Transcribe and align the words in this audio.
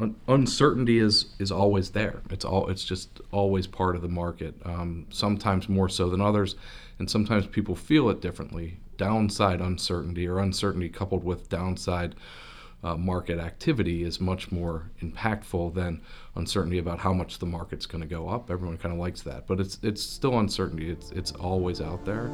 un- 0.00 0.16
uncertainty 0.28 0.98
is 0.98 1.26
is 1.38 1.50
always 1.50 1.90
there. 1.90 2.22
It's 2.30 2.44
all 2.44 2.68
it's 2.68 2.84
just 2.84 3.20
always 3.32 3.66
part 3.66 3.96
of 3.96 4.02
the 4.02 4.08
market. 4.08 4.54
Um, 4.64 5.06
sometimes 5.10 5.68
more 5.68 5.88
so 5.88 6.08
than 6.08 6.20
others, 6.20 6.56
and 6.98 7.10
sometimes 7.10 7.46
people 7.46 7.74
feel 7.74 8.10
it 8.10 8.20
differently. 8.20 8.78
Downside 8.96 9.60
uncertainty 9.60 10.26
or 10.26 10.38
uncertainty 10.38 10.88
coupled 10.88 11.24
with 11.24 11.48
downside 11.48 12.14
uh, 12.82 12.96
market 12.96 13.38
activity 13.38 14.04
is 14.04 14.20
much 14.20 14.50
more 14.52 14.90
impactful 15.02 15.74
than 15.74 16.00
uncertainty 16.34 16.78
about 16.78 16.98
how 16.98 17.12
much 17.12 17.38
the 17.38 17.46
market's 17.46 17.86
going 17.86 18.00
to 18.02 18.08
go 18.08 18.28
up. 18.28 18.50
Everyone 18.50 18.78
kind 18.78 18.92
of 18.92 19.00
likes 19.00 19.22
that, 19.22 19.46
but 19.46 19.60
it's 19.60 19.78
it's 19.82 20.02
still 20.02 20.38
uncertainty. 20.38 20.90
It's 20.90 21.10
it's 21.12 21.32
always 21.32 21.80
out 21.80 22.04
there. 22.04 22.30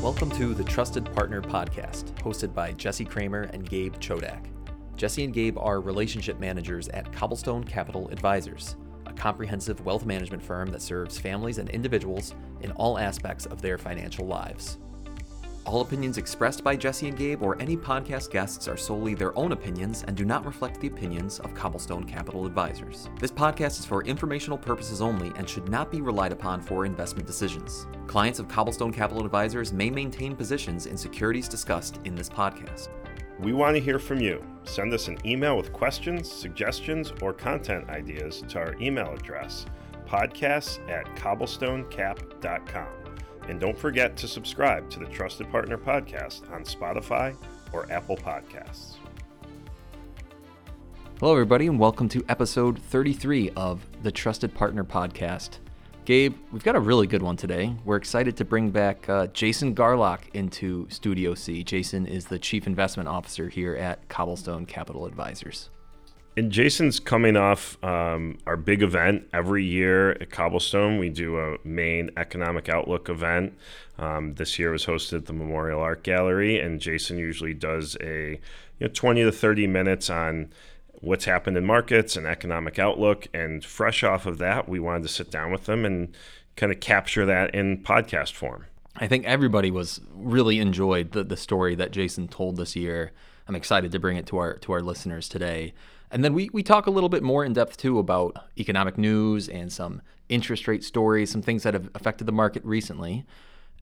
Welcome 0.00 0.30
to 0.32 0.52
the 0.52 0.64
Trusted 0.64 1.04
Partner 1.14 1.40
Podcast, 1.40 2.12
hosted 2.14 2.52
by 2.54 2.72
Jesse 2.72 3.04
Kramer 3.04 3.42
and 3.52 3.68
Gabe 3.68 3.94
Chodak. 3.96 4.46
Jesse 5.02 5.24
and 5.24 5.34
Gabe 5.34 5.58
are 5.58 5.80
relationship 5.80 6.38
managers 6.38 6.86
at 6.90 7.12
Cobblestone 7.12 7.64
Capital 7.64 8.08
Advisors, 8.10 8.76
a 9.06 9.12
comprehensive 9.12 9.84
wealth 9.84 10.06
management 10.06 10.40
firm 10.40 10.70
that 10.70 10.80
serves 10.80 11.18
families 11.18 11.58
and 11.58 11.68
individuals 11.70 12.36
in 12.60 12.70
all 12.76 13.00
aspects 13.00 13.44
of 13.46 13.60
their 13.60 13.78
financial 13.78 14.28
lives. 14.28 14.78
All 15.66 15.80
opinions 15.80 16.18
expressed 16.18 16.62
by 16.62 16.76
Jesse 16.76 17.08
and 17.08 17.18
Gabe 17.18 17.42
or 17.42 17.60
any 17.60 17.76
podcast 17.76 18.30
guests 18.30 18.68
are 18.68 18.76
solely 18.76 19.14
their 19.14 19.36
own 19.36 19.50
opinions 19.50 20.04
and 20.06 20.16
do 20.16 20.24
not 20.24 20.46
reflect 20.46 20.80
the 20.80 20.86
opinions 20.86 21.40
of 21.40 21.52
Cobblestone 21.52 22.04
Capital 22.04 22.46
Advisors. 22.46 23.08
This 23.18 23.32
podcast 23.32 23.80
is 23.80 23.84
for 23.84 24.04
informational 24.04 24.56
purposes 24.56 25.00
only 25.02 25.32
and 25.36 25.50
should 25.50 25.68
not 25.68 25.90
be 25.90 26.00
relied 26.00 26.30
upon 26.30 26.60
for 26.60 26.86
investment 26.86 27.26
decisions. 27.26 27.88
Clients 28.06 28.38
of 28.38 28.46
Cobblestone 28.46 28.92
Capital 28.92 29.24
Advisors 29.24 29.72
may 29.72 29.90
maintain 29.90 30.36
positions 30.36 30.86
in 30.86 30.96
securities 30.96 31.48
discussed 31.48 31.98
in 32.04 32.14
this 32.14 32.28
podcast. 32.28 32.88
We 33.42 33.52
want 33.52 33.74
to 33.74 33.80
hear 33.82 33.98
from 33.98 34.20
you. 34.20 34.40
Send 34.62 34.94
us 34.94 35.08
an 35.08 35.18
email 35.26 35.56
with 35.56 35.72
questions, 35.72 36.30
suggestions, 36.30 37.12
or 37.20 37.32
content 37.32 37.90
ideas 37.90 38.44
to 38.50 38.60
our 38.60 38.76
email 38.80 39.12
address 39.12 39.66
podcasts 40.06 40.78
at 40.88 41.06
cobblestonecap.com. 41.16 42.86
And 43.48 43.58
don't 43.58 43.76
forget 43.76 44.16
to 44.18 44.28
subscribe 44.28 44.88
to 44.90 45.00
the 45.00 45.06
Trusted 45.06 45.50
Partner 45.50 45.76
Podcast 45.76 46.48
on 46.52 46.62
Spotify 46.62 47.34
or 47.72 47.90
Apple 47.90 48.16
Podcasts. 48.16 48.98
Hello, 51.18 51.32
everybody, 51.32 51.66
and 51.66 51.80
welcome 51.80 52.08
to 52.10 52.24
episode 52.28 52.78
33 52.78 53.50
of 53.56 53.84
the 54.04 54.12
Trusted 54.12 54.54
Partner 54.54 54.84
Podcast. 54.84 55.58
Gabe, 56.04 56.34
we've 56.50 56.64
got 56.64 56.74
a 56.74 56.80
really 56.80 57.06
good 57.06 57.22
one 57.22 57.36
today. 57.36 57.76
We're 57.84 57.96
excited 57.96 58.36
to 58.38 58.44
bring 58.44 58.70
back 58.70 59.08
uh, 59.08 59.28
Jason 59.28 59.72
Garlock 59.72 60.22
into 60.34 60.88
Studio 60.90 61.34
C. 61.34 61.62
Jason 61.62 62.06
is 62.06 62.26
the 62.26 62.40
Chief 62.40 62.66
Investment 62.66 63.08
Officer 63.08 63.48
here 63.48 63.76
at 63.76 64.08
Cobblestone 64.08 64.66
Capital 64.66 65.06
Advisors. 65.06 65.70
And 66.36 66.50
Jason's 66.50 66.98
coming 66.98 67.36
off 67.36 67.82
um, 67.84 68.38
our 68.48 68.56
big 68.56 68.82
event 68.82 69.28
every 69.32 69.64
year 69.64 70.12
at 70.12 70.30
Cobblestone. 70.30 70.98
We 70.98 71.08
do 71.08 71.38
a 71.38 71.58
main 71.62 72.10
Economic 72.16 72.68
Outlook 72.68 73.08
event. 73.08 73.56
Um, 73.98 74.34
this 74.34 74.58
year 74.58 74.72
was 74.72 74.86
hosted 74.86 75.18
at 75.18 75.26
the 75.26 75.34
Memorial 75.34 75.80
Art 75.80 76.02
Gallery, 76.02 76.58
and 76.58 76.80
Jason 76.80 77.18
usually 77.18 77.54
does 77.54 77.96
a 78.00 78.40
you 78.80 78.86
know 78.86 78.88
20 78.88 79.22
to 79.22 79.30
30 79.30 79.66
minutes 79.68 80.10
on 80.10 80.50
what's 81.02 81.24
happened 81.26 81.56
in 81.56 81.66
markets 81.66 82.16
and 82.16 82.26
economic 82.26 82.78
outlook. 82.78 83.26
And 83.34 83.62
fresh 83.62 84.02
off 84.02 84.24
of 84.24 84.38
that, 84.38 84.68
we 84.68 84.80
wanted 84.80 85.02
to 85.02 85.08
sit 85.08 85.30
down 85.30 85.52
with 85.52 85.64
them 85.64 85.84
and 85.84 86.16
kind 86.56 86.72
of 86.72 86.80
capture 86.80 87.26
that 87.26 87.54
in 87.54 87.82
podcast 87.82 88.32
form. 88.32 88.66
I 88.96 89.08
think 89.08 89.24
everybody 89.24 89.70
was 89.70 90.00
really 90.14 90.58
enjoyed 90.58 91.12
the, 91.12 91.24
the 91.24 91.36
story 91.36 91.74
that 91.74 91.90
Jason 91.90 92.28
told 92.28 92.56
this 92.56 92.76
year. 92.76 93.12
I'm 93.48 93.56
excited 93.56 93.90
to 93.92 93.98
bring 93.98 94.16
it 94.16 94.26
to 94.26 94.38
our 94.38 94.54
to 94.58 94.72
our 94.72 94.80
listeners 94.80 95.28
today. 95.28 95.74
And 96.10 96.22
then 96.22 96.34
we, 96.34 96.50
we 96.52 96.62
talk 96.62 96.86
a 96.86 96.90
little 96.90 97.08
bit 97.08 97.22
more 97.22 97.44
in 97.44 97.54
depth 97.54 97.78
too 97.78 97.98
about 97.98 98.36
economic 98.58 98.98
news 98.98 99.48
and 99.48 99.72
some 99.72 100.02
interest 100.28 100.68
rate 100.68 100.84
stories, 100.84 101.30
some 101.30 101.42
things 101.42 101.62
that 101.62 101.74
have 101.74 101.88
affected 101.94 102.26
the 102.26 102.32
market 102.32 102.64
recently. 102.64 103.24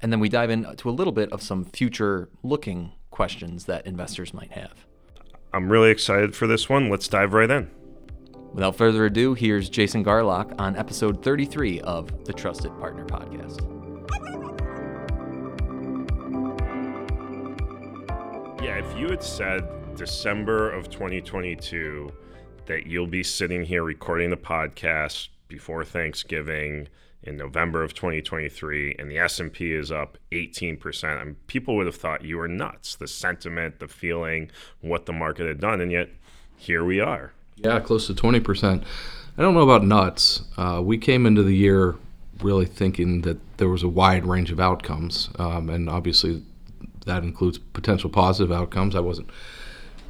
And 0.01 0.11
then 0.13 0.21
we 0.21 0.29
dive 0.29 0.49
into 0.49 0.89
a 0.89 0.93
little 0.93 1.13
bit 1.13 1.31
of 1.33 1.43
some 1.43 1.65
future 1.65 2.31
looking 2.43 2.93
questions 3.11 3.67
that 3.67 3.85
investors 3.85 4.33
might 4.33 4.53
have. 4.53 4.87
I'm 5.53 5.71
really 5.71 5.91
excited 5.91 6.37
for 6.37 6.47
this 6.47 6.69
one. 6.69 6.89
Let's 6.89 7.09
dive 7.09 7.33
right 7.33 7.51
in. 7.51 7.69
Without 8.53 8.77
further 8.77 9.07
ado, 9.07 9.35
here's 9.35 9.69
Jason 9.69 10.05
Garlock 10.05 10.55
on 10.61 10.77
episode 10.77 11.25
33 11.25 11.81
of 11.81 12.25
the 12.25 12.33
Trusted 12.33 12.71
Partner 12.79 13.05
Podcast. 13.05 13.61
Yeah, 18.63 18.77
if 18.79 18.97
you 18.97 19.09
had 19.09 19.25
said 19.25 19.97
December 19.97 20.71
of 20.71 20.89
2022 20.89 22.13
that 22.67 22.87
you'll 22.87 23.09
be 23.09 23.25
sitting 23.25 23.65
here 23.65 23.83
recording 23.83 24.31
the 24.31 24.37
podcast 24.37 25.29
before 25.49 25.85
Thanksgiving 25.85 26.87
in 27.23 27.37
November 27.37 27.83
of 27.83 27.95
2023 27.95 28.97
and 28.99 29.11
the 29.11 29.19
S&P 29.19 29.73
is 29.73 29.93
up 29.93 30.19
18%. 30.33 31.05
I 31.05 31.25
mean, 31.25 31.37
people 31.47 31.77
would 31.77 31.87
have 31.87 31.97
thought 31.97 32.25
you 32.25 32.39
were 32.39 32.49
nuts. 32.49 32.97
The 32.97 33.07
sentiment, 33.07 33.79
the 33.79 33.89
feeling, 33.89 34.51
what 34.81 35.07
the 35.07 35.13
market 35.13 35.47
had 35.47 35.61
done 35.61 35.81
and 35.81 35.93
yet 35.93 36.09
here 36.57 36.85
we 36.85 37.01
are. 37.01 37.33
Yeah, 37.57 37.81
close 37.81 38.07
to 38.07 38.15
20%. 38.15 38.85
I 39.37 39.43
don't 39.43 39.55
know 39.55 39.61
about 39.61 39.85
nuts. 39.85 40.43
Uh, 40.57 40.81
we 40.83 40.99
came 40.99 41.27
into 41.27 41.43
the 41.43 41.55
year 41.55 41.97
really 42.43 42.67
thinking 42.67 43.23
that 43.23 43.39
there 43.59 43.69
was 43.69 43.83
a 43.83 43.89
wide 43.89 44.27
range 44.27 44.51
of 44.51 44.61
outcomes, 44.61 45.31
um, 45.39 45.69
and 45.69 45.89
obviously 45.89 46.43
that 47.07 47.23
includes 47.23 47.59
potential 47.59 48.11
positive 48.11 48.53
outcomes. 48.53 48.95
I 48.95 49.01
wasn't 49.01 49.31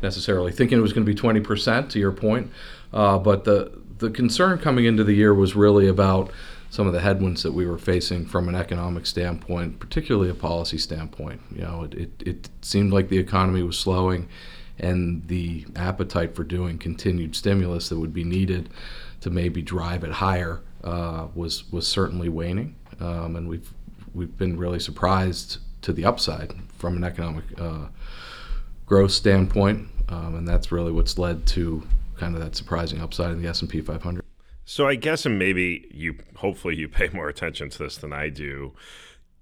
necessarily 0.03 0.53
thinking 0.53 0.79
it 0.79 0.83
was 0.83 0.93
going 0.93 1.05
to 1.05 1.13
be 1.13 1.19
20%, 1.19 1.91
to 1.91 1.99
your 1.99 2.13
point. 2.13 2.51
Uh, 2.93 3.19
but 3.19 3.45
the, 3.45 3.73
the 3.99 4.11
concern 4.11 4.59
coming 4.59 4.85
into 4.85 5.05
the 5.05 5.13
year 5.13 5.35
was 5.35 5.55
really 5.55 5.87
about 5.87 6.31
some 6.71 6.87
of 6.87 6.93
the 6.93 7.01
headwinds 7.01 7.43
that 7.43 7.53
we 7.53 7.67
were 7.67 7.79
facing 7.79 8.25
from 8.25 8.49
an 8.49 8.55
economic 8.55 9.05
standpoint, 9.05 9.81
particularly 9.81 10.31
a 10.31 10.35
policy 10.35 10.79
standpoint. 10.79 11.41
You 11.55 11.63
know, 11.63 11.83
it, 11.83 11.95
it, 11.95 12.23
it 12.25 12.49
seemed 12.63 12.93
like 12.93 13.09
the 13.09 13.19
economy 13.19 13.63
was 13.65 13.79
slowing, 13.79 14.29
and 14.79 15.27
the 15.27 15.67
appetite 15.75 16.35
for 16.35 16.45
doing 16.45 16.79
continued 16.79 17.35
stimulus 17.35 17.89
that 17.89 17.99
would 17.99 18.15
be 18.15 18.25
needed 18.25 18.71
to 19.21 19.31
maybe 19.31 19.61
drive 19.61 20.05
it 20.05 20.13
higher 20.13 20.63
uh, 20.85 21.27
was 21.35 21.71
was 21.73 21.87
certainly 21.87 22.29
waning. 22.29 22.77
Um, 23.01 23.35
and 23.35 23.49
we've 23.49 23.73
we've 24.15 24.37
been 24.39 24.57
really 24.57 24.81
surprised 24.81 25.59
to 25.83 25.93
the 25.93 26.05
upside 26.05 26.55
from 26.79 26.97
an 26.97 27.05
economic 27.05 27.45
uh, 27.59 27.87
growth 28.87 29.13
standpoint, 29.13 29.89
um, 30.09 30.37
and 30.37 30.47
that's 30.47 30.71
really 30.71 30.93
what's 30.93 31.19
led 31.19 31.47
to 31.49 31.83
kind 32.17 32.35
of 32.35 32.41
that 32.43 32.55
surprising 32.55 33.01
upside 33.01 33.33
in 33.33 33.43
the 33.43 33.49
S&P 33.49 33.81
500. 33.81 34.23
So 34.71 34.87
I 34.87 34.95
guess, 34.95 35.27
and 35.27 35.37
maybe 35.37 35.89
you, 35.91 36.15
hopefully, 36.37 36.77
you 36.77 36.87
pay 36.89 37.09
more 37.13 37.29
attention 37.29 37.71
to 37.71 37.79
this 37.79 37.97
than 37.97 38.13
I 38.13 38.29
do. 38.29 38.73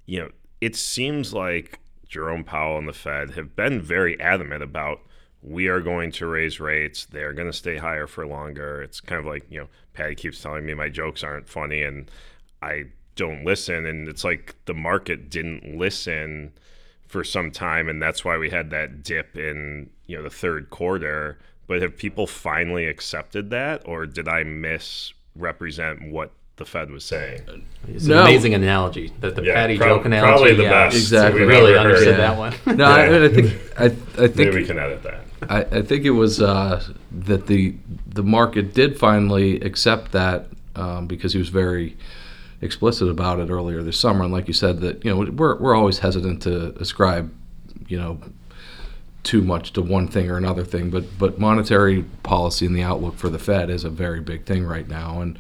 You 0.07 0.21
know, 0.21 0.31
it 0.63 0.75
seems 0.75 1.35
like 1.35 1.81
Jerome 2.09 2.45
Powell 2.45 2.79
and 2.79 2.89
the 2.89 2.95
Fed 2.95 3.33
have 3.33 3.55
been 3.55 3.83
very 3.83 4.19
adamant 4.19 4.63
about 4.63 5.03
we 5.43 5.69
are 5.69 5.83
going 5.83 6.13
to 6.13 6.27
raise 6.27 6.61
rates. 6.61 7.05
They're 7.05 7.35
going 7.35 7.47
to 7.47 7.53
stay 7.53 7.77
higher 7.77 8.07
for 8.07 8.27
longer. 8.27 8.81
It's 8.81 9.03
kind 9.03 9.19
of 9.19 9.27
like 9.27 9.45
you 9.51 9.61
know, 9.61 9.69
Patty 9.93 10.15
keeps 10.15 10.41
telling 10.41 10.65
me 10.65 10.73
my 10.73 10.89
jokes 10.89 11.23
aren't 11.23 11.47
funny, 11.47 11.83
and 11.83 12.11
I 12.63 12.85
don't 13.15 13.45
listen. 13.45 13.85
And 13.85 14.09
it's 14.09 14.25
like 14.25 14.57
the 14.65 14.73
market 14.73 15.29
didn't 15.29 15.77
listen 15.77 16.55
for 17.07 17.23
some 17.23 17.51
time, 17.51 17.91
and 17.91 18.01
that's 18.01 18.25
why 18.25 18.39
we 18.39 18.49
had 18.49 18.71
that 18.71 19.03
dip 19.03 19.37
in 19.37 19.91
you 20.07 20.17
know 20.17 20.23
the 20.23 20.31
third 20.31 20.71
quarter. 20.71 21.39
But 21.67 21.83
have 21.83 21.99
people 21.99 22.27
finally 22.27 22.87
accepted 22.87 23.51
that, 23.51 23.83
or 23.85 24.07
did 24.07 24.27
I 24.27 24.43
misrepresent 25.39 26.11
what 26.11 26.33
the 26.57 26.65
Fed 26.65 26.91
was 26.91 27.05
saying? 27.05 27.41
It's 27.87 28.07
an 28.07 28.13
amazing 28.15 28.55
analogy. 28.55 29.13
The, 29.21 29.31
the 29.31 29.43
Yeah, 29.45 29.55
Patty 29.55 29.79
prob- 29.79 29.89
joke 29.99 30.07
analogy. 30.07 30.33
probably 30.33 30.55
the 30.55 30.63
yeah, 30.65 30.71
best 30.87 30.97
Exactly. 30.97 31.41
we've 31.41 31.49
Really 31.49 31.75
ever 31.75 31.83
heard. 31.91 31.93
understood 31.93 32.17
that 32.19 32.37
one. 32.37 32.55
No, 32.77 32.85
I, 32.85 33.25
I 33.25 33.29
think 33.29 33.55
I, 33.79 33.85
I 33.85 33.89
think 34.27 34.37
Maybe 34.37 34.57
we 34.57 34.65
can 34.67 34.79
edit 34.79 35.03
that. 35.05 35.21
I, 35.49 35.61
I 35.79 35.83
think 35.83 36.05
it 36.05 36.11
was 36.11 36.43
uh, 36.43 36.83
that 37.13 37.47
the 37.47 37.75
the 38.09 38.25
market 38.25 38.75
did 38.75 38.99
finally 38.99 39.61
accept 39.61 40.11
that 40.13 40.47
um, 40.75 41.07
because 41.07 41.33
he 41.33 41.39
was 41.39 41.49
very 41.49 41.97
explicit 42.61 43.09
about 43.09 43.39
it 43.39 43.49
earlier 43.51 43.85
this 43.85 44.01
summer. 44.01 44.25
And 44.25 44.33
like 44.33 44.49
you 44.49 44.55
said, 44.55 44.81
that 44.81 45.05
you 45.05 45.15
know 45.15 45.31
we're 45.31 45.57
we're 45.59 45.77
always 45.77 46.01
hesitant 46.01 46.43
to 46.43 46.75
ascribe 46.81 47.33
you 47.87 47.97
know 47.99 48.21
too 49.29 49.43
much 49.43 49.75
to 49.75 49.83
one 49.83 50.09
thing 50.09 50.31
or 50.31 50.39
another 50.39 50.65
thing, 50.65 50.89
but 50.89 51.05
but 51.19 51.39
monetary 51.39 52.03
policy 52.23 52.65
and 52.65 52.75
the 52.75 52.83
outlook 52.83 53.15
for 53.19 53.29
the 53.29 53.39
Fed 53.39 53.69
is 53.69 53.85
a 53.85 53.91
very 53.91 54.21
big 54.21 54.47
thing 54.47 54.65
right 54.65 54.89
now, 54.89 55.21
and 55.21 55.39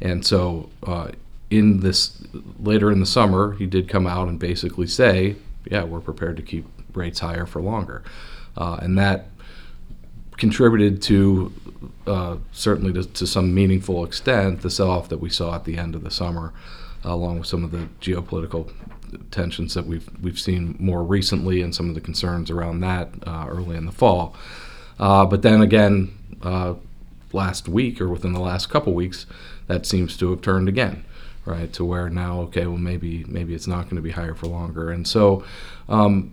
and 0.00 0.24
so 0.24 0.70
uh, 0.86 1.08
in 1.50 1.80
this 1.80 2.18
later 2.58 2.90
in 2.90 2.98
the 2.98 3.04
summer, 3.04 3.52
he 3.52 3.66
did 3.66 3.90
come 3.90 4.06
out 4.06 4.26
and 4.28 4.38
basically 4.38 4.86
say, 4.86 5.36
yeah, 5.70 5.84
we're 5.84 6.00
prepared 6.00 6.38
to 6.38 6.42
keep 6.42 6.64
rates 6.94 7.18
higher 7.18 7.44
for 7.44 7.60
longer, 7.60 8.02
uh, 8.56 8.78
and 8.80 8.96
that 8.96 9.26
contributed 10.38 11.02
to 11.02 11.52
uh, 12.06 12.36
certainly 12.52 12.90
to, 12.94 13.04
to 13.04 13.26
some 13.26 13.52
meaningful 13.52 14.02
extent 14.02 14.62
the 14.62 14.70
sell-off 14.70 15.10
that 15.10 15.18
we 15.18 15.28
saw 15.28 15.54
at 15.54 15.66
the 15.66 15.76
end 15.76 15.94
of 15.94 16.02
the 16.02 16.10
summer, 16.10 16.54
along 17.04 17.40
with 17.40 17.46
some 17.46 17.62
of 17.64 17.70
the 17.70 17.86
geopolitical 18.00 18.72
tensions 19.30 19.74
that 19.74 19.86
we've 19.86 20.08
we've 20.20 20.38
seen 20.38 20.76
more 20.78 21.02
recently 21.02 21.62
and 21.62 21.74
some 21.74 21.88
of 21.88 21.94
the 21.94 22.00
concerns 22.00 22.50
around 22.50 22.80
that 22.80 23.08
uh, 23.26 23.46
early 23.48 23.76
in 23.76 23.86
the 23.86 23.92
fall. 23.92 24.34
Uh, 24.98 25.26
but 25.26 25.42
then 25.42 25.60
again, 25.60 26.10
uh, 26.42 26.74
last 27.32 27.68
week 27.68 28.00
or 28.00 28.08
within 28.08 28.32
the 28.32 28.40
last 28.40 28.68
couple 28.70 28.94
weeks, 28.94 29.26
that 29.66 29.84
seems 29.86 30.16
to 30.16 30.30
have 30.30 30.40
turned 30.40 30.68
again, 30.68 31.04
right? 31.44 31.72
To 31.74 31.84
where 31.84 32.08
now, 32.08 32.40
okay, 32.42 32.66
well 32.66 32.78
maybe 32.78 33.24
maybe 33.28 33.54
it's 33.54 33.66
not 33.66 33.84
going 33.84 33.96
to 33.96 34.02
be 34.02 34.12
higher 34.12 34.34
for 34.34 34.46
longer, 34.46 34.90
and 34.90 35.06
so 35.06 35.44
um, 35.88 36.32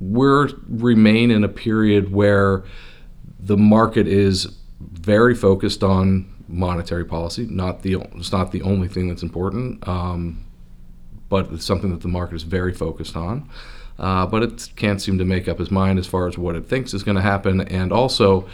we're 0.00 0.48
remain 0.68 1.30
in 1.30 1.44
a 1.44 1.48
period 1.48 2.12
where 2.12 2.64
the 3.40 3.56
market 3.56 4.06
is 4.06 4.46
very 4.80 5.34
focused 5.34 5.82
on 5.82 6.32
monetary 6.48 7.04
policy. 7.04 7.46
Not 7.48 7.82
the 7.82 7.94
it's 8.16 8.32
not 8.32 8.52
the 8.52 8.62
only 8.62 8.88
thing 8.88 9.08
that's 9.08 9.22
important, 9.22 9.86
um, 9.86 10.44
but 11.28 11.52
it's 11.52 11.64
something 11.64 11.90
that 11.90 12.00
the 12.00 12.08
market 12.08 12.34
is 12.34 12.42
very 12.42 12.72
focused 12.72 13.16
on. 13.16 13.48
Uh, 13.98 14.24
but 14.26 14.42
it 14.42 14.68
can't 14.76 15.02
seem 15.02 15.18
to 15.18 15.24
make 15.24 15.48
up 15.48 15.58
his 15.58 15.70
mind 15.70 15.98
as 15.98 16.06
far 16.06 16.28
as 16.28 16.38
what 16.38 16.54
it 16.54 16.68
thinks 16.68 16.94
is 16.94 17.02
going 17.02 17.16
to 17.16 17.22
happen, 17.22 17.60
and 17.60 17.92
also 17.92 18.48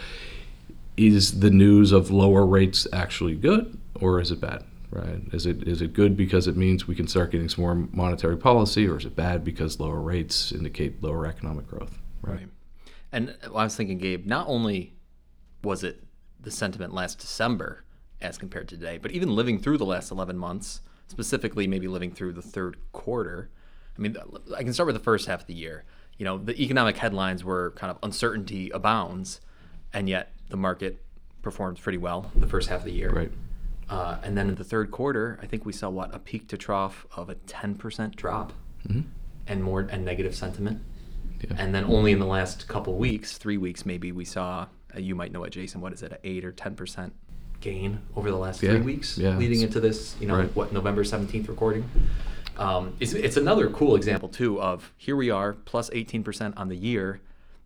is 0.97 1.39
the 1.39 1.51
news 1.51 1.91
of 1.91 2.09
lower 2.09 2.45
rates 2.45 2.87
actually 2.93 3.35
good 3.35 3.77
or 3.99 4.19
is 4.19 4.31
it 4.31 4.41
bad? 4.41 4.63
Right? 4.91 5.21
Is 5.33 5.45
it 5.45 5.67
is 5.67 5.81
it 5.81 5.93
good 5.93 6.15
because 6.15 6.47
it 6.47 6.55
means 6.55 6.87
we 6.87 6.95
can 6.95 7.07
start 7.07 7.31
getting 7.31 7.49
some 7.49 7.63
more 7.63 7.75
monetary 7.75 8.37
policy, 8.37 8.87
or 8.87 8.97
is 8.97 9.05
it 9.05 9.15
bad 9.15 9.43
because 9.43 9.79
lower 9.79 9.99
rates 9.99 10.51
indicate 10.51 11.03
lower 11.03 11.25
economic 11.25 11.67
growth? 11.67 11.99
Right. 12.21 12.37
right. 12.37 12.47
And 13.11 13.35
I 13.43 13.49
was 13.49 13.75
thinking, 13.75 13.97
Gabe, 13.97 14.25
not 14.25 14.47
only 14.47 14.93
was 15.63 15.83
it 15.83 16.03
the 16.39 16.51
sentiment 16.51 16.93
last 16.93 17.19
December 17.19 17.83
as 18.21 18.37
compared 18.37 18.69
to 18.69 18.77
today, 18.77 18.97
but 18.97 19.11
even 19.11 19.35
living 19.35 19.59
through 19.59 19.77
the 19.77 19.85
last 19.85 20.11
11 20.11 20.37
months, 20.37 20.81
specifically 21.07 21.67
maybe 21.67 21.87
living 21.87 22.11
through 22.11 22.33
the 22.33 22.41
third 22.41 22.77
quarter. 22.91 23.49
I 23.97 24.01
mean, 24.01 24.17
I 24.55 24.63
can 24.63 24.73
start 24.73 24.87
with 24.87 24.95
the 24.95 25.03
first 25.03 25.27
half 25.27 25.41
of 25.41 25.47
the 25.47 25.53
year. 25.53 25.85
You 26.17 26.25
know, 26.25 26.37
the 26.37 26.59
economic 26.61 26.97
headlines 26.97 27.43
were 27.43 27.71
kind 27.71 27.91
of 27.91 27.97
uncertainty 28.03 28.69
abounds, 28.69 29.41
and 29.93 30.09
yet 30.09 30.33
the 30.49 30.57
market 30.57 31.03
performed 31.41 31.79
pretty 31.79 31.97
well 31.97 32.31
the 32.35 32.47
first 32.47 32.69
half 32.69 32.79
of 32.79 32.85
the 32.85 32.91
year. 32.91 33.11
Right. 33.11 33.31
Uh, 33.89 34.17
and 34.23 34.37
then 34.37 34.49
in 34.49 34.55
the 34.55 34.63
third 34.63 34.91
quarter, 34.91 35.37
I 35.41 35.45
think 35.45 35.65
we 35.65 35.71
saw 35.71 35.89
what 35.89 36.13
a 36.13 36.19
peak 36.19 36.47
to 36.49 36.57
trough 36.57 37.05
of 37.15 37.29
a 37.29 37.35
10% 37.35 38.15
drop, 38.15 38.53
mm-hmm. 38.87 39.01
and 39.47 39.63
more 39.63 39.81
and 39.81 40.03
negative 40.03 40.35
sentiment. 40.35 40.81
Yeah. 41.41 41.55
And 41.59 41.75
then 41.75 41.83
only 41.85 42.11
in 42.11 42.19
the 42.19 42.25
last 42.25 42.67
couple 42.67 42.95
weeks, 42.97 43.37
three 43.37 43.57
weeks 43.57 43.85
maybe, 43.85 44.11
we 44.11 44.25
saw. 44.25 44.67
Uh, 44.95 44.99
you 44.99 45.13
might 45.13 45.31
know 45.31 45.43
it, 45.43 45.51
Jason. 45.51 45.81
What 45.81 45.93
is 45.93 46.01
it? 46.01 46.13
An 46.13 46.17
eight 46.23 46.45
or 46.45 46.51
10% 46.51 47.11
gain 47.65 47.99
over 48.15 48.31
the 48.31 48.37
last 48.37 48.63
yeah. 48.63 48.71
three 48.71 48.81
weeks, 48.81 49.17
yeah. 49.17 49.35
leading 49.35 49.61
into 49.61 49.79
this. 49.79 50.15
You 50.19 50.27
know, 50.27 50.37
right. 50.37 50.55
what 50.55 50.71
November 50.71 51.03
17th 51.03 51.47
recording. 51.47 51.89
Um, 52.57 52.95
it's, 53.01 53.11
it's 53.11 53.35
another 53.35 53.69
cool 53.69 53.97
example 53.97 54.29
too 54.29 54.61
of 54.61 54.93
here 54.95 55.17
we 55.17 55.29
are 55.29 55.51
plus 55.51 55.89
18% 55.89 56.53
on 56.55 56.69
the 56.69 56.77
year 56.77 57.19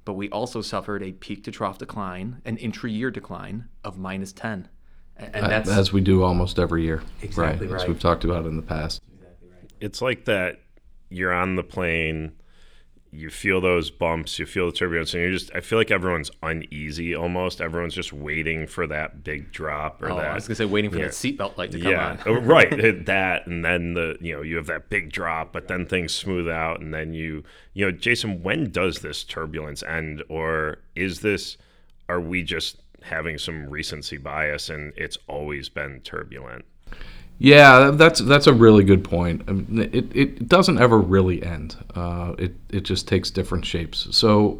but 0.09 0.13
we 0.13 0.27
also 0.31 0.63
suffered 0.63 1.03
a 1.03 1.11
peak 1.11 1.43
to 1.43 1.51
trough 1.51 1.77
decline, 1.77 2.41
an 2.43 2.57
intra-year 2.57 3.11
decline 3.11 3.65
of 3.83 3.99
minus 3.99 4.33
10. 4.33 4.67
And 5.17 5.45
that's 5.45 5.69
as 5.69 5.93
we 5.93 6.01
do 6.01 6.23
almost 6.23 6.57
every 6.57 6.81
year. 6.81 7.03
Exactly 7.21 7.67
right. 7.67 7.73
right. 7.73 7.81
As 7.83 7.87
we've 7.87 7.99
talked 7.99 8.23
about 8.23 8.47
in 8.47 8.55
the 8.55 8.63
past. 8.63 9.03
Exactly 9.13 9.49
right. 9.49 9.71
It's 9.79 10.01
like 10.01 10.25
that 10.25 10.61
you're 11.09 11.31
on 11.31 11.57
the 11.57 11.61
plane 11.63 12.31
you 13.11 13.29
feel 13.29 13.59
those 13.59 13.89
bumps, 13.89 14.37
you 14.37 14.45
feel 14.45 14.67
the 14.67 14.71
turbulence, 14.71 15.13
and 15.13 15.23
you're 15.23 15.31
just. 15.31 15.51
I 15.55 15.61
feel 15.61 15.79
like 15.79 15.89
everyone's 15.89 16.29
uneasy 16.43 17.15
almost. 17.15 17.59
Everyone's 17.59 17.95
just 17.95 18.13
waiting 18.13 18.67
for 18.67 18.85
that 18.87 19.23
big 19.23 19.51
drop 19.51 20.01
or 20.01 20.11
oh, 20.11 20.17
that. 20.17 20.25
I 20.31 20.35
was 20.35 20.47
gonna 20.47 20.55
say 20.55 20.65
waiting 20.65 20.91
for 20.91 20.97
yeah. 20.97 21.05
that 21.05 21.11
seatbelt 21.11 21.57
light 21.57 21.71
to 21.71 21.79
come 21.79 21.91
yeah. 21.91 22.09
on. 22.11 22.19
Oh, 22.27 22.33
right, 22.33 22.69
that, 23.05 23.47
and 23.47 23.65
then 23.65 23.95
the 23.95 24.17
you 24.21 24.35
know 24.35 24.43
you 24.43 24.57
have 24.57 24.67
that 24.67 24.89
big 24.89 25.11
drop, 25.11 25.51
but 25.51 25.67
then 25.67 25.87
things 25.87 26.13
smooth 26.13 26.47
out, 26.47 26.81
and 26.81 26.93
then 26.93 27.13
you 27.13 27.43
you 27.73 27.85
know 27.85 27.91
Jason, 27.91 28.43
when 28.43 28.71
does 28.71 28.99
this 28.99 29.23
turbulence 29.23 29.81
end, 29.83 30.23
or 30.29 30.77
is 30.95 31.21
this? 31.21 31.57
Are 32.07 32.21
we 32.21 32.43
just 32.43 32.77
having 33.01 33.37
some 33.37 33.69
recency 33.69 34.17
bias, 34.17 34.69
and 34.69 34.93
it's 34.95 35.17
always 35.27 35.67
been 35.67 36.01
turbulent? 36.01 36.65
Yeah, 37.41 37.91
that's 37.91 38.19
that's 38.19 38.47
a 38.47 38.53
really 38.53 38.83
good 38.83 39.03
point. 39.03 39.43
I 39.47 39.53
mean, 39.53 39.89
it, 39.93 40.13
it 40.13 40.49
doesn't 40.49 40.77
ever 40.77 40.99
really 40.99 41.41
end. 41.41 41.77
Uh, 41.95 42.35
it 42.37 42.55
it 42.69 42.81
just 42.81 43.07
takes 43.07 43.31
different 43.31 43.65
shapes. 43.65 44.07
So 44.11 44.59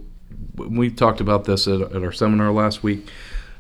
we 0.56 0.90
talked 0.90 1.20
about 1.20 1.44
this 1.44 1.68
at, 1.68 1.82
at 1.82 2.04
our 2.04 2.14
seminar 2.14 2.52
last 2.54 2.82
week. 2.82 3.10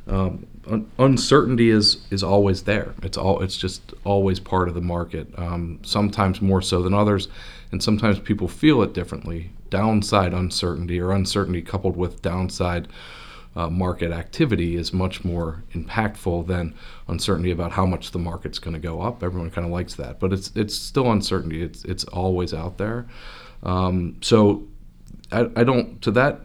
Um, 0.07 0.48
un- 0.69 0.89
uncertainty 0.98 1.69
is 1.69 1.98
is 2.12 2.24
always 2.24 2.63
there. 2.63 2.94
It's 3.04 3.18
all 3.18 3.42
it's 3.42 3.57
just 3.57 3.94
always 4.06 4.39
part 4.39 4.69
of 4.69 4.74
the 4.74 4.81
market. 4.81 5.27
Um, 5.38 5.80
sometimes 5.83 6.42
more 6.42 6.62
so 6.62 6.81
than 6.81 6.94
others, 6.94 7.27
and 7.74 7.83
sometimes 7.83 8.19
people 8.19 8.48
feel 8.48 8.81
it 8.83 8.94
differently. 8.94 9.51
Downside 9.69 10.33
uncertainty 10.33 10.98
or 10.98 11.12
uncertainty 11.12 11.62
coupled 11.62 11.98
with 11.98 12.22
downside 12.22 12.88
uh, 13.56 13.69
market 13.69 14.12
activity 14.12 14.75
is 14.77 14.94
much 14.94 15.25
more 15.25 15.63
impactful 15.74 16.48
than 16.48 16.74
uncertainty 17.09 17.51
about 17.51 17.71
how 17.71 17.85
much 17.85 18.11
the 18.11 18.19
market's 18.19 18.59
going 18.59 18.73
to 18.73 18.79
go 18.79 19.01
up. 19.01 19.23
Everyone 19.23 19.50
kind 19.50 19.65
of 19.65 19.71
likes 19.71 19.95
that, 19.95 20.19
but 20.19 20.31
it's 20.31 20.51
it's 20.56 20.75
still 20.75 21.11
uncertainty. 21.11 21.61
It's 21.61 21.83
it's 21.85 22.03
always 22.06 22.53
out 22.53 22.77
there. 22.77 23.07
Um, 23.63 24.17
so 24.21 24.67
I, 25.31 25.50
I 25.56 25.63
don't 25.63 26.01
to 26.01 26.11
that 26.11 26.41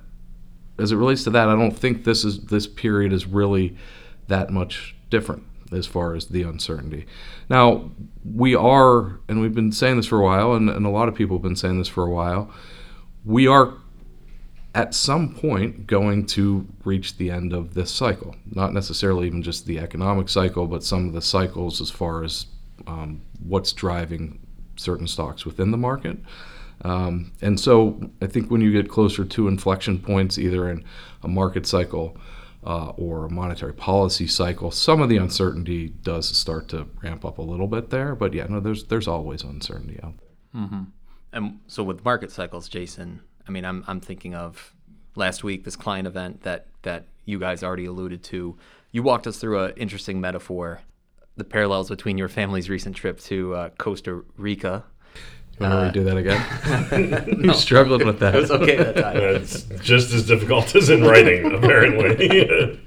as 0.79 0.93
it 0.93 0.97
relates 0.97 1.25
to 1.25 1.31
that. 1.31 1.49
I 1.49 1.55
don't 1.55 1.77
think 1.77 2.05
this 2.05 2.25
is 2.25 2.41
this 2.47 2.67
period 2.67 3.13
is 3.13 3.27
really 3.27 3.77
that 4.29 4.51
much 4.51 4.97
different 5.11 5.45
as 5.73 5.87
far 5.87 6.15
as 6.15 6.27
the 6.27 6.43
uncertainty. 6.43 7.07
Now 7.49 7.91
we 8.25 8.55
are, 8.55 9.21
and 9.29 9.41
we've 9.41 9.55
been 9.55 9.73
saying 9.73 9.97
this 9.97 10.07
for 10.07 10.21
a 10.21 10.25
while, 10.25 10.53
and, 10.55 10.69
and 10.69 10.87
a 10.87 10.91
lot 10.91 11.09
of 11.09 11.15
people 11.15 11.37
have 11.37 11.43
been 11.43 11.57
saying 11.57 11.79
this 11.79 11.89
for 11.89 12.05
a 12.05 12.11
while. 12.11 12.51
We 13.25 13.47
are 13.47 13.75
at 14.75 14.95
some 14.95 15.35
point 15.35 15.87
going 15.87 16.27
to 16.27 16.67
reach 16.85 17.17
the 17.17 17.31
end 17.31 17.53
of 17.53 17.75
this 17.75 17.91
cycle. 17.91 18.35
Not 18.51 18.73
necessarily 18.73 19.27
even 19.27 19.43
just 19.43 19.67
the 19.67 19.79
economic 19.79 20.29
cycle, 20.29 20.67
but 20.67 20.83
some 20.83 21.07
of 21.07 21.13
the 21.15 21.23
cycles 21.23 21.81
as 21.81 21.91
far 21.91 22.25
as 22.25 22.47
um, 22.87 23.23
what's 23.43 23.73
driving 23.73 24.41
certain 24.77 25.07
stocks 25.07 25.47
within 25.47 25.71
the 25.71 25.77
market. 25.77 26.19
Um, 26.83 27.33
and 27.41 27.59
so 27.59 28.11
I 28.21 28.27
think 28.27 28.51
when 28.51 28.61
you 28.61 28.73
get 28.73 28.91
closer 28.91 29.25
to 29.25 29.49
inflection 29.49 29.99
points, 30.01 30.39
either 30.39 30.69
in 30.69 30.85
a 31.23 31.29
market 31.29 31.67
cycle 31.67 32.17
uh, 32.67 32.89
or 32.91 33.27
a 33.27 33.31
monetary 33.31 33.75
policy 33.75 34.27
cycle, 34.27 34.73
some 34.73 35.01
of 35.01 35.09
the 35.09 35.17
uncertainty 35.17 35.91
does 36.03 36.27
start 36.37 36.69
to 36.71 36.89
ramp 37.01 37.25
up 37.25 37.39
a 37.39 37.43
little 37.43 37.69
bit 37.69 37.91
there. 37.91 38.17
But 38.17 38.35
yeah, 38.35 38.47
no, 38.49 38.59
there's 38.59 38.85
there's 38.85 39.07
always 39.07 39.45
uncertainty 39.45 40.01
out 40.03 40.15
there. 40.19 40.63
Mm-hmm. 40.63 40.83
And 41.33 41.61
so 41.69 41.85
with 41.85 42.05
market 42.05 42.33
cycles, 42.33 42.69
Jason, 42.69 43.21
I 43.47 43.51
mean, 43.51 43.65
I'm 43.65 43.85
I'm 43.87 44.01
thinking 44.01 44.35
of 44.35 44.75
last 45.17 45.45
week 45.45 45.65
this 45.65 45.77
client 45.77 46.07
event 46.07 46.43
that 46.43 46.67
that 46.83 47.07
you 47.25 47.39
guys 47.39 47.63
already 47.63 47.87
alluded 47.87 48.23
to. 48.25 48.57
You 48.93 49.03
walked 49.03 49.27
us 49.27 49.39
through 49.39 49.65
an 49.65 49.73
interesting 49.77 50.21
metaphor, 50.21 50.81
the 51.37 51.45
parallels 51.45 51.89
between 51.89 52.19
your 52.19 52.29
family's 52.29 52.71
recent 52.71 52.97
trip 52.97 53.19
to 53.21 53.55
uh, 53.55 53.69
Costa 53.71 54.23
Rica. 54.37 54.85
You 55.59 55.69
want 55.69 55.95
to 55.95 56.01
redo 56.01 56.05
that 56.05 56.17
again? 56.17 57.39
no. 57.41 57.45
You 57.53 57.55
struggled 57.55 58.05
with 58.05 58.19
that. 58.19 58.35
It 58.35 58.41
was 58.41 58.51
okay 58.51 58.77
that 58.77 58.97
time. 58.97 59.17
It's 59.17 59.63
just 59.81 60.13
as 60.13 60.27
difficult 60.27 60.75
as 60.75 60.91
in 60.91 61.05
writing, 61.05 61.53
apparently. 61.55 62.29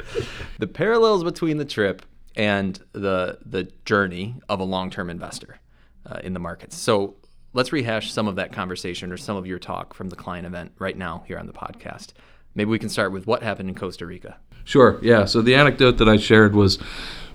the 0.60 0.68
parallels 0.68 1.24
between 1.24 1.58
the 1.58 1.66
trip 1.66 2.02
and 2.36 2.80
the 2.92 3.40
the 3.46 3.72
journey 3.86 4.36
of 4.50 4.60
a 4.60 4.66
long 4.66 4.90
term 4.90 5.10
investor 5.10 5.60
uh, 6.06 6.20
in 6.24 6.34
the 6.34 6.40
markets. 6.40 6.78
So 6.78 7.16
let's 7.58 7.74
rehash 7.74 8.14
some 8.14 8.28
of 8.28 8.36
that 8.36 8.54
conversation 8.54 9.12
or 9.12 9.18
some 9.18 9.36
of 9.36 9.48
your 9.48 9.58
talk 9.58 9.96
from 9.96 10.10
the 10.10 10.16
client 10.16 10.46
event 10.46 10.72
right 10.78 10.96
now 10.96 11.24
here 11.26 11.40
on 11.40 11.48
the 11.48 11.54
podcast. 11.54 12.10
Maybe 12.54 12.70
we 12.70 12.78
can 12.78 12.88
start 12.88 13.12
with 13.12 13.26
what 13.26 13.42
happened 13.42 13.68
in 13.68 13.74
Costa 13.74 14.06
Rica. 14.06 14.38
Sure. 14.64 15.00
Yeah. 15.02 15.26
So 15.26 15.42
the 15.42 15.56
anecdote 15.56 15.94
that 15.94 16.08
I 16.08 16.18
shared 16.18 16.56
was 16.56 16.78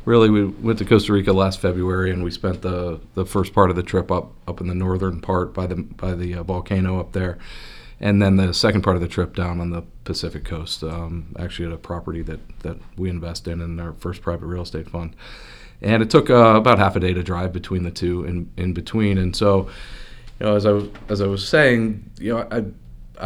really 0.05 0.31
we 0.31 0.45
went 0.45 0.79
to 0.79 0.85
Costa 0.85 1.12
Rica 1.12 1.33
last 1.33 1.61
February 1.61 2.12
and 2.12 2.23
we 2.23 2.31
spent 2.31 2.62
the 2.62 3.00
the 3.14 3.26
first 3.26 3.52
part 3.52 3.71
of 3.71 3.75
the 3.75 3.83
trip 3.83 4.12
up 4.12 4.33
up 4.47 4.61
in 4.61 4.69
the 4.69 4.76
northern 4.76 5.21
part 5.21 5.52
by 5.52 5.67
the 5.67 5.75
by 5.75 6.14
the 6.14 6.37
uh, 6.37 6.45
volcano 6.45 7.00
up 7.00 7.12
there, 7.12 7.38
and 7.99 8.23
then 8.23 8.37
the 8.37 8.55
second 8.55 8.83
part 8.83 8.95
of 8.95 9.02
the 9.02 9.09
trip 9.09 9.35
down 9.35 9.61
on 9.61 9.71
the 9.71 9.83
Pacific 10.05 10.45
coast, 10.45 10.85
um, 10.85 11.35
actually 11.37 11.67
at 11.67 11.73
a 11.73 11.79
property 11.79 12.23
that 12.23 12.41
that 12.61 12.76
we 12.97 13.11
invest 13.11 13.49
in 13.49 13.61
in 13.61 13.81
our 13.81 13.93
first 13.95 14.23
private 14.23 14.47
real 14.47 14.62
estate 14.62 14.88
fund, 14.88 15.17
and 15.81 16.00
it 16.00 16.11
took 16.11 16.31
uh, 16.31 16.55
about 16.55 16.79
half 16.79 16.95
a 16.95 17.00
day 17.00 17.12
to 17.12 17.25
drive 17.25 17.52
between 17.52 17.83
the 17.83 17.91
two 17.91 18.25
in 18.25 18.50
in 18.57 18.73
between, 18.73 19.19
and 19.19 19.35
so 19.35 19.69
you 20.43 20.49
know, 20.49 20.57
as 20.57 20.67
I 20.67 20.73
was 20.73 20.89
as 21.09 21.21
I 21.21 21.29
was 21.29 21.49
saying, 21.49 22.11
you 22.19 22.35
know, 22.35 22.49
I 22.51 22.65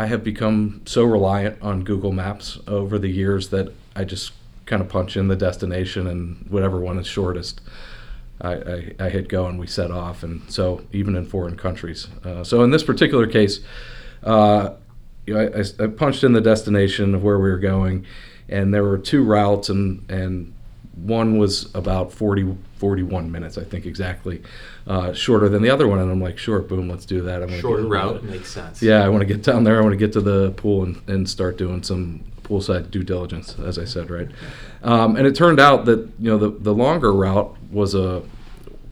I 0.03 0.05
have 0.05 0.23
become 0.23 0.83
so 0.85 1.03
reliant 1.03 1.63
on 1.63 1.83
Google 1.83 2.13
Maps 2.13 2.59
over 2.69 2.99
the 2.99 3.09
years 3.09 3.49
that 3.49 3.73
I 3.95 4.05
just 4.05 4.33
kind 4.67 4.83
of 4.83 4.91
punch 4.91 5.17
in 5.17 5.29
the 5.29 5.37
destination 5.37 6.07
and 6.07 6.45
whatever 6.51 6.79
one 6.79 6.99
is 6.99 7.07
shortest. 7.07 7.63
I, 8.43 8.53
I, 8.53 8.95
I, 9.01 9.09
hit 9.09 9.31
go 9.31 9.47
and 9.47 9.59
we 9.59 9.67
set 9.67 9.91
off, 9.91 10.23
and 10.23 10.43
so 10.53 10.85
even 10.93 11.17
in 11.17 11.25
foreign 11.25 11.57
countries. 11.57 12.09
Uh, 12.23 12.45
so 12.45 12.63
in 12.63 12.71
this 12.71 12.85
particular 12.85 13.27
case, 13.27 13.61
uh, 14.23 14.75
you 15.27 15.33
know, 15.33 15.41
I, 15.41 15.85
I, 15.85 15.87
punched 15.87 16.23
in 16.23 16.35
the 16.35 16.43
destination 16.43 17.15
of 17.15 17.23
where 17.23 17.39
we 17.39 17.49
were 17.49 17.59
going, 17.59 18.05
and 18.47 18.75
there 18.75 18.85
were 18.85 18.99
two 18.99 19.25
routes, 19.25 19.71
and 19.71 20.05
and 20.11 20.53
one 20.97 21.39
was 21.39 21.75
about 21.75 22.13
40, 22.13 22.57
41 22.77 23.31
minutes, 23.31 23.59
I 23.59 23.65
think 23.65 23.87
exactly, 23.87 24.43
uh, 24.87 25.13
shorter 25.13 25.49
than 25.49 25.63
the 25.63 25.71
other 25.71 25.87
one. 25.87 25.99
And 25.99 26.11
I'm 26.11 26.21
like, 26.21 26.39
sure, 26.39 26.61
boom, 26.61 26.89
let's 26.89 27.05
do 27.05 27.23
that. 27.23 27.43
I'm 27.43 27.61
Shorter 27.61 27.85
route 27.85 28.23
makes 28.25 28.51
sense. 28.51 28.83
Yeah, 28.83 29.05
I 29.05 29.09
want 29.09 29.21
to 29.21 29.27
get 29.27 29.43
down 29.43 29.65
there. 29.65 29.79
I 29.79 29.83
want 29.83 29.93
to 29.93 29.99
get 29.99 30.13
to 30.15 30.21
the 30.21 30.53
pool 30.53 30.85
and, 30.85 31.01
and 31.07 31.29
start 31.29 31.59
doing 31.59 31.83
some 31.83 32.25
poolside 32.43 32.91
due 32.91 33.03
diligence, 33.03 33.59
as 33.59 33.79
I 33.79 33.85
said, 33.85 34.11
right? 34.11 34.29
Um, 34.83 35.17
and 35.17 35.27
it 35.27 35.35
turned 35.35 35.61
out 35.61 35.85
that 35.87 35.99
you 36.19 36.31
know 36.31 36.39
the 36.39 36.51
the 36.51 36.73
longer 36.73 37.13
route 37.13 37.57
was 37.71 37.95
a 37.95 38.23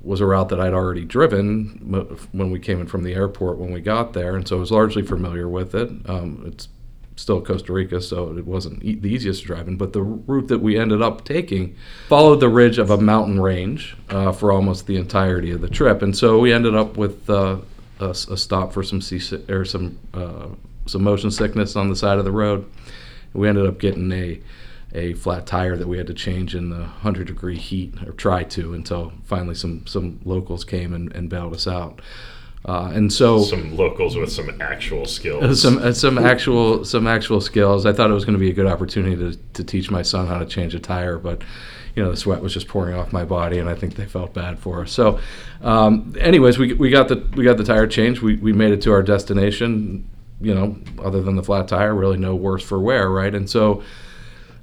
was 0.02 0.20
a 0.20 0.26
route 0.26 0.50
that 0.50 0.60
I'd 0.60 0.74
already 0.74 1.04
driven 1.04 2.18
when 2.32 2.50
we 2.50 2.58
came 2.58 2.80
in 2.80 2.86
from 2.86 3.04
the 3.04 3.14
airport 3.14 3.56
when 3.58 3.72
we 3.72 3.80
got 3.80 4.12
there, 4.12 4.36
and 4.36 4.46
so 4.46 4.56
I 4.56 4.60
was 4.60 4.70
largely 4.70 5.02
familiar 5.02 5.48
with 5.48 5.74
it. 5.74 5.88
Um, 6.06 6.44
it's 6.46 6.68
still 7.16 7.40
Costa 7.40 7.72
Rica, 7.72 8.00
so 8.00 8.36
it 8.36 8.46
wasn't 8.46 8.82
e- 8.82 8.96
the 8.96 9.08
easiest 9.08 9.44
driving. 9.44 9.76
But 9.76 9.92
the 9.92 10.02
route 10.02 10.48
that 10.48 10.58
we 10.58 10.78
ended 10.78 11.02
up 11.02 11.24
taking 11.24 11.76
followed 12.08 12.40
the 12.40 12.48
ridge 12.48 12.78
of 12.78 12.90
a 12.90 12.98
mountain 12.98 13.40
range 13.40 13.96
uh, 14.10 14.32
for 14.32 14.52
almost 14.52 14.86
the 14.86 14.96
entirety 14.96 15.50
of 15.50 15.60
the 15.60 15.68
trip, 15.68 16.02
and 16.02 16.16
so 16.16 16.38
we 16.38 16.52
ended 16.52 16.74
up 16.74 16.96
with 16.96 17.28
uh, 17.30 17.58
a, 18.00 18.10
a, 18.10 18.36
stop 18.36 18.72
for 18.72 18.82
some 18.82 19.00
sea 19.00 19.20
or 19.48 19.64
some 19.64 19.98
uh, 20.12 20.48
some 20.86 21.02
motion 21.02 21.30
sickness 21.30 21.76
on 21.76 21.88
the 21.88 21.96
side 21.96 22.18
of 22.18 22.24
the 22.24 22.32
road. 22.32 22.68
We 23.32 23.48
ended 23.48 23.66
up 23.66 23.78
getting 23.78 24.10
a 24.12 24.40
a 24.94 25.12
flat 25.14 25.44
tire 25.44 25.76
that 25.76 25.88
we 25.88 25.98
had 25.98 26.06
to 26.06 26.14
change 26.14 26.54
in 26.54 26.70
the 26.70 26.78
100 26.78 27.26
degree 27.26 27.58
heat 27.58 27.94
or 28.06 28.12
try 28.12 28.44
to 28.44 28.74
until 28.74 29.12
finally 29.24 29.54
some 29.54 29.86
some 29.86 30.20
locals 30.24 30.64
came 30.64 30.92
and, 30.94 31.12
and 31.14 31.28
bailed 31.28 31.54
us 31.54 31.66
out. 31.66 32.00
Uh, 32.66 32.90
and 32.94 33.12
so 33.12 33.42
some 33.42 33.76
locals 33.76 34.16
with 34.16 34.32
some 34.32 34.50
actual 34.60 35.04
skills. 35.04 35.60
Some 35.62 35.78
uh, 35.78 35.92
some 35.92 36.16
actual 36.16 36.84
some 36.84 37.06
actual 37.06 37.42
skills. 37.42 37.84
I 37.84 37.92
thought 37.92 38.10
it 38.10 38.14
was 38.14 38.24
going 38.24 38.38
to 38.38 38.40
be 38.40 38.48
a 38.48 38.54
good 38.54 38.66
opportunity 38.66 39.16
to, 39.16 39.38
to 39.52 39.64
teach 39.64 39.90
my 39.90 40.00
son 40.00 40.26
how 40.26 40.38
to 40.38 40.46
change 40.46 40.74
a 40.74 40.80
tire, 40.80 41.18
but 41.18 41.42
you 41.94 42.02
know 42.02 42.10
the 42.10 42.16
sweat 42.16 42.40
was 42.40 42.54
just 42.54 42.66
pouring 42.66 42.94
off 42.94 43.12
my 43.12 43.24
body, 43.24 43.58
and 43.58 43.68
I 43.68 43.74
think 43.74 43.96
they 43.96 44.06
felt 44.06 44.32
bad 44.32 44.58
for 44.58 44.80
us. 44.80 44.92
So, 44.92 45.20
um, 45.60 46.14
anyways, 46.18 46.58
we, 46.58 46.72
we 46.72 46.88
got 46.88 47.08
the 47.08 47.16
we 47.36 47.44
got 47.44 47.58
the 47.58 47.64
tire 47.64 47.86
changed. 47.86 48.22
We, 48.22 48.36
we 48.36 48.54
made 48.54 48.72
it 48.72 48.80
to 48.82 48.92
our 48.92 49.02
destination. 49.02 50.08
You 50.40 50.54
know, 50.54 50.78
other 51.02 51.22
than 51.22 51.36
the 51.36 51.42
flat 51.42 51.68
tire, 51.68 51.94
really 51.94 52.18
no 52.18 52.34
worse 52.34 52.62
for 52.62 52.80
wear, 52.80 53.10
right? 53.10 53.34
And 53.34 53.48
so, 53.48 53.82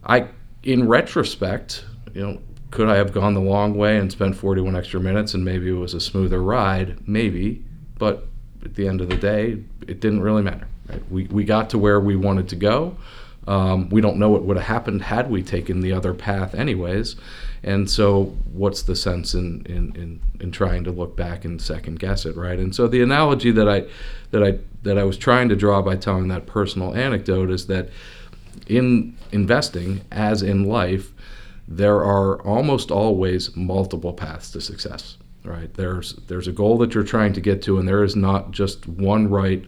I 0.04 0.28
in 0.64 0.88
retrospect, 0.88 1.86
you 2.16 2.22
know, 2.22 2.42
could 2.72 2.90
I 2.90 2.96
have 2.96 3.14
gone 3.14 3.36
the 3.36 3.42
long 3.42 3.76
way 3.76 3.98
and 3.98 4.12
spent 4.12 4.36
41 4.36 4.76
extra 4.76 5.00
minutes, 5.00 5.36
and 5.36 5.46
maybe 5.46 5.70
it 5.70 5.74
was 5.74 5.94
a 5.94 6.02
smoother 6.02 6.42
ride? 6.42 7.08
Maybe 7.08 7.64
but 8.02 8.26
at 8.66 8.74
the 8.74 8.88
end 8.88 9.00
of 9.00 9.10
the 9.10 9.16
day, 9.16 9.64
it 9.88 10.00
didn't 10.00 10.22
really 10.22 10.42
matter. 10.42 10.68
Right? 10.90 11.12
We, 11.12 11.26
we 11.26 11.44
got 11.44 11.70
to 11.70 11.78
where 11.78 12.00
we 12.00 12.16
wanted 12.16 12.50
to 12.50 12.56
go. 12.56 12.98
Um, 13.46 13.90
we 13.90 14.02
don't 14.02 14.18
know 14.18 14.32
what 14.32 14.42
would 14.42 14.58
have 14.58 14.66
happened 14.66 15.04
had 15.04 15.30
we 15.30 15.44
taken 15.44 15.82
the 15.82 15.94
other 15.94 16.16
path, 16.16 16.56
anyways. 16.56 17.16
And 17.62 17.88
so, 17.88 18.36
what's 18.54 18.82
the 18.82 18.96
sense 18.96 19.36
in, 19.36 19.64
in, 19.68 19.96
in, 19.96 20.20
in 20.40 20.52
trying 20.52 20.84
to 20.86 20.92
look 20.92 21.16
back 21.16 21.46
and 21.46 21.62
second 21.62 22.00
guess 22.00 22.26
it, 22.26 22.36
right? 22.36 22.58
And 22.58 22.74
so, 22.74 22.88
the 22.88 23.04
analogy 23.04 23.52
that 23.52 23.70
I 23.70 23.86
that 24.32 24.44
I 24.44 24.58
that 24.82 24.98
I 24.98 25.04
was 25.04 25.16
trying 25.16 25.48
to 25.50 25.56
draw 25.56 25.84
by 25.84 25.96
telling 25.96 26.28
that 26.30 26.48
personal 26.48 26.96
anecdote 26.96 27.52
is 27.52 27.68
that 27.68 27.90
in 28.66 29.16
investing, 29.32 30.02
as 30.12 30.42
in 30.42 30.64
life, 30.64 31.14
there 31.68 32.04
are 32.04 32.42
almost 32.42 32.90
always 32.90 33.56
multiple 33.56 34.14
paths 34.14 34.50
to 34.54 34.62
success 34.62 35.18
right? 35.44 35.74
There's 35.74 36.14
there's 36.28 36.48
a 36.48 36.52
goal 36.52 36.78
that 36.80 36.94
you're 36.94 37.04
trying 37.04 37.34
to 37.34 37.42
get 37.42 37.62
to, 37.64 37.80
and 37.80 37.88
there 37.88 38.04
is 38.04 38.16
not 38.16 38.52
just 38.52 38.88
one 38.88 39.30
right 39.30 39.66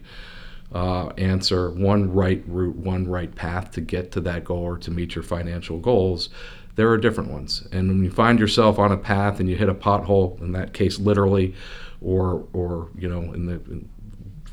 uh, 0.72 1.08
answer, 1.18 1.70
one 1.70 2.12
right 2.12 2.42
route, 2.46 2.76
one 2.76 3.06
right 3.08 3.34
path 3.34 3.70
to 3.72 3.80
get 3.80 4.12
to 4.12 4.20
that 4.22 4.44
goal 4.44 4.62
or 4.62 4.78
to 4.78 4.90
meet 4.90 5.14
your 5.14 5.24
financial 5.24 5.78
goals. 5.78 6.30
There 6.76 6.90
are 6.90 6.98
different 6.98 7.30
ones, 7.30 7.66
and 7.72 7.88
when 7.88 8.04
you 8.04 8.10
find 8.10 8.38
yourself 8.38 8.78
on 8.78 8.90
a 8.90 8.96
path 8.96 9.38
and 9.38 9.48
you 9.48 9.56
hit 9.56 9.68
a 9.68 9.74
pothole, 9.74 10.40
in 10.40 10.52
that 10.52 10.72
case, 10.72 10.98
literally, 10.98 11.54
or 12.00 12.46
or 12.52 12.90
you 12.96 13.08
know, 13.08 13.32
in 13.32 13.46
the 13.46 13.54
in 13.70 13.88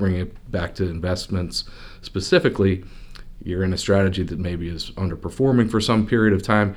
it 0.03 0.51
back 0.51 0.73
to 0.73 0.89
investments 0.89 1.63
specifically, 2.01 2.83
you're 3.43 3.63
in 3.63 3.71
a 3.71 3.77
strategy 3.77 4.23
that 4.23 4.39
maybe 4.39 4.67
is 4.67 4.89
underperforming 4.91 5.69
for 5.69 5.79
some 5.79 6.07
period 6.07 6.33
of 6.33 6.41
time. 6.41 6.75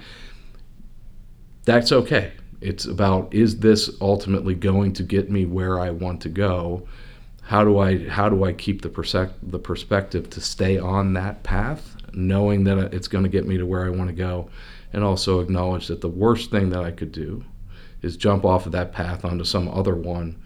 That's 1.64 1.90
okay 1.90 2.32
it's 2.64 2.86
about 2.86 3.32
is 3.34 3.58
this 3.58 3.90
ultimately 4.00 4.54
going 4.54 4.94
to 4.94 5.02
get 5.02 5.30
me 5.30 5.44
where 5.44 5.78
I 5.78 5.90
want 5.90 6.22
to 6.22 6.30
go? 6.30 6.88
How 7.42 7.62
do 7.62 7.78
I 7.78 8.08
how 8.08 8.30
do 8.30 8.44
I 8.44 8.52
keep 8.54 8.80
the 8.80 8.88
persec- 8.88 9.34
the 9.42 9.58
perspective 9.58 10.30
to 10.30 10.40
stay 10.40 10.78
on 10.78 11.12
that 11.12 11.42
path, 11.42 11.94
knowing 12.14 12.64
that 12.64 12.94
it's 12.94 13.08
going 13.08 13.24
to 13.24 13.30
get 13.30 13.46
me 13.46 13.58
to 13.58 13.66
where 13.66 13.84
I 13.84 13.90
want 13.90 14.08
to 14.08 14.16
go, 14.16 14.48
and 14.94 15.04
also 15.04 15.40
acknowledge 15.40 15.88
that 15.88 16.00
the 16.00 16.08
worst 16.08 16.50
thing 16.50 16.70
that 16.70 16.82
I 16.82 16.90
could 16.90 17.12
do 17.12 17.44
is 18.00 18.16
jump 18.16 18.46
off 18.46 18.64
of 18.64 18.72
that 18.72 18.92
path 18.92 19.24
onto 19.26 19.44
some 19.44 19.68
other 19.68 19.94
one 19.94 20.42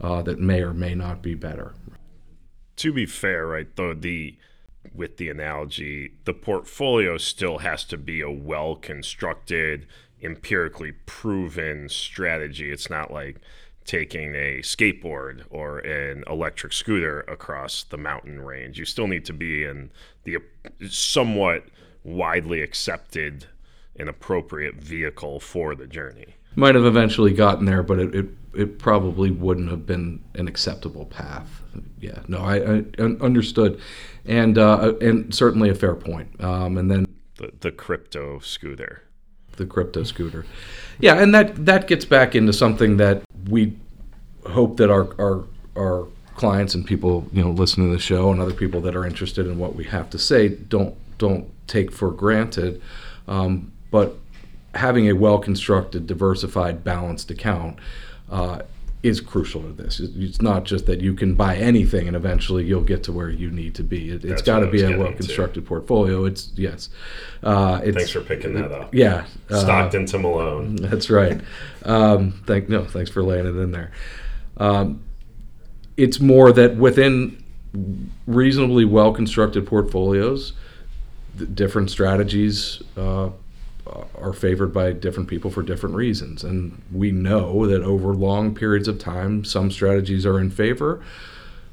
uh, 0.00 0.22
that 0.22 0.38
may 0.38 0.62
or 0.62 0.72
may 0.72 0.94
not 0.94 1.20
be 1.20 1.34
better. 1.34 1.74
To 2.76 2.92
be 2.92 3.06
fair, 3.06 3.46
right 3.46 3.74
though 3.74 3.94
the 3.94 4.38
with 4.94 5.16
the 5.16 5.28
analogy, 5.28 6.12
the 6.24 6.32
portfolio 6.32 7.18
still 7.18 7.58
has 7.58 7.84
to 7.86 7.98
be 7.98 8.20
a 8.20 8.30
well 8.30 8.76
constructed 8.76 9.86
empirically 10.22 10.92
proven 11.06 11.88
strategy. 11.88 12.70
It's 12.70 12.90
not 12.90 13.12
like 13.12 13.40
taking 13.84 14.34
a 14.34 14.60
skateboard 14.62 15.44
or 15.50 15.78
an 15.78 16.24
electric 16.28 16.72
scooter 16.72 17.20
across 17.22 17.84
the 17.84 17.96
mountain 17.96 18.40
range. 18.40 18.78
You 18.78 18.84
still 18.84 19.06
need 19.06 19.24
to 19.26 19.32
be 19.32 19.64
in 19.64 19.90
the 20.24 20.38
somewhat 20.88 21.64
widely 22.02 22.60
accepted 22.62 23.46
and 23.98 24.08
appropriate 24.08 24.76
vehicle 24.76 25.40
for 25.40 25.74
the 25.74 25.86
journey. 25.86 26.34
Might 26.54 26.74
have 26.74 26.84
eventually 26.84 27.32
gotten 27.32 27.66
there, 27.66 27.82
but 27.82 27.98
it, 27.98 28.14
it, 28.14 28.26
it 28.54 28.78
probably 28.78 29.30
wouldn't 29.30 29.70
have 29.70 29.86
been 29.86 30.24
an 30.34 30.48
acceptable 30.48 31.04
path. 31.04 31.62
Yeah, 32.00 32.20
no, 32.28 32.38
I, 32.38 32.56
I 32.56 33.02
understood, 33.20 33.80
and 34.24 34.56
uh, 34.56 34.94
and 35.00 35.34
certainly 35.34 35.68
a 35.68 35.74
fair 35.74 35.94
point. 35.94 36.42
Um, 36.42 36.78
and 36.78 36.90
then 36.90 37.06
the, 37.36 37.52
the 37.60 37.70
crypto 37.70 38.38
scooter 38.38 39.02
the 39.56 39.66
crypto 39.66 40.02
scooter. 40.04 40.44
Yeah, 40.98 41.20
and 41.20 41.34
that 41.34 41.66
that 41.66 41.86
gets 41.86 42.04
back 42.04 42.34
into 42.34 42.52
something 42.52 42.96
that 42.96 43.22
we 43.48 43.76
hope 44.46 44.76
that 44.78 44.90
our 44.90 45.08
our 45.20 45.44
our 45.76 46.06
clients 46.34 46.74
and 46.74 46.86
people 46.86 47.26
you 47.32 47.42
know 47.42 47.50
listening 47.50 47.88
to 47.88 47.96
the 47.96 48.02
show 48.02 48.30
and 48.30 48.40
other 48.40 48.52
people 48.52 48.80
that 48.82 48.94
are 48.94 49.06
interested 49.06 49.46
in 49.46 49.58
what 49.58 49.74
we 49.74 49.84
have 49.84 50.10
to 50.10 50.18
say 50.18 50.48
don't 50.48 50.94
don't 51.18 51.50
take 51.66 51.92
for 51.92 52.10
granted. 52.10 52.80
Um, 53.28 53.72
but 53.90 54.16
having 54.74 55.08
a 55.08 55.14
well 55.14 55.38
constructed, 55.38 56.06
diversified, 56.06 56.84
balanced 56.84 57.30
account 57.30 57.78
uh, 58.30 58.62
is 59.02 59.20
crucial 59.20 59.62
to 59.62 59.72
this. 59.72 60.00
It's 60.00 60.42
not 60.42 60.64
just 60.64 60.86
that 60.86 61.00
you 61.00 61.14
can 61.14 61.34
buy 61.34 61.56
anything 61.56 62.06
and 62.06 62.16
eventually 62.16 62.64
you'll 62.64 62.82
get 62.82 63.02
to 63.04 63.12
where 63.12 63.30
you 63.30 63.50
need 63.50 63.74
to 63.76 63.82
be. 63.82 64.10
It, 64.10 64.22
has 64.24 64.42
got 64.42 64.60
to 64.60 64.66
be 64.66 64.82
a 64.82 64.96
well 64.98 65.12
constructed 65.12 65.64
portfolio. 65.64 66.24
It's 66.24 66.50
yes. 66.56 66.88
Uh, 67.42 67.80
it's, 67.84 67.96
thanks 67.96 68.10
for 68.10 68.20
picking 68.20 68.54
that 68.54 68.72
up. 68.72 68.94
Yeah, 68.94 69.26
uh, 69.50 69.60
Stockton 69.60 70.06
to 70.06 70.18
Malone. 70.18 70.76
That's 70.76 71.10
right. 71.10 71.40
Um, 71.84 72.42
thank 72.46 72.68
no, 72.68 72.84
thanks 72.84 73.10
for 73.10 73.22
laying 73.22 73.46
it 73.46 73.56
in 73.56 73.70
there. 73.70 73.92
Um, 74.56 75.02
it's 75.96 76.20
more 76.20 76.52
that 76.52 76.76
within 76.76 77.42
reasonably 78.26 78.84
well 78.84 79.12
constructed 79.12 79.66
portfolios, 79.66 80.52
different 81.54 81.90
strategies. 81.90 82.82
Uh, 82.96 83.30
are 84.14 84.32
favored 84.32 84.72
by 84.72 84.92
different 84.92 85.28
people 85.28 85.50
for 85.50 85.62
different 85.62 85.94
reasons. 85.94 86.44
And 86.44 86.82
we 86.92 87.10
know 87.10 87.66
that 87.66 87.82
over 87.82 88.14
long 88.14 88.54
periods 88.54 88.88
of 88.88 88.98
time, 88.98 89.44
some 89.44 89.70
strategies 89.70 90.26
are 90.26 90.40
in 90.40 90.50
favor, 90.50 91.02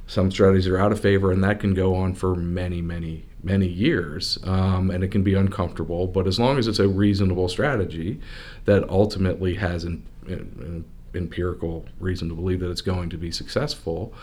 some 0.08 0.32
strategies 0.32 0.68
are 0.68 0.78
out 0.78 0.92
of 0.92 1.00
favor, 1.00 1.32
and 1.32 1.44
that 1.44 1.60
can 1.60 1.74
go 1.74 1.96
on 1.96 2.14
for 2.14 2.36
many, 2.36 2.82
many, 2.82 3.26
many 3.42 3.68
years. 3.68 4.38
Um, 4.44 4.92
and 4.92 5.04
it 5.04 5.10
can 5.10 5.24
be 5.24 5.34
uncomfortable. 5.34 6.08
But 6.08 6.28
as 6.28 6.40
long 6.40 6.58
as 6.58 6.68
it's 6.68 6.80
a 6.80 6.88
reasonable 6.88 7.48
strategy 7.50 8.20
that 8.66 8.88
ultimately 8.90 9.56
has 9.56 9.84
an, 9.84 10.06
an 10.28 10.86
empirical 11.16 11.86
reason 12.00 12.30
to 12.30 12.36
believe 12.36 12.60
that 12.60 12.70
it's 12.70 12.82
going 12.82 13.10
to 13.12 13.18
be 13.18 13.32
successful, 13.32 14.14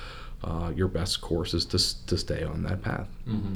uh, 0.44 0.72
your 0.74 0.88
best 0.88 1.20
course 1.20 1.54
is 1.54 1.64
to, 1.66 2.06
to 2.06 2.16
stay 2.16 2.42
on 2.44 2.62
that 2.62 2.82
path. 2.82 3.08
Mm-hmm. 3.28 3.54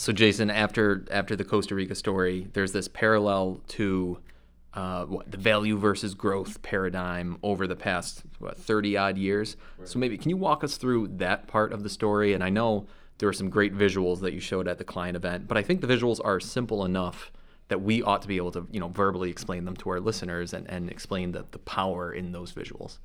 So 0.00 0.14
Jason, 0.14 0.50
after 0.50 1.04
after 1.10 1.36
the 1.36 1.44
Costa 1.44 1.74
Rica 1.74 1.94
story, 1.94 2.48
there's 2.54 2.72
this 2.72 2.88
parallel 2.88 3.60
to 3.68 4.18
uh, 4.72 5.04
what, 5.04 5.30
the 5.30 5.36
value 5.36 5.76
versus 5.76 6.14
growth 6.14 6.62
paradigm 6.62 7.36
over 7.42 7.66
the 7.66 7.76
past 7.76 8.22
what, 8.38 8.56
30 8.56 8.96
odd 8.96 9.18
years. 9.18 9.58
Right. 9.76 9.86
So 9.86 9.98
maybe 9.98 10.16
can 10.16 10.30
you 10.30 10.38
walk 10.38 10.64
us 10.64 10.78
through 10.78 11.08
that 11.18 11.48
part 11.48 11.74
of 11.74 11.82
the 11.82 11.90
story? 11.90 12.32
And 12.32 12.42
I 12.42 12.48
know 12.48 12.86
there 13.18 13.28
were 13.28 13.34
some 13.34 13.50
great 13.50 13.76
visuals 13.76 14.20
that 14.20 14.32
you 14.32 14.40
showed 14.40 14.68
at 14.68 14.78
the 14.78 14.84
client 14.84 15.16
event, 15.18 15.46
but 15.46 15.58
I 15.58 15.62
think 15.62 15.82
the 15.82 15.86
visuals 15.86 16.18
are 16.24 16.40
simple 16.40 16.86
enough 16.86 17.30
that 17.68 17.82
we 17.82 18.02
ought 18.02 18.22
to 18.22 18.28
be 18.28 18.38
able 18.38 18.52
to 18.52 18.66
you 18.72 18.80
know 18.80 18.88
verbally 18.88 19.28
explain 19.28 19.66
them 19.66 19.76
to 19.76 19.90
our 19.90 20.00
listeners 20.00 20.54
and, 20.54 20.66
and 20.70 20.88
explain 20.88 21.32
the, 21.32 21.44
the 21.50 21.58
power 21.58 22.10
in 22.10 22.32
those 22.32 22.54
visuals. 22.54 23.00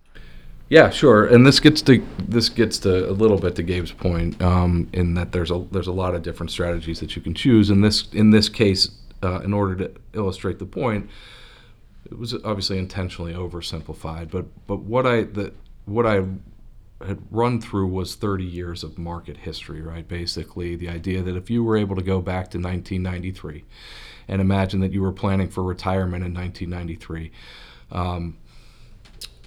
Yeah, 0.67 0.89
sure. 0.89 1.25
And 1.25 1.45
this 1.45 1.59
gets 1.59 1.81
to 1.83 2.03
this 2.17 2.49
gets 2.49 2.79
to 2.79 3.09
a 3.09 3.13
little 3.13 3.37
bit 3.37 3.55
to 3.55 3.63
Gabe's 3.63 3.91
point 3.91 4.41
um, 4.41 4.89
in 4.93 5.13
that 5.13 5.31
there's 5.31 5.51
a 5.51 5.65
there's 5.71 5.87
a 5.87 5.91
lot 5.91 6.15
of 6.15 6.23
different 6.23 6.51
strategies 6.51 6.99
that 7.01 7.15
you 7.15 7.21
can 7.21 7.35
choose. 7.35 7.69
In 7.69 7.81
this 7.81 8.11
in 8.13 8.31
this 8.31 8.49
case, 8.49 8.89
uh, 9.21 9.41
in 9.41 9.53
order 9.53 9.75
to 9.75 9.91
illustrate 10.13 10.57
the 10.57 10.65
point, 10.65 11.09
it 12.05 12.17
was 12.17 12.33
obviously 12.33 12.79
intentionally 12.79 13.33
oversimplified. 13.33 14.31
But 14.31 14.45
but 14.65 14.79
what 14.79 15.05
I 15.05 15.23
the 15.23 15.53
what 15.85 16.07
I 16.07 16.23
had 17.05 17.19
run 17.29 17.61
through 17.61 17.87
was 17.87 18.15
30 18.15 18.43
years 18.43 18.83
of 18.83 18.97
market 18.97 19.37
history, 19.37 19.81
right? 19.81 20.07
Basically, 20.07 20.75
the 20.75 20.89
idea 20.89 21.21
that 21.21 21.35
if 21.35 21.49
you 21.49 21.63
were 21.63 21.77
able 21.77 21.95
to 21.95 22.01
go 22.01 22.21
back 22.21 22.49
to 22.51 22.57
1993 22.57 23.65
and 24.27 24.41
imagine 24.41 24.79
that 24.79 24.93
you 24.93 25.01
were 25.01 25.11
planning 25.11 25.49
for 25.49 25.61
retirement 25.61 26.25
in 26.25 26.33
1993, 26.33 27.31
um, 27.91 28.37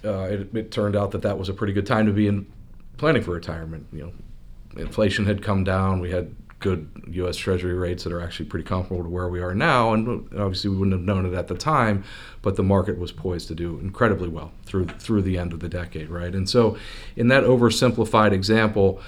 uh, 0.03 0.23
it, 0.23 0.55
it, 0.55 0.71
turned 0.71 0.95
out 0.95 1.11
that 1.11 1.21
that 1.21 1.37
was 1.37 1.49
a 1.49 1.53
pretty 1.53 1.73
good 1.73 1.85
time 1.85 2.05
to 2.05 2.11
be 2.11 2.27
in 2.27 2.51
planning 2.97 3.21
for 3.21 3.31
retirement. 3.31 3.87
You 3.91 4.03
know, 4.03 4.81
inflation 4.81 5.25
had 5.25 5.41
come 5.43 5.63
down. 5.63 5.99
We 5.99 6.11
had 6.11 6.35
good 6.59 6.89
U.S. 7.11 7.37
Treasury 7.37 7.73
rates 7.73 8.03
that 8.03 8.13
are 8.13 8.21
actually 8.21 8.47
pretty 8.47 8.65
comparable 8.65 9.03
to 9.03 9.09
where 9.09 9.29
we 9.29 9.41
are 9.41 9.55
now, 9.55 9.93
and 9.93 10.27
obviously 10.37 10.69
we 10.69 10.77
wouldn't 10.77 10.93
have 10.93 11.05
known 11.05 11.25
it 11.25 11.33
at 11.33 11.47
the 11.47 11.55
time, 11.55 12.03
but 12.41 12.55
the 12.55 12.63
market 12.63 12.97
was 12.97 13.11
poised 13.11 13.47
to 13.47 13.55
do 13.55 13.79
incredibly 13.79 14.27
well 14.27 14.51
through 14.65 14.85
through 14.85 15.21
the 15.21 15.37
end 15.37 15.53
of 15.53 15.61
the 15.61 15.69
decade, 15.69 16.09
right? 16.09 16.35
And 16.35 16.49
so, 16.49 16.77
in 17.15 17.29
that 17.29 17.43
oversimplified 17.43 18.31
example, 18.31 19.01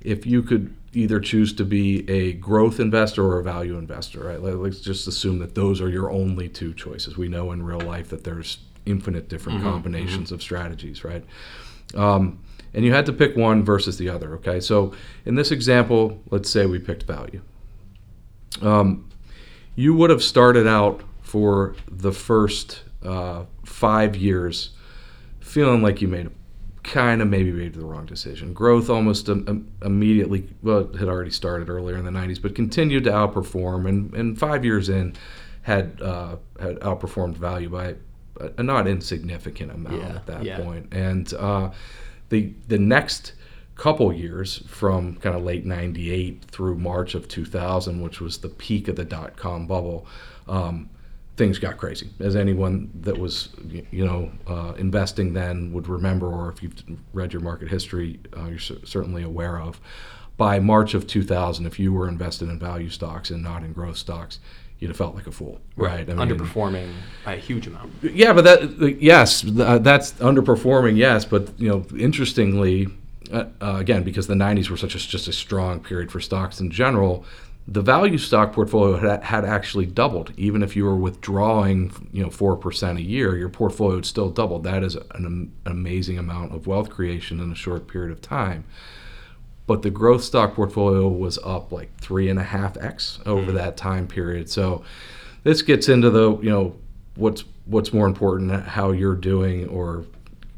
if 0.00 0.26
you 0.26 0.42
could 0.42 0.74
either 0.92 1.20
choose 1.20 1.52
to 1.52 1.64
be 1.64 2.08
a 2.08 2.32
growth 2.34 2.80
investor 2.80 3.22
or 3.24 3.38
a 3.38 3.42
value 3.42 3.76
investor, 3.76 4.20
right? 4.20 4.40
Let's 4.40 4.80
just 4.80 5.06
assume 5.06 5.38
that 5.40 5.54
those 5.54 5.80
are 5.80 5.90
your 5.90 6.10
only 6.10 6.48
two 6.48 6.72
choices. 6.72 7.18
We 7.18 7.28
know 7.28 7.52
in 7.52 7.62
real 7.62 7.80
life 7.80 8.08
that 8.08 8.24
there's 8.24 8.58
infinite 8.86 9.28
different 9.28 9.58
mm-hmm, 9.58 9.70
combinations 9.70 10.26
mm-hmm. 10.26 10.34
of 10.34 10.42
strategies, 10.42 11.04
right? 11.04 11.24
Um, 11.94 12.40
and 12.74 12.84
you 12.84 12.92
had 12.92 13.06
to 13.06 13.12
pick 13.12 13.36
one 13.36 13.64
versus 13.64 13.98
the 13.98 14.08
other. 14.08 14.34
Okay, 14.36 14.60
so 14.60 14.92
in 15.24 15.34
this 15.34 15.50
example, 15.50 16.22
let's 16.30 16.50
say 16.50 16.66
we 16.66 16.78
picked 16.78 17.04
value. 17.04 17.40
Um, 18.62 19.08
you 19.74 19.94
would 19.94 20.10
have 20.10 20.22
started 20.22 20.66
out 20.66 21.02
for 21.22 21.74
the 21.90 22.12
first 22.12 22.82
uh, 23.02 23.44
five 23.64 24.16
years 24.16 24.70
feeling 25.40 25.82
like 25.82 26.00
you 26.00 26.08
made 26.08 26.26
a 26.26 26.30
kind 26.82 27.20
of 27.20 27.28
maybe 27.28 27.50
made 27.50 27.74
the 27.74 27.84
wrong 27.84 28.06
decision. 28.06 28.52
Growth 28.52 28.88
almost 28.88 29.28
um, 29.28 29.68
immediately, 29.82 30.48
well, 30.62 30.80
it 30.80 30.96
had 30.96 31.08
already 31.08 31.30
started 31.30 31.68
earlier 31.68 31.96
in 31.96 32.04
the 32.04 32.10
90s, 32.10 32.40
but 32.40 32.54
continued 32.54 33.04
to 33.04 33.10
outperform. 33.10 33.88
And, 33.88 34.14
and 34.14 34.38
five 34.38 34.64
years 34.64 34.88
in, 34.88 35.14
had 35.62 36.00
uh, 36.00 36.36
had 36.60 36.78
outperformed 36.78 37.34
value 37.34 37.68
by 37.68 37.96
a, 38.58 38.62
not 38.62 38.86
insignificant 38.86 39.72
amount 39.72 40.02
yeah, 40.02 40.08
at 40.08 40.26
that 40.26 40.44
yeah. 40.44 40.60
point. 40.60 40.92
And 40.92 41.32
uh, 41.34 41.70
the 42.28 42.52
the 42.68 42.78
next 42.78 43.32
couple 43.76 44.10
years 44.12 44.62
from 44.68 45.16
kind 45.16 45.36
of 45.36 45.42
late 45.42 45.66
98 45.66 46.44
through 46.50 46.76
march 46.76 47.14
of 47.14 47.28
2000 47.28 48.00
which 48.00 48.20
was 48.20 48.38
the 48.38 48.48
peak 48.48 48.88
of 48.88 48.96
the 48.96 49.04
dot-com 49.04 49.66
bubble 49.66 50.06
um, 50.48 50.88
things 51.36 51.58
got 51.58 51.76
crazy 51.76 52.08
as 52.18 52.34
anyone 52.34 52.90
that 53.02 53.18
was 53.18 53.50
you 53.90 54.04
know 54.04 54.30
uh, 54.46 54.72
investing 54.78 55.34
then 55.34 55.72
would 55.72 55.88
remember 55.88 56.26
or 56.26 56.50
if 56.50 56.62
you've 56.62 56.74
read 57.12 57.34
your 57.34 57.42
market 57.42 57.68
history 57.68 58.18
uh, 58.36 58.46
you're 58.46 58.58
certainly 58.58 59.22
aware 59.22 59.60
of 59.60 59.78
by 60.38 60.58
march 60.58 60.94
of 60.94 61.06
2000 61.06 61.66
if 61.66 61.78
you 61.78 61.92
were 61.92 62.08
invested 62.08 62.48
in 62.48 62.58
value 62.58 62.88
stocks 62.88 63.28
and 63.28 63.42
not 63.42 63.62
in 63.62 63.74
growth 63.74 63.98
stocks 63.98 64.38
you'd 64.78 64.88
have 64.88 64.96
felt 64.96 65.14
like 65.14 65.26
a 65.26 65.32
fool, 65.32 65.60
right? 65.76 66.08
I 66.08 66.14
mean, 66.14 66.28
underperforming 66.28 66.92
by 67.24 67.34
a 67.34 67.38
huge 67.38 67.66
amount. 67.66 67.92
Yeah, 68.02 68.32
but 68.32 68.44
that 68.44 68.98
yes, 69.00 69.42
that's 69.42 70.12
underperforming. 70.14 70.96
Yes, 70.96 71.24
but 71.24 71.58
you 71.58 71.68
know, 71.68 71.86
interestingly, 71.98 72.88
uh, 73.32 73.46
uh, 73.60 73.76
again, 73.76 74.02
because 74.02 74.26
the 74.26 74.34
'90s 74.34 74.68
were 74.68 74.76
such 74.76 74.94
a, 74.94 74.98
just 74.98 75.28
a 75.28 75.32
strong 75.32 75.80
period 75.80 76.12
for 76.12 76.20
stocks 76.20 76.60
in 76.60 76.70
general, 76.70 77.24
the 77.66 77.80
value 77.80 78.18
stock 78.18 78.52
portfolio 78.52 78.98
had, 78.98 79.24
had 79.24 79.44
actually 79.44 79.86
doubled. 79.86 80.32
Even 80.36 80.62
if 80.62 80.76
you 80.76 80.84
were 80.84 80.96
withdrawing, 80.96 81.92
you 82.12 82.22
know, 82.22 82.30
four 82.30 82.56
percent 82.56 82.98
a 82.98 83.02
year, 83.02 83.36
your 83.36 83.48
portfolio 83.48 83.96
had 83.96 84.06
still 84.06 84.30
doubled. 84.30 84.64
That 84.64 84.82
is 84.82 84.94
an, 84.94 85.24
an 85.24 85.52
amazing 85.64 86.18
amount 86.18 86.54
of 86.54 86.66
wealth 86.66 86.90
creation 86.90 87.40
in 87.40 87.50
a 87.50 87.56
short 87.56 87.88
period 87.88 88.12
of 88.12 88.20
time 88.20 88.64
but 89.66 89.82
the 89.82 89.90
growth 89.90 90.22
stock 90.22 90.54
portfolio 90.54 91.08
was 91.08 91.38
up 91.38 91.72
like 91.72 91.96
three 91.98 92.28
and 92.28 92.38
a 92.38 92.44
half 92.44 92.76
x 92.76 93.18
over 93.26 93.52
mm 93.52 93.54
that 93.56 93.76
time 93.76 94.06
period. 94.06 94.50
So 94.50 94.84
this 95.44 95.62
gets 95.62 95.88
into 95.88 96.10
the 96.10 96.36
you 96.38 96.50
know 96.50 96.76
what's 97.14 97.44
what's 97.64 97.92
more 97.92 98.06
important, 98.06 98.52
how 98.64 98.92
you're 98.92 99.14
doing, 99.14 99.68
or 99.68 100.04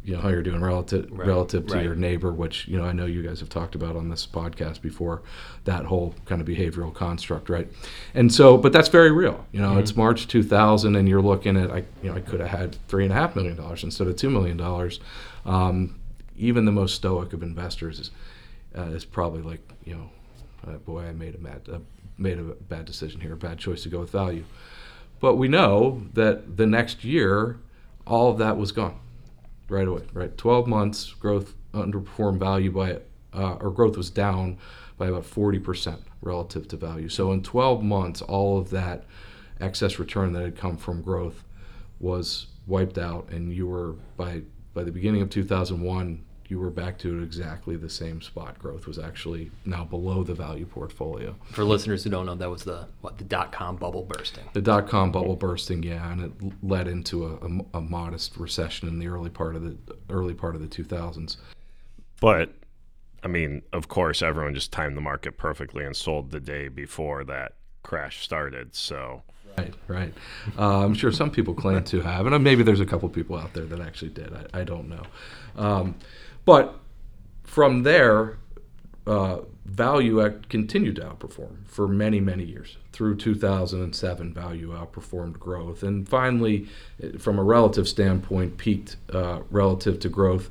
you 0.05 0.15
know 0.15 0.21
how 0.21 0.31
you're 0.31 0.43
doing 0.43 0.63
relative 0.63 1.07
right. 1.11 1.29
relative 1.29 1.67
to 1.67 1.75
right. 1.75 1.85
your 1.85 1.95
neighbor, 1.95 2.33
which 2.33 2.67
you 2.67 2.79
know 2.79 2.85
I 2.85 2.93
know 2.93 3.07
you 3.07 3.23
guys 3.23 3.41
have 3.41 3.51
talked 3.51 3.75
about 3.75 3.95
on 3.95 4.09
this 4.09 4.27
podcast 4.27 4.81
before, 4.81 5.23
that 5.65 5.85
whole 5.85 6.15
kind 6.25 6.41
of 6.41 6.47
behavioral 6.47 6.93
construct, 6.93 7.49
right? 7.51 7.69
And 8.15 8.33
so, 8.33 8.57
but 8.57 8.73
that's 8.73 8.89
very 8.89 9.13
real. 9.13 9.47
You 9.53 9.61
know, 9.61 9.71
mm-hmm. 9.71 9.81
it's 9.81 9.95
March 9.97 10.27
2000, 10.27 10.97
and 10.97 11.09
you're 11.09 11.23
looking 11.23 11.57
at 11.57 11.71
I 11.71 11.85
you 12.03 12.11
know 12.11 12.17
I 12.17 12.21
could 12.21 12.41
have 12.41 12.49
had 12.49 12.77
three 12.89 13.05
and 13.05 13.13
a 13.13 13.17
half 13.17 13.37
million 13.37 13.57
dollars 13.57 13.85
instead 13.85 14.07
of 14.07 14.17
two 14.17 14.31
million 14.31 14.57
dollars. 14.57 15.01
Um, 15.45 15.95
even 16.37 16.65
the 16.65 16.73
most 16.73 16.95
stoic 16.95 17.33
of 17.33 17.43
investors 17.43 17.99
is 18.01 18.11
uh, 18.77 18.83
is 18.83 19.05
probably 19.05 19.43
like 19.43 19.61
you 19.85 19.95
know, 19.95 20.11
uh, 20.67 20.77
boy, 20.79 21.05
I 21.05 21.13
made 21.13 21.35
a 21.35 21.39
bad 21.39 21.69
uh, 21.73 21.79
made 22.17 22.39
a 22.39 22.43
bad 22.43 22.85
decision 22.85 23.21
here, 23.21 23.35
a 23.35 23.37
bad 23.37 23.59
choice 23.59 23.83
to 23.85 23.89
go 23.89 24.01
with 24.01 24.11
value. 24.11 24.45
But 25.21 25.37
we 25.37 25.49
know 25.49 26.03
that 26.15 26.57
the 26.57 26.67
next 26.67 27.05
year, 27.05 27.59
all 28.07 28.31
of 28.31 28.39
that 28.39 28.57
was 28.57 28.73
gone 28.73 28.99
right 29.69 29.87
away. 29.87 30.03
Right, 30.13 30.37
12 30.37 30.67
months 30.67 31.13
growth 31.15 31.55
underperformed 31.73 32.39
value 32.39 32.71
by, 32.71 32.99
uh, 33.35 33.55
or 33.61 33.71
growth 33.71 33.97
was 33.97 34.11
down 34.11 34.59
by 34.97 35.09
about 35.09 35.25
40% 35.25 35.99
relative 36.23 36.67
to 36.69 36.77
value. 36.77 37.09
So 37.09 37.33
in 37.33 37.43
12 37.43 37.83
months, 37.83 38.23
all 38.23 38.59
of 38.59 38.71
that 38.71 39.05
excess 39.61 39.99
return 39.99 40.33
that 40.33 40.43
had 40.43 40.57
come 40.57 40.77
from 40.77 41.03
growth 41.03 41.45
was 42.01 42.47
wiped 42.67 42.99
out, 42.99 43.29
and 43.31 43.53
you 43.53 43.67
were 43.67 43.95
by 44.17 44.43
by 44.75 44.85
the 44.85 44.93
beginning 44.93 45.23
of 45.23 45.31
2001 45.31 46.25
you 46.49 46.59
were 46.59 46.71
back 46.71 46.99
to 46.99 47.23
exactly 47.23 47.77
the 47.77 47.91
same 47.91 48.23
spot. 48.23 48.59
Growth 48.59 48.87
was 48.87 48.99
actually 48.99 49.51
now 49.67 49.85
below 49.85 50.25
the 50.25 50.35
value 50.35 50.65
portfolio. 50.65 51.37
For 51.53 51.63
listeners 51.63 52.05
who 52.05 52.11
don't 52.11 52.27
know, 52.27 52.35
that 52.35 52.51
was 52.51 52.65
the 52.65 52.89
what 53.03 53.19
the 53.19 53.25
dot 53.25 53.53
com 53.53 53.77
bubble 53.77 54.05
bursting. 54.05 54.45
The 54.55 54.63
dot 54.63 54.89
com 54.89 55.13
bubble 55.13 55.37
bursting, 55.37 55.83
yeah, 55.83 56.11
and 56.11 56.23
it 56.23 56.33
led 56.63 56.89
into 56.89 57.27
a, 57.27 57.35
a, 57.35 57.79
a 57.79 57.81
modest 57.81 58.37
recession 58.37 58.89
in 58.89 58.99
the 58.99 59.09
early 59.09 59.31
part 59.31 59.57
of 59.57 59.63
the 59.63 59.77
early 60.09 60.35
part 60.35 60.55
of 60.55 60.63
the 60.63 60.69
2000s. 60.69 61.37
But 62.21 62.53
I 63.23 63.29
mean, 63.29 63.63
of 63.73 63.89
course, 63.89 64.23
everyone 64.23 64.55
just 64.55 64.73
timed 64.73 64.97
the 64.97 65.03
market 65.03 65.37
perfectly 65.37 65.85
and 65.85 65.95
sold 65.97 66.31
the 66.31 66.41
day 66.41 66.69
before 66.69 67.25
that 67.25 67.55
crash 67.83 68.23
started. 68.23 68.75
So. 68.75 69.23
Right, 69.57 69.75
right. 69.89 70.15
Uh, 70.57 70.85
I'm 70.85 70.95
sure 70.95 71.11
some 71.11 71.33
people 71.33 71.53
claim 71.53 71.83
to 71.83 72.01
have, 72.01 72.27
and 72.27 72.45
maybe 72.45 72.63
there's 72.63 72.79
a 72.79 72.87
couple 72.87 73.09
people 73.09 73.37
out 73.37 73.55
there 73.55 73.65
that 73.65 73.81
actually 73.81 74.11
did. 74.11 74.33
I, 74.33 74.61
I 74.61 74.63
don't 74.63 74.89
know. 74.89 75.03
Um, 75.57 75.97
but 76.49 76.81
from 77.43 77.83
there, 77.83 78.39
uh, 79.07 79.41
value 79.67 80.41
continued 80.49 80.97
to 80.97 81.03
outperform 81.03 81.67
for 81.67 81.87
many, 81.87 82.21
many 82.21 82.43
years. 82.43 82.79
Through 82.91 83.17
2007, 83.17 84.33
value 84.33 84.73
outperformed 84.73 85.39
growth. 85.39 85.83
And 85.83 86.09
finally, 86.09 86.67
from 87.19 87.39
a 87.39 87.43
relative 87.43 87.87
standpoint, 87.87 88.57
peaked 88.57 88.97
uh, 89.13 89.41
relative 89.51 90.01
to 90.01 90.09
growth 90.09 90.49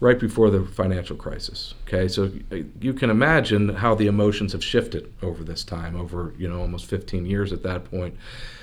right 0.00 0.18
before 0.18 0.50
the 0.50 0.64
financial 0.64 1.14
crisis. 1.14 1.74
Okay, 1.86 2.08
so 2.08 2.32
you 2.80 2.92
can 2.92 3.08
imagine 3.08 3.68
how 3.68 3.94
the 3.94 4.08
emotions 4.08 4.50
have 4.50 4.64
shifted 4.64 5.14
over 5.22 5.44
this 5.44 5.62
time, 5.62 5.94
over 5.94 6.34
you 6.36 6.48
know 6.48 6.60
almost 6.60 6.86
15 6.86 7.24
years 7.24 7.52
at 7.52 7.62
that 7.62 7.84
point, 7.88 8.16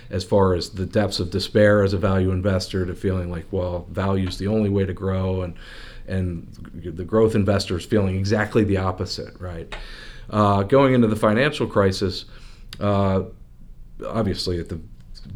as 0.10 0.26
far 0.26 0.54
as 0.54 0.72
the 0.72 0.86
depths 0.86 1.22
of 1.22 1.32
despair 1.32 1.82
as 1.82 1.94
a 1.94 1.98
value 1.98 2.32
investor 2.32 2.86
to 2.86 2.94
feeling 2.94 3.32
like, 3.32 3.46
well, 3.52 3.88
value 3.90 4.28
is 4.28 4.38
the 4.38 4.48
only 4.48 4.70
way 4.70 4.86
to 4.86 4.94
grow, 4.94 5.44
and 5.44 5.56
and 6.08 6.48
the 6.74 7.04
growth 7.04 7.36
investors 7.36 7.86
feeling 7.86 8.16
exactly 8.16 8.64
the 8.64 8.78
opposite, 8.78 9.40
right? 9.40 9.74
Uh, 10.30 10.64
going 10.64 10.94
into 10.94 11.08
the 11.08 11.16
financial 11.16 11.68
crisis, 11.68 12.26
uh, 12.80 13.24
obviously 14.06 14.60
at 14.60 14.70
the 14.70 14.80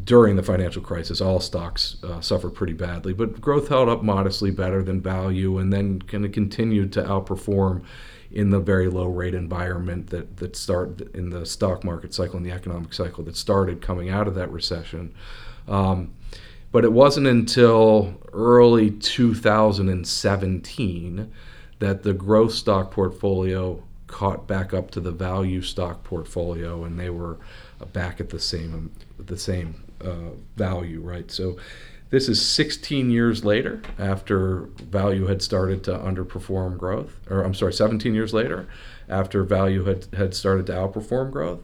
during 0.04 0.36
the 0.36 0.42
financial 0.42 0.82
crisis, 0.82 1.20
all 1.20 1.40
stocks 1.40 1.96
uh, 2.04 2.20
suffered 2.20 2.50
pretty 2.50 2.74
badly, 2.74 3.14
but 3.14 3.40
growth 3.40 3.68
held 3.68 3.88
up 3.88 4.02
modestly 4.02 4.50
better 4.50 4.82
than 4.82 5.00
value, 5.00 5.58
and 5.58 5.72
then 5.72 6.02
kind 6.02 6.24
of 6.26 6.32
continued 6.32 6.92
to 6.92 7.02
outperform 7.02 7.82
in 8.30 8.50
the 8.50 8.60
very 8.60 8.88
low 8.88 9.06
rate 9.06 9.34
environment 9.34 10.08
that 10.08 10.36
that 10.36 10.54
started 10.54 11.10
in 11.14 11.30
the 11.30 11.46
stock 11.46 11.84
market 11.84 12.12
cycle 12.12 12.36
and 12.36 12.44
the 12.44 12.52
economic 12.52 12.92
cycle 12.92 13.24
that 13.24 13.36
started 13.36 13.80
coming 13.80 14.10
out 14.10 14.28
of 14.28 14.34
that 14.34 14.50
recession. 14.50 15.14
Um, 15.66 16.12
but 16.70 16.84
it 16.84 16.92
wasn't 16.92 17.26
until 17.26 18.20
early 18.32 18.90
2017 18.90 21.32
that 21.78 22.02
the 22.02 22.12
growth 22.12 22.52
stock 22.52 22.90
portfolio 22.90 23.82
caught 24.06 24.46
back 24.48 24.74
up 24.74 24.90
to 24.90 25.00
the 25.00 25.12
value 25.12 25.62
stock 25.62 26.02
portfolio, 26.02 26.82
and 26.84 26.98
they 26.98 27.10
were 27.10 27.38
back 27.92 28.20
at 28.20 28.30
the 28.30 28.40
same 28.40 28.90
the 29.18 29.38
same 29.38 29.84
uh, 30.04 30.30
value, 30.56 31.00
right? 31.00 31.30
So 31.30 31.56
this 32.10 32.28
is 32.28 32.44
16 32.44 33.10
years 33.10 33.44
later 33.44 33.82
after 33.98 34.68
value 34.90 35.26
had 35.26 35.42
started 35.42 35.84
to 35.84 35.92
underperform 35.92 36.78
growth, 36.78 37.16
or 37.28 37.42
I'm 37.42 37.54
sorry, 37.54 37.72
17 37.72 38.14
years 38.14 38.32
later 38.32 38.66
after 39.08 39.44
value 39.44 39.84
had, 39.84 40.06
had 40.16 40.34
started 40.34 40.66
to 40.66 40.72
outperform 40.72 41.30
growth. 41.30 41.60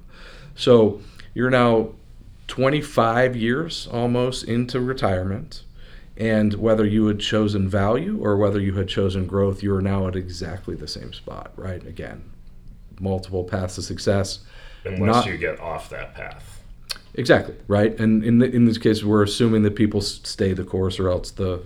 So 0.55 1.01
you're 1.33 1.51
now 1.51 1.95
25 2.59 3.35
years 3.35 3.89
almost 3.91 4.45
into 4.45 4.79
retirement 4.81 5.65
And 6.17 6.55
whether 6.55 6.87
you 6.87 7.07
had 7.07 7.19
chosen 7.19 7.69
value 7.69 8.21
or 8.23 8.37
whether 8.37 8.61
you 8.61 8.75
had 8.75 8.87
chosen 8.87 9.27
growth, 9.27 9.61
you 9.65 9.75
are 9.75 9.83
now 9.83 10.07
at 10.07 10.15
exactly 10.15 10.77
the 10.77 10.87
same 10.87 11.13
spot, 11.13 11.51
right? 11.57 11.85
Again, 11.85 12.23
multiple 13.01 13.43
paths 13.43 13.75
to 13.75 13.83
success. 13.83 14.39
Unless 14.85 15.01
Not- 15.01 15.27
you 15.27 15.37
get 15.37 15.59
off 15.59 15.91
that 15.91 16.15
path. 16.15 16.63
Exactly 17.15 17.57
right, 17.67 17.99
and 17.99 18.23
in 18.23 18.39
the, 18.39 18.47
in 18.49 18.65
this 18.67 18.79
case, 18.79 19.03
we're 19.03 19.25
assuming 19.25 19.63
that 19.65 19.75
people 19.75 20.01
stay 20.01 20.53
the 20.53 20.63
course, 20.65 21.01
or 21.01 21.09
else 21.09 21.33
the 21.33 21.63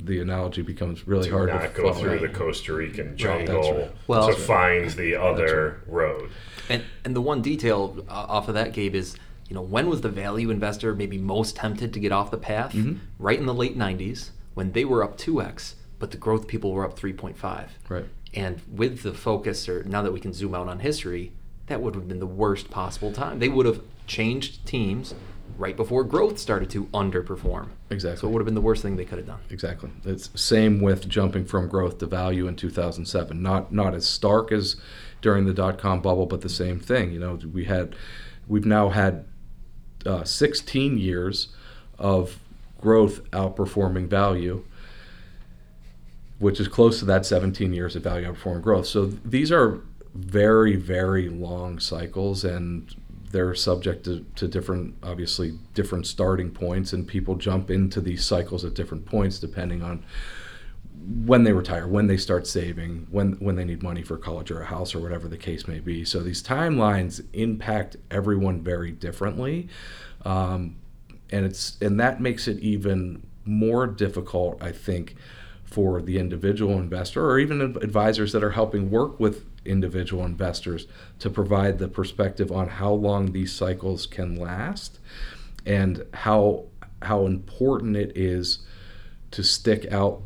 the 0.00 0.20
analogy 0.20 0.62
becomes 0.62 1.08
really 1.08 1.28
Do 1.28 1.34
hard 1.36 1.48
not 1.48 1.62
to 1.62 1.68
go 1.68 1.92
follow. 1.92 1.94
through 2.04 2.18
the 2.20 2.28
Costa 2.28 2.72
Rican 2.74 3.16
jungle 3.16 3.72
right. 3.72 3.90
Well- 4.06 4.28
to 4.28 4.34
find 4.38 4.90
the 4.90 5.16
other 5.16 5.80
road. 5.88 6.30
And 6.68 6.84
and 7.04 7.16
the 7.16 7.20
one 7.20 7.42
detail 7.42 7.96
uh, 8.08 8.12
off 8.36 8.46
of 8.46 8.54
that, 8.54 8.72
Gabe, 8.72 8.94
is 8.94 9.16
you 9.48 9.54
know 9.54 9.62
when 9.62 9.88
was 9.88 10.00
the 10.00 10.08
value 10.08 10.50
investor 10.50 10.94
maybe 10.94 11.18
most 11.18 11.56
tempted 11.56 11.92
to 11.94 12.00
get 12.00 12.12
off 12.12 12.30
the 12.30 12.38
path? 12.38 12.72
Mm-hmm. 12.72 12.98
Right 13.18 13.38
in 13.38 13.46
the 13.46 13.54
late 13.54 13.76
'90s 13.76 14.30
when 14.54 14.72
they 14.72 14.84
were 14.84 15.04
up 15.04 15.16
2x, 15.16 15.74
but 15.98 16.10
the 16.10 16.16
growth 16.16 16.48
people 16.48 16.72
were 16.72 16.84
up 16.84 16.98
3.5. 16.98 17.68
Right. 17.88 18.06
And 18.34 18.60
with 18.70 19.02
the 19.02 19.14
focus, 19.14 19.68
or 19.68 19.84
now 19.84 20.02
that 20.02 20.12
we 20.12 20.20
can 20.20 20.32
zoom 20.32 20.54
out 20.54 20.68
on 20.68 20.80
history, 20.80 21.32
that 21.66 21.80
would 21.80 21.94
have 21.94 22.08
been 22.08 22.18
the 22.18 22.26
worst 22.26 22.70
possible 22.70 23.12
time. 23.12 23.38
They 23.38 23.48
would 23.48 23.66
have 23.66 23.82
changed 24.06 24.66
teams 24.66 25.14
right 25.56 25.76
before 25.76 26.04
growth 26.04 26.38
started 26.38 26.70
to 26.70 26.84
underperform. 26.86 27.68
Exactly. 27.90 28.20
So 28.20 28.28
it 28.28 28.32
would 28.32 28.40
have 28.40 28.46
been 28.46 28.54
the 28.54 28.60
worst 28.60 28.82
thing 28.82 28.96
they 28.96 29.04
could 29.04 29.18
have 29.18 29.26
done. 29.26 29.40
Exactly. 29.50 29.90
It's 30.04 30.30
same 30.40 30.80
with 30.80 31.08
jumping 31.08 31.44
from 31.44 31.68
growth 31.68 31.98
to 31.98 32.06
value 32.06 32.46
in 32.46 32.56
2007. 32.56 33.40
Not 33.42 33.72
not 33.72 33.94
as 33.94 34.06
stark 34.06 34.52
as 34.52 34.76
during 35.20 35.46
the 35.46 35.54
dot 35.54 35.78
com 35.78 36.00
bubble, 36.00 36.26
but 36.26 36.40
the 36.40 36.48
same 36.48 36.80
thing. 36.80 37.12
You 37.12 37.20
know, 37.20 37.38
we 37.52 37.64
had 37.64 37.96
we've 38.46 38.66
now 38.66 38.88
had 38.90 39.24
uh, 40.06 40.24
16 40.24 40.98
years 40.98 41.48
of 41.98 42.38
growth 42.80 43.28
outperforming 43.32 44.08
value, 44.08 44.64
which 46.38 46.60
is 46.60 46.68
close 46.68 46.98
to 47.00 47.04
that 47.04 47.26
17 47.26 47.72
years 47.72 47.96
of 47.96 48.02
value 48.02 48.32
outperforming 48.32 48.62
growth. 48.62 48.86
So 48.86 49.06
these 49.06 49.50
are 49.50 49.80
very 50.14 50.74
very 50.74 51.28
long 51.28 51.78
cycles 51.78 52.44
and 52.44 52.94
they're 53.30 53.54
subject 53.54 54.04
to, 54.04 54.24
to 54.34 54.48
different 54.48 54.94
obviously 55.02 55.56
different 55.74 56.06
starting 56.06 56.50
points 56.50 56.92
and 56.92 57.06
people 57.06 57.36
jump 57.36 57.70
into 57.70 58.00
these 58.00 58.24
cycles 58.24 58.64
at 58.64 58.74
different 58.74 59.04
points 59.06 59.38
depending 59.38 59.82
on 59.82 60.02
when 61.06 61.44
they 61.44 61.52
retire 61.52 61.86
when 61.86 62.06
they 62.06 62.16
start 62.16 62.46
saving 62.46 63.06
when 63.10 63.32
when 63.34 63.56
they 63.56 63.64
need 63.64 63.82
money 63.82 64.02
for 64.02 64.16
college 64.16 64.50
or 64.50 64.60
a 64.60 64.66
house 64.66 64.94
or 64.94 65.00
whatever 65.00 65.28
the 65.28 65.38
case 65.38 65.66
may 65.66 65.80
be. 65.80 66.04
So 66.04 66.20
these 66.20 66.42
timelines 66.42 67.24
impact 67.32 67.96
everyone 68.10 68.62
very 68.62 68.92
differently. 68.92 69.68
Um, 70.24 70.76
and 71.30 71.44
it's 71.44 71.76
and 71.80 71.98
that 72.00 72.20
makes 72.20 72.48
it 72.48 72.58
even 72.60 73.26
more 73.44 73.86
difficult 73.86 74.62
i 74.62 74.70
think 74.72 75.14
for 75.64 76.00
the 76.00 76.18
individual 76.18 76.78
investor 76.78 77.24
or 77.24 77.38
even 77.38 77.60
advisors 77.60 78.32
that 78.32 78.42
are 78.42 78.52
helping 78.52 78.90
work 78.90 79.18
with 79.20 79.44
individual 79.64 80.24
investors 80.24 80.86
to 81.18 81.28
provide 81.28 81.78
the 81.78 81.88
perspective 81.88 82.50
on 82.50 82.68
how 82.68 82.90
long 82.90 83.32
these 83.32 83.52
cycles 83.52 84.06
can 84.06 84.34
last 84.34 84.98
and 85.66 86.04
how 86.14 86.64
how 87.02 87.26
important 87.26 87.96
it 87.96 88.16
is 88.16 88.60
to 89.30 89.42
stick 89.42 89.90
out 89.92 90.22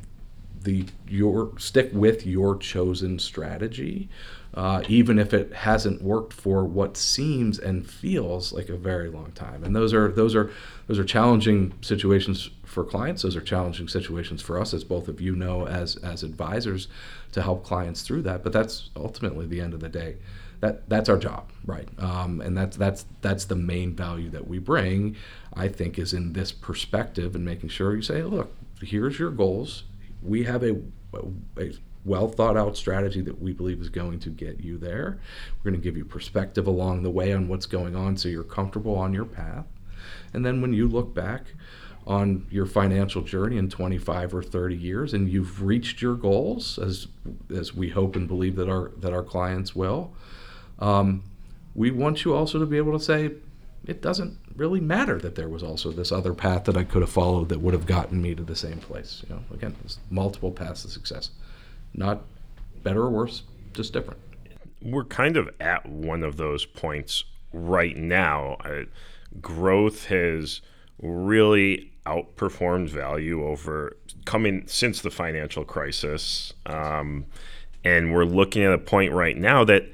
the 0.62 0.86
your 1.08 1.52
stick 1.58 1.90
with 1.92 2.26
your 2.26 2.56
chosen 2.56 3.18
strategy 3.18 4.08
uh, 4.54 4.82
even 4.86 5.18
if 5.18 5.32
it 5.32 5.52
hasn't 5.52 6.02
worked 6.02 6.32
for 6.32 6.64
what 6.64 6.96
seems 6.96 7.58
and 7.58 7.88
feels 7.88 8.52
like 8.52 8.68
a 8.68 8.76
very 8.76 9.08
long 9.08 9.32
time. 9.32 9.64
And 9.64 9.74
those 9.74 9.94
are 9.94 10.08
those 10.08 10.34
are 10.34 10.50
those 10.88 10.98
are 10.98 11.04
challenging 11.04 11.72
situations 11.80 12.50
for 12.64 12.84
clients. 12.84 13.22
Those 13.22 13.34
are 13.34 13.40
challenging 13.40 13.88
situations 13.88 14.42
for 14.42 14.60
us 14.60 14.74
as 14.74 14.84
both 14.84 15.08
of 15.08 15.20
you 15.20 15.34
know 15.34 15.66
as 15.66 15.96
as 15.96 16.22
advisors 16.22 16.88
to 17.32 17.40
help 17.40 17.64
clients 17.64 18.02
through 18.02 18.22
that. 18.22 18.42
But 18.42 18.52
that's 18.52 18.90
ultimately 18.94 19.46
the 19.46 19.60
end 19.60 19.72
of 19.72 19.80
the 19.80 19.88
day. 19.88 20.16
That 20.60 20.86
that's 20.88 21.08
our 21.08 21.18
job 21.18 21.50
right? 21.64 21.88
Um, 21.98 22.40
and 22.40 22.56
that's 22.56 22.76
that's 22.76 23.06
that's 23.20 23.46
the 23.46 23.56
main 23.56 23.94
value 23.94 24.30
that 24.30 24.48
we 24.48 24.58
bring 24.58 25.16
i 25.54 25.68
think 25.68 25.98
is 25.98 26.12
in 26.12 26.32
this 26.32 26.50
perspective 26.50 27.34
and 27.34 27.44
making 27.44 27.68
sure 27.68 27.94
you 27.94 28.02
say 28.02 28.22
look 28.22 28.52
here's 28.80 29.18
your 29.18 29.30
goals 29.30 29.84
we 30.22 30.44
have 30.44 30.62
a, 30.62 30.76
a 31.58 31.72
well 32.04 32.28
thought 32.28 32.56
out 32.56 32.76
strategy 32.76 33.20
that 33.22 33.40
we 33.40 33.52
believe 33.52 33.80
is 33.80 33.88
going 33.88 34.18
to 34.20 34.30
get 34.30 34.60
you 34.60 34.78
there. 34.78 35.18
We're 35.58 35.70
going 35.70 35.80
to 35.80 35.84
give 35.84 35.96
you 35.96 36.04
perspective 36.04 36.66
along 36.66 37.02
the 37.02 37.10
way 37.10 37.32
on 37.32 37.48
what's 37.48 37.66
going 37.66 37.94
on 37.94 38.16
so 38.16 38.28
you're 38.28 38.42
comfortable 38.42 38.96
on 38.96 39.12
your 39.12 39.24
path. 39.24 39.66
And 40.34 40.44
then 40.44 40.60
when 40.60 40.72
you 40.72 40.88
look 40.88 41.14
back 41.14 41.54
on 42.06 42.46
your 42.50 42.66
financial 42.66 43.22
journey 43.22 43.56
in 43.56 43.68
25 43.68 44.34
or 44.34 44.42
30 44.42 44.76
years 44.76 45.14
and 45.14 45.28
you've 45.28 45.62
reached 45.62 46.02
your 46.02 46.16
goals 46.16 46.78
as 46.78 47.06
as 47.54 47.74
we 47.74 47.90
hope 47.90 48.16
and 48.16 48.26
believe 48.26 48.56
that 48.56 48.68
our 48.68 48.90
that 48.96 49.12
our 49.12 49.22
clients 49.22 49.76
will 49.76 50.12
um, 50.80 51.22
we 51.76 51.92
want 51.92 52.24
you 52.24 52.34
also 52.34 52.58
to 52.58 52.66
be 52.66 52.76
able 52.76 52.98
to 52.98 53.04
say 53.04 53.30
it 53.86 54.00
doesn't 54.00 54.38
really 54.56 54.80
matter 54.80 55.18
that 55.18 55.34
there 55.34 55.48
was 55.48 55.62
also 55.62 55.90
this 55.90 56.12
other 56.12 56.34
path 56.34 56.64
that 56.64 56.76
I 56.76 56.84
could 56.84 57.02
have 57.02 57.10
followed 57.10 57.48
that 57.48 57.60
would 57.60 57.74
have 57.74 57.86
gotten 57.86 58.22
me 58.22 58.34
to 58.34 58.42
the 58.42 58.54
same 58.54 58.78
place. 58.78 59.24
You 59.28 59.34
know, 59.34 59.42
again, 59.52 59.74
multiple 60.10 60.52
paths 60.52 60.82
to 60.82 60.88
success, 60.88 61.30
not 61.94 62.22
better 62.82 63.02
or 63.02 63.10
worse, 63.10 63.42
just 63.72 63.92
different. 63.92 64.20
We're 64.80 65.04
kind 65.04 65.36
of 65.36 65.50
at 65.60 65.86
one 65.86 66.22
of 66.22 66.36
those 66.36 66.64
points 66.64 67.24
right 67.52 67.96
now. 67.96 68.56
Uh, 68.64 68.84
growth 69.40 70.06
has 70.06 70.60
really 71.00 71.92
outperformed 72.06 72.88
value 72.88 73.44
over 73.44 73.96
coming 74.24 74.64
since 74.66 75.00
the 75.00 75.10
financial 75.10 75.64
crisis. 75.64 76.52
Um, 76.66 77.26
and 77.84 78.12
we're 78.12 78.24
looking 78.24 78.62
at 78.62 78.72
a 78.72 78.78
point 78.78 79.12
right 79.12 79.36
now 79.36 79.64
that 79.64 79.90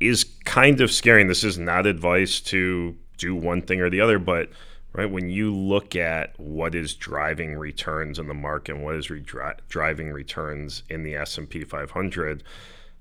is 0.00 0.24
kind 0.44 0.80
of 0.80 0.90
scary. 0.90 1.20
And 1.20 1.30
this 1.30 1.44
is 1.44 1.58
not 1.58 1.86
advice 1.86 2.40
to 2.42 2.96
do 3.24 3.34
one 3.34 3.62
thing 3.62 3.80
or 3.80 3.88
the 3.88 4.00
other, 4.00 4.18
but 4.18 4.50
right 4.92 5.10
when 5.10 5.28
you 5.30 5.54
look 5.54 5.96
at 5.96 6.38
what 6.38 6.74
is 6.74 6.94
driving 6.94 7.56
returns 7.56 8.18
in 8.18 8.28
the 8.28 8.34
market 8.34 8.76
and 8.76 8.84
what 8.84 8.94
is 8.94 9.10
re- 9.10 9.20
dri- 9.20 9.54
driving 9.68 10.12
returns 10.12 10.82
in 10.88 11.02
the 11.02 11.14
S&P 11.14 11.64
500, 11.64 12.42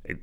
it, 0.06 0.18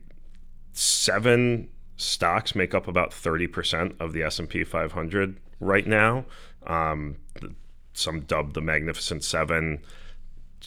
seven 0.73 1.69
stocks 1.97 2.55
make 2.55 2.75
up 2.75 2.89
about 2.89 3.11
30% 3.11 3.95
of 4.01 4.13
the 4.13 4.23
S&P 4.23 4.65
500 4.65 5.37
right 5.61 5.87
now. 5.87 6.25
Um, 6.67 7.17
some 7.93 8.21
dubbed 8.21 8.55
the 8.55 8.63
Magnificent 8.63 9.23
Seven 9.23 9.81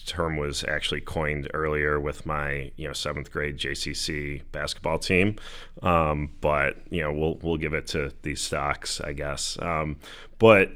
term 0.05 0.37
was 0.37 0.63
actually 0.63 1.01
coined 1.01 1.49
earlier 1.53 1.99
with 1.99 2.25
my 2.25 2.71
you 2.75 2.87
know 2.87 2.93
seventh 2.93 3.31
grade 3.31 3.57
JCC 3.57 4.41
basketball 4.51 4.99
team, 4.99 5.37
um, 5.81 6.31
but 6.41 6.77
you 6.89 7.01
know 7.01 7.11
we'll 7.11 7.39
we'll 7.41 7.57
give 7.57 7.73
it 7.73 7.87
to 7.87 8.11
these 8.21 8.41
stocks, 8.41 9.01
I 9.01 9.13
guess. 9.13 9.57
Um, 9.61 9.97
but 10.39 10.71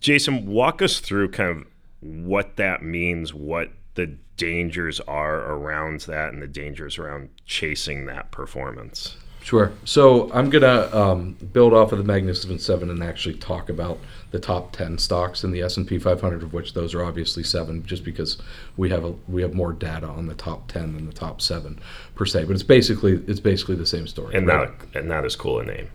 Jason, 0.00 0.46
walk 0.46 0.82
us 0.82 1.00
through 1.00 1.30
kind 1.30 1.50
of 1.50 1.66
what 2.00 2.56
that 2.56 2.82
means, 2.82 3.32
what 3.32 3.70
the 3.94 4.06
dangers 4.36 5.00
are 5.00 5.40
around 5.52 6.00
that, 6.02 6.32
and 6.32 6.42
the 6.42 6.48
dangers 6.48 6.98
around 6.98 7.30
chasing 7.46 8.06
that 8.06 8.30
performance. 8.30 9.16
Sure. 9.48 9.72
So 9.86 10.30
I'm 10.34 10.50
gonna 10.50 10.90
um, 10.92 11.32
build 11.54 11.72
off 11.72 11.92
of 11.92 11.96
the 11.96 12.04
Magnificent 12.04 12.60
Seven 12.60 12.90
and 12.90 13.02
actually 13.02 13.36
talk 13.36 13.70
about 13.70 13.98
the 14.30 14.38
top 14.38 14.72
ten 14.72 14.98
stocks 14.98 15.42
in 15.42 15.52
the 15.52 15.62
S&P 15.62 15.98
500, 15.98 16.42
of 16.42 16.52
which 16.52 16.74
those 16.74 16.92
are 16.94 17.02
obviously 17.02 17.42
seven, 17.42 17.82
just 17.86 18.04
because 18.04 18.36
we 18.76 18.90
have 18.90 19.06
a 19.06 19.14
we 19.26 19.40
have 19.40 19.54
more 19.54 19.72
data 19.72 20.06
on 20.06 20.26
the 20.26 20.34
top 20.34 20.70
ten 20.70 20.92
than 20.92 21.06
the 21.06 21.14
top 21.14 21.40
seven 21.40 21.80
per 22.14 22.26
se. 22.26 22.44
But 22.44 22.52
it's 22.56 22.62
basically 22.62 23.24
it's 23.26 23.40
basically 23.40 23.76
the 23.76 23.86
same 23.86 24.06
story. 24.06 24.34
And 24.34 24.46
right? 24.46 24.68
not 24.68 24.94
and 24.94 25.08
not 25.08 25.24
as 25.24 25.34
cool 25.34 25.60
a 25.60 25.64
name. 25.64 25.88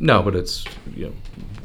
No, 0.00 0.22
but 0.22 0.34
it's 0.34 0.64
you 0.96 1.06
know 1.06 1.12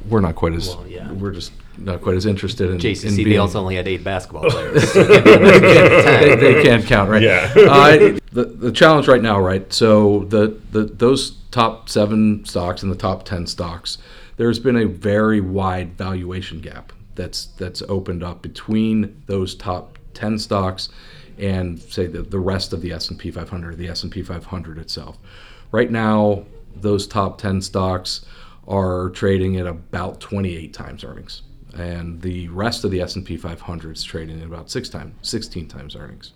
we're 0.09 0.19
not 0.21 0.35
quite 0.35 0.53
as 0.53 0.67
Well, 0.75 0.85
yeah. 0.87 1.11
we're 1.13 1.31
just 1.31 1.51
not 1.77 2.01
quite 2.01 2.15
as 2.15 2.25
interested 2.27 2.69
in 2.69 2.77
JCC, 2.77 3.05
in 3.09 3.15
they 3.15 3.23
being- 3.23 3.39
also 3.39 3.59
only 3.59 3.75
had 3.75 3.87
eight 3.87 4.03
basketball 4.03 4.43
players. 4.49 4.91
So 4.93 4.99
it 5.01 5.23
can't 5.23 5.41
be- 5.41 5.49
it 5.49 5.61
can't 5.61 5.89
be 5.89 6.03
10. 6.03 6.21
they, 6.39 6.53
they 6.53 6.63
can't 6.63 6.85
count, 6.85 7.09
right? 7.09 7.21
Yeah. 7.23 7.51
uh, 7.55 8.19
the 8.31 8.43
the 8.45 8.71
challenge 8.71 9.07
right 9.07 9.21
now, 9.21 9.39
right? 9.39 9.71
So 9.73 10.25
the, 10.25 10.59
the 10.71 10.83
those 10.85 11.31
top 11.51 11.89
seven 11.89 12.45
stocks 12.45 12.83
and 12.83 12.91
the 12.91 12.95
top 12.97 13.23
ten 13.25 13.47
stocks, 13.47 13.97
there's 14.37 14.59
been 14.59 14.75
a 14.77 14.85
very 14.85 15.41
wide 15.41 15.97
valuation 15.97 16.59
gap 16.59 16.91
that's 17.15 17.45
that's 17.57 17.81
opened 17.83 18.23
up 18.23 18.41
between 18.41 19.23
those 19.25 19.55
top 19.55 19.97
ten 20.13 20.37
stocks 20.37 20.89
and 21.37 21.79
say 21.81 22.07
the, 22.07 22.21
the 22.21 22.39
rest 22.39 22.71
of 22.71 22.81
the 22.81 22.93
S&P 22.93 23.29
500, 23.29 23.77
the 23.77 23.89
S&P 23.89 24.21
500 24.23 24.77
itself. 24.77 25.17
Right 25.73 25.91
now, 25.91 26.45
those 26.85 27.05
top 27.05 27.37
10 27.37 27.61
stocks 27.61 28.25
are 28.67 29.09
trading 29.09 29.57
at 29.57 29.67
about 29.67 30.21
28 30.21 30.73
times 30.73 31.03
earnings 31.03 31.41
and 31.75 32.21
the 32.21 32.47
rest 32.49 32.83
of 32.83 32.91
the 32.91 33.01
S&P 33.01 33.37
500 33.37 33.97
is 33.97 34.03
trading 34.03 34.39
at 34.39 34.47
about 34.47 34.69
six 34.69 34.87
times, 34.89 35.13
16 35.21 35.67
times 35.67 35.95
earnings. 35.95 36.31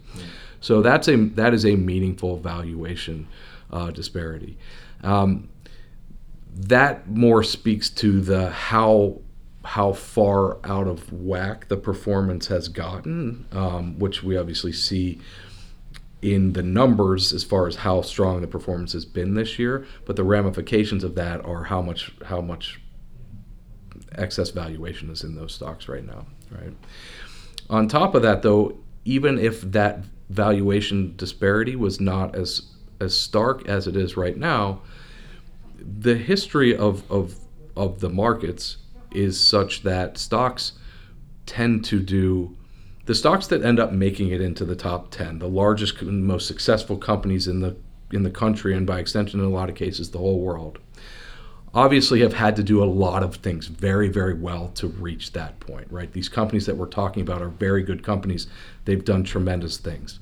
So 0.60 0.82
that's 0.82 1.08
a 1.08 1.16
that 1.16 1.54
is 1.54 1.66
a 1.66 1.76
meaningful 1.76 2.38
valuation 2.38 3.28
uh, 3.72 3.92
disparity. 3.92 4.58
Um, 5.04 5.50
that 6.54 7.08
more 7.08 7.44
speaks 7.44 7.90
to 7.92 8.20
the 8.20 8.50
how 8.50 9.22
how 9.64 9.94
far 9.94 10.58
out 10.66 10.88
of 10.88 11.12
whack 11.14 11.68
the 11.70 11.78
performance 11.78 12.48
has 12.48 12.68
gotten, 12.68 13.46
um, 13.52 13.98
which 14.00 14.24
we 14.24 14.38
obviously 14.38 14.74
see 14.74 15.22
in 16.22 16.54
the 16.54 16.64
numbers 16.64 17.32
as 17.34 17.44
far 17.44 17.68
as 17.68 17.78
how 17.78 18.02
strong 18.02 18.42
the 18.42 18.48
performance 18.48 18.94
has 18.94 19.06
been 19.06 19.36
this 19.36 19.58
year. 19.58 19.86
But 20.06 20.16
the 20.16 20.24
ramifications 20.24 21.04
of 21.04 21.16
that 21.16 21.44
are 21.46 21.64
how 21.64 21.82
much 21.82 22.12
how 22.26 22.42
much 22.42 22.82
excess 24.16 24.50
valuation 24.50 25.10
is 25.10 25.24
in 25.24 25.36
those 25.36 25.54
stocks 25.54 25.88
right 25.88 26.06
now, 26.06 26.26
right? 26.52 26.74
On 27.70 27.88
top 27.88 28.16
of 28.16 28.22
that, 28.24 28.42
though, 28.42 28.78
even 29.06 29.38
if 29.38 29.62
that 29.62 30.04
valuation 30.30 31.16
disparity 31.16 31.76
was 31.76 32.00
not 32.00 32.36
as 32.36 32.64
as 33.00 33.18
stark 33.18 33.68
as 33.68 33.88
it 33.88 33.96
is 33.96 34.18
right 34.18 34.38
now, 34.38 34.82
the 35.80 36.16
history 36.16 36.76
of 36.76 37.10
of 37.12 37.36
of 37.76 38.00
the 38.00 38.10
markets 38.10 38.78
is 39.12 39.40
such 39.40 39.84
that 39.84 40.18
stocks 40.18 40.74
tend 41.46 41.84
to 41.86 42.00
do 42.00 42.56
the 43.10 43.16
stocks 43.16 43.48
that 43.48 43.64
end 43.64 43.80
up 43.80 43.92
making 43.92 44.30
it 44.30 44.40
into 44.40 44.64
the 44.64 44.76
top 44.76 45.10
10 45.10 45.40
the 45.40 45.50
largest 45.50 46.00
and 46.02 46.24
most 46.28 46.46
successful 46.46 46.96
companies 46.96 47.48
in 47.48 47.60
the 47.60 47.76
in 48.12 48.22
the 48.22 48.30
country 48.30 48.76
and 48.76 48.86
by 48.86 49.00
extension 49.00 49.40
in 49.40 49.46
a 49.48 49.50
lot 49.50 49.68
of 49.68 49.74
cases 49.74 50.12
the 50.12 50.20
whole 50.20 50.40
world 50.40 50.78
obviously 51.74 52.20
have 52.20 52.34
had 52.34 52.56
to 52.56 52.62
do 52.62 52.84
a 52.84 52.86
lot 52.86 53.24
of 53.24 53.38
things 53.38 53.66
very 53.66 54.10
very 54.10 54.36
well 54.36 54.68
to 54.70 54.88
reach 54.88 55.32
that 55.32 55.60
point 55.60 55.88
right? 55.90 56.14
These 56.14 56.30
companies 56.30 56.68
that 56.68 56.78
we're 56.78 56.86
talking 56.86 57.22
about 57.22 57.42
are 57.42 57.50
very 57.50 57.82
good 57.82 58.04
companies. 58.04 58.46
They've 58.86 59.04
done 59.04 59.24
tremendous 59.24 59.78
things. 59.78 60.20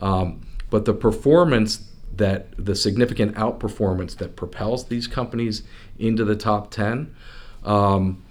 Um, 0.00 0.46
but 0.70 0.84
the 0.84 0.94
performance 0.94 1.88
that 2.16 2.48
the 2.56 2.74
significant 2.74 3.36
outperformance 3.36 4.16
that 4.16 4.34
propels 4.34 4.86
these 4.86 5.06
companies 5.06 5.62
into 5.98 6.24
the 6.24 6.36
top 6.36 6.70
10 6.70 7.14
um, 7.64 8.24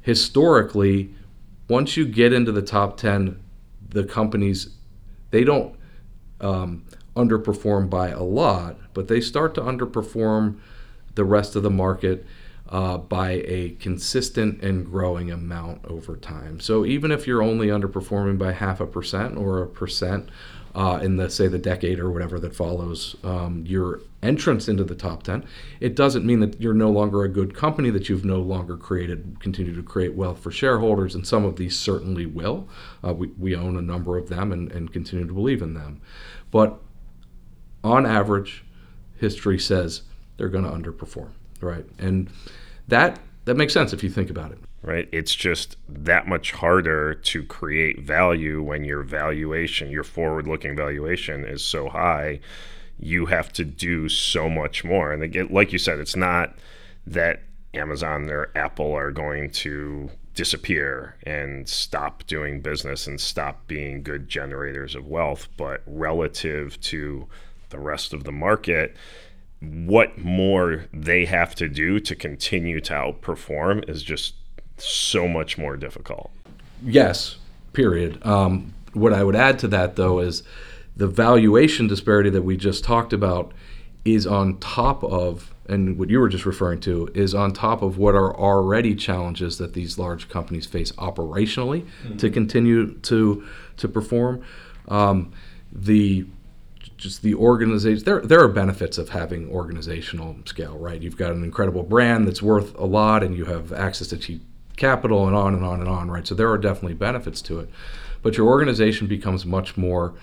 historically, 0.00 1.14
once 1.68 1.96
you 1.96 2.06
get 2.06 2.32
into 2.32 2.52
the 2.52 2.62
top 2.62 2.96
10, 2.96 3.42
the 3.88 4.04
companies, 4.04 4.76
they 5.30 5.44
don't 5.44 5.76
um, 6.40 6.84
underperform 7.16 7.88
by 7.88 8.08
a 8.08 8.22
lot, 8.22 8.76
but 8.92 9.08
they 9.08 9.20
start 9.20 9.54
to 9.54 9.60
underperform 9.60 10.58
the 11.14 11.24
rest 11.24 11.56
of 11.56 11.62
the 11.62 11.70
market 11.70 12.26
uh, 12.68 12.98
by 12.98 13.32
a 13.46 13.70
consistent 13.80 14.62
and 14.62 14.86
growing 14.86 15.30
amount 15.30 15.84
over 15.84 16.16
time. 16.16 16.60
So 16.60 16.84
even 16.84 17.10
if 17.10 17.26
you're 17.26 17.42
only 17.42 17.68
underperforming 17.68 18.38
by 18.38 18.52
half 18.52 18.80
a 18.80 18.86
percent 18.86 19.36
or 19.36 19.62
a 19.62 19.66
percent, 19.66 20.28
uh, 20.74 20.98
in 21.02 21.16
the 21.16 21.30
say 21.30 21.46
the 21.46 21.58
decade 21.58 21.98
or 21.98 22.10
whatever 22.10 22.38
that 22.40 22.54
follows 22.54 23.16
um, 23.24 23.64
your 23.66 24.00
entrance 24.22 24.68
into 24.68 24.82
the 24.82 24.94
top 24.94 25.22
10 25.22 25.44
it 25.80 25.94
doesn't 25.94 26.24
mean 26.24 26.40
that 26.40 26.60
you're 26.60 26.74
no 26.74 26.90
longer 26.90 27.22
a 27.22 27.28
good 27.28 27.54
company 27.54 27.90
that 27.90 28.08
you've 28.08 28.24
no 28.24 28.40
longer 28.40 28.76
created 28.76 29.36
continue 29.38 29.74
to 29.74 29.82
create 29.82 30.14
wealth 30.14 30.38
for 30.38 30.50
shareholders 30.50 31.14
and 31.14 31.26
some 31.26 31.44
of 31.44 31.56
these 31.56 31.78
certainly 31.78 32.26
will. 32.26 32.68
Uh, 33.06 33.12
we, 33.12 33.28
we 33.38 33.54
own 33.54 33.76
a 33.76 33.82
number 33.82 34.16
of 34.16 34.28
them 34.28 34.50
and, 34.50 34.72
and 34.72 34.92
continue 34.92 35.26
to 35.26 35.34
believe 35.34 35.62
in 35.62 35.74
them. 35.74 36.00
But 36.50 36.80
on 37.82 38.06
average 38.06 38.64
history 39.16 39.58
says 39.58 40.02
they're 40.36 40.48
going 40.48 40.64
to 40.64 40.70
underperform 40.70 41.30
right? 41.64 41.84
And 41.98 42.30
that 42.88 43.18
that 43.46 43.56
makes 43.56 43.72
sense 43.72 43.92
if 43.92 44.02
you 44.02 44.10
think 44.10 44.30
about 44.30 44.52
it 44.52 44.58
right? 44.84 45.08
It's 45.12 45.34
just 45.34 45.76
that 45.88 46.28
much 46.28 46.52
harder 46.52 47.14
to 47.14 47.42
create 47.42 48.00
value 48.00 48.62
when 48.62 48.84
your 48.84 49.02
valuation, 49.02 49.90
your 49.90 50.04
forward 50.04 50.46
looking 50.46 50.76
valuation 50.76 51.44
is 51.44 51.64
so 51.64 51.88
high. 51.88 52.40
You 52.98 53.26
have 53.26 53.50
to 53.54 53.64
do 53.64 54.10
so 54.10 54.48
much 54.50 54.84
more. 54.84 55.10
And 55.10 55.22
again, 55.22 55.48
like 55.50 55.72
you 55.72 55.78
said, 55.78 56.00
it's 56.00 56.16
not 56.16 56.54
that 57.06 57.42
Amazon 57.72 58.28
or 58.28 58.50
Apple 58.54 58.92
are 58.92 59.10
going 59.10 59.50
to 59.50 60.10
disappear 60.34 61.16
and 61.22 61.66
stop 61.66 62.26
doing 62.26 62.60
business 62.60 63.06
and 63.06 63.18
stop 63.18 63.66
being 63.66 64.02
good 64.02 64.28
generators 64.28 64.94
of 64.94 65.06
wealth, 65.06 65.48
but 65.56 65.80
relative 65.86 66.78
to 66.82 67.26
the 67.70 67.78
rest 67.78 68.12
of 68.12 68.24
the 68.24 68.32
market, 68.32 68.94
what 69.60 70.18
more 70.18 70.84
they 70.92 71.24
have 71.24 71.54
to 71.54 71.68
do 71.70 71.98
to 72.00 72.14
continue 72.14 72.80
to 72.82 72.92
outperform 72.92 73.88
is 73.88 74.02
just 74.02 74.34
so 74.76 75.28
much 75.28 75.58
more 75.58 75.76
difficult. 75.76 76.30
Yes, 76.82 77.36
period. 77.72 78.24
Um, 78.26 78.74
what 78.92 79.12
I 79.12 79.24
would 79.24 79.36
add 79.36 79.58
to 79.60 79.68
that, 79.68 79.96
though, 79.96 80.20
is 80.20 80.42
the 80.96 81.08
valuation 81.08 81.86
disparity 81.86 82.30
that 82.30 82.42
we 82.42 82.56
just 82.56 82.84
talked 82.84 83.12
about 83.12 83.52
is 84.04 84.26
on 84.26 84.58
top 84.58 85.02
of, 85.02 85.54
and 85.66 85.98
what 85.98 86.10
you 86.10 86.20
were 86.20 86.28
just 86.28 86.46
referring 86.46 86.80
to, 86.80 87.08
is 87.14 87.34
on 87.34 87.52
top 87.52 87.82
of 87.82 87.98
what 87.98 88.14
are 88.14 88.36
already 88.36 88.94
challenges 88.94 89.58
that 89.58 89.72
these 89.72 89.98
large 89.98 90.28
companies 90.28 90.66
face 90.66 90.92
operationally 90.92 91.82
mm-hmm. 91.82 92.16
to 92.16 92.30
continue 92.30 92.94
to 92.98 93.46
to 93.76 93.88
perform. 93.88 94.44
Um, 94.88 95.32
the 95.72 96.26
just 96.96 97.22
the 97.22 97.34
organization 97.34 98.04
there 98.04 98.20
there 98.20 98.40
are 98.40 98.48
benefits 98.48 98.98
of 98.98 99.08
having 99.08 99.48
organizational 99.50 100.36
scale 100.44 100.78
right 100.78 101.02
you've 101.02 101.16
got 101.16 101.32
an 101.32 101.42
incredible 101.42 101.82
brand 101.82 102.26
that's 102.26 102.40
worth 102.40 102.78
a 102.78 102.84
lot 102.84 103.22
and 103.24 103.36
you 103.36 103.46
have 103.46 103.72
access 103.72 104.06
to 104.06 104.16
cheap 104.16 104.42
capital 104.76 105.26
and 105.26 105.36
on 105.36 105.54
and 105.54 105.64
on 105.64 105.80
and 105.80 105.88
on, 105.88 106.10
right? 106.10 106.26
So 106.26 106.34
there 106.34 106.50
are 106.50 106.58
definitely 106.58 106.94
benefits 106.94 107.40
to 107.42 107.60
it, 107.60 107.70
but 108.22 108.36
your 108.36 108.48
organization 108.48 109.06
becomes 109.06 109.44
much 109.46 109.76
more 109.76 110.14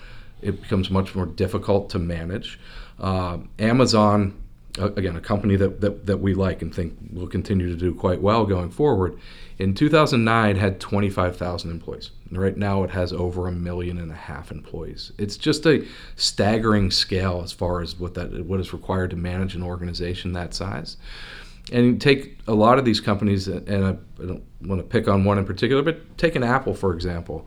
it 0.42 0.60
becomes 0.60 0.90
much 0.90 1.14
more 1.14 1.26
difficult 1.26 1.88
to 1.90 1.98
manage. 1.98 2.58
Uh, 2.98 3.38
Amazon, 3.58 4.34
again, 4.76 5.16
a 5.16 5.20
company 5.20 5.56
that, 5.56 5.80
that, 5.80 6.06
that 6.06 6.18
we 6.18 6.34
like 6.34 6.62
and 6.62 6.74
think 6.74 6.96
will 7.12 7.28
continue 7.28 7.68
to 7.68 7.76
do 7.76 7.94
quite 7.94 8.20
well 8.20 8.44
going 8.44 8.70
forward, 8.70 9.18
in 9.58 9.74
2009 9.74 10.56
had 10.56 10.80
25,000 10.80 11.70
employees. 11.70 12.10
Right 12.30 12.56
now 12.56 12.82
it 12.82 12.90
has 12.90 13.12
over 13.12 13.46
a 13.46 13.52
million 13.52 13.98
and 13.98 14.10
a 14.10 14.16
half 14.16 14.50
employees. 14.50 15.12
It's 15.18 15.36
just 15.36 15.66
a 15.66 15.86
staggering 16.16 16.90
scale 16.90 17.42
as 17.44 17.52
far 17.52 17.80
as 17.80 17.98
what 17.98 18.14
that 18.14 18.46
what 18.46 18.58
is 18.58 18.72
required 18.72 19.10
to 19.10 19.16
manage 19.16 19.54
an 19.54 19.62
organization 19.62 20.32
that 20.32 20.54
size 20.54 20.96
and 21.70 22.00
take 22.00 22.38
a 22.46 22.54
lot 22.54 22.78
of 22.78 22.84
these 22.84 23.00
companies, 23.00 23.46
and 23.46 23.84
I, 23.84 23.96
don't 24.24 24.44
want 24.62 24.80
to 24.80 24.86
pick 24.86 25.08
on 25.08 25.24
one 25.24 25.38
in 25.38 25.44
particular, 25.44 25.82
but 25.82 26.18
take 26.18 26.34
an 26.34 26.42
Apple 26.42 26.74
for 26.74 26.92
example. 26.92 27.46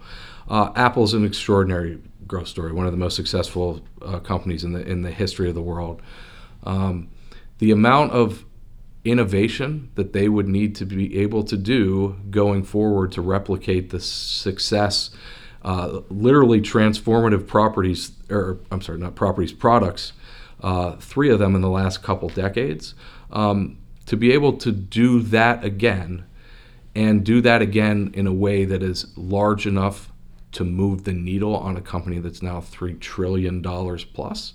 Uh, 0.50 0.72
Apple's 0.76 1.14
an 1.14 1.26
extraordinary 1.26 2.00
growth 2.28 2.48
story, 2.48 2.72
one 2.72 2.86
of 2.86 2.92
the 2.92 2.98
most 2.98 3.16
successful 3.16 3.82
uh, 4.02 4.20
companies 4.20 4.64
in 4.64 4.74
the 4.74 4.86
in 4.88 5.02
the 5.02 5.12
history 5.12 5.50
of 5.50 5.56
the 5.56 5.62
world. 5.62 6.02
Um, 6.64 7.10
the 7.58 7.72
amount 7.72 8.12
of 8.12 8.46
innovation 9.04 9.92
that 9.96 10.14
they 10.14 10.28
would 10.28 10.48
need 10.48 10.76
to 10.76 10.86
be 10.86 11.20
able 11.20 11.44
to 11.44 11.56
do 11.56 12.18
going 12.32 12.64
forward 12.64 13.12
to 13.14 13.22
replicate 13.22 13.92
the 13.92 14.00
success, 14.00 15.12
uh, 15.62 16.02
literally 16.10 16.60
transformative 16.60 17.46
properties, 17.46 18.12
or 18.30 18.60
I'm 18.72 18.82
sorry, 18.82 18.98
not 18.98 19.16
properties, 19.16 19.54
products, 19.54 20.14
uh, 20.62 20.96
three 20.96 21.30
of 21.30 21.38
them 21.38 21.56
in 21.56 21.62
the 21.62 21.70
last 21.70 22.02
couple 22.02 22.30
decades. 22.30 22.96
Um, 23.32 23.78
to 24.06 24.18
be 24.18 24.32
able 24.32 24.54
to 24.58 24.72
do 24.72 25.22
that 25.22 25.64
again 25.64 26.26
and 26.96 27.24
do 27.24 27.42
that 27.42 27.62
again 27.62 28.12
in 28.14 28.26
a 28.26 28.34
way 28.34 28.66
that 28.66 28.82
is 28.82 29.08
large 29.18 29.68
enough 29.68 30.12
to 30.54 30.64
move 30.64 31.04
the 31.04 31.14
needle 31.14 31.56
on 31.56 31.76
a 31.76 31.82
company 31.82 32.18
that's 32.20 32.42
now 32.42 32.62
$3 32.62 32.98
trillion 33.02 33.62
plus, 33.62 34.54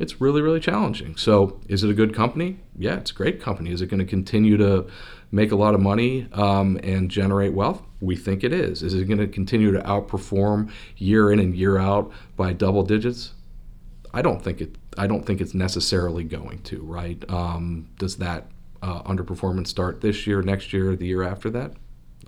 it's 0.00 0.20
really, 0.20 0.42
really 0.42 0.58
challenging. 0.58 1.14
So, 1.16 1.60
is 1.68 1.84
it 1.84 1.90
a 1.90 1.94
good 1.94 2.14
company? 2.14 2.58
Yeah, 2.76 2.96
it's 2.96 3.12
a 3.12 3.14
great 3.14 3.40
company. 3.40 3.70
Is 3.70 3.80
it 3.80 3.86
going 3.86 4.00
to 4.00 4.06
continue 4.06 4.56
to 4.56 4.88
make 5.30 5.52
a 5.52 5.56
lot 5.56 5.74
of 5.74 5.80
money 5.80 6.26
um, 6.32 6.80
and 6.82 7.10
generate 7.10 7.52
wealth? 7.52 7.82
We 8.00 8.16
think 8.16 8.42
it 8.42 8.52
is. 8.52 8.82
Is 8.82 8.94
it 8.94 9.04
going 9.04 9.18
to 9.18 9.28
continue 9.28 9.70
to 9.72 9.80
outperform 9.80 10.72
year 10.96 11.30
in 11.30 11.38
and 11.38 11.54
year 11.54 11.78
out 11.78 12.10
by 12.34 12.52
double 12.54 12.82
digits? 12.82 13.34
I 14.12 14.22
don't 14.22 14.42
think 14.42 14.60
it. 14.60 14.76
I 14.98 15.06
don't 15.06 15.24
think 15.24 15.40
it's 15.40 15.54
necessarily 15.54 16.24
going 16.24 16.62
to. 16.62 16.80
Right? 16.82 17.22
Um, 17.30 17.90
does 17.98 18.16
that 18.16 18.46
uh, 18.82 19.02
underperformance 19.02 19.68
start 19.68 20.00
this 20.00 20.26
year, 20.26 20.42
next 20.42 20.72
year, 20.72 20.96
the 20.96 21.06
year 21.06 21.22
after 21.22 21.50
that? 21.50 21.72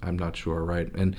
I'm 0.02 0.18
not 0.18 0.36
sure, 0.36 0.64
right? 0.64 0.92
And 0.94 1.16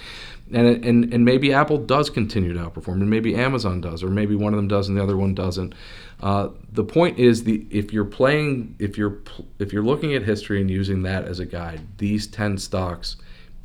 and 0.52 0.84
and 0.84 1.14
and 1.14 1.26
maybe 1.26 1.54
Apple 1.54 1.78
does 1.78 2.10
continue 2.10 2.54
to 2.54 2.60
outperform, 2.60 2.96
and 2.96 3.10
maybe 3.10 3.36
Amazon 3.36 3.82
does, 3.82 4.04
or 4.04 4.10
maybe 4.10 4.36
one 4.36 4.54
of 4.54 4.58
them 4.58 4.68
does 4.68 4.90
and 4.90 4.98
the 4.98 5.04
other 5.04 5.18
one 5.18 5.34
doesn't. 5.34 5.74
Uh, 6.22 6.50
the 6.72 6.84
point 6.84 7.18
is, 7.18 7.44
the 7.44 7.66
if 7.70 7.94
you're 7.94 8.06
playing, 8.06 8.76
if 8.80 8.98
you're 8.98 9.20
if 9.60 9.72
you're 9.72 9.84
looking 9.84 10.14
at 10.14 10.24
history 10.24 10.60
and 10.60 10.70
using 10.70 11.04
that 11.04 11.26
as 11.26 11.40
a 11.40 11.46
guide, 11.46 11.82
these 11.98 12.28
ten 12.28 12.58
stocks 12.58 13.16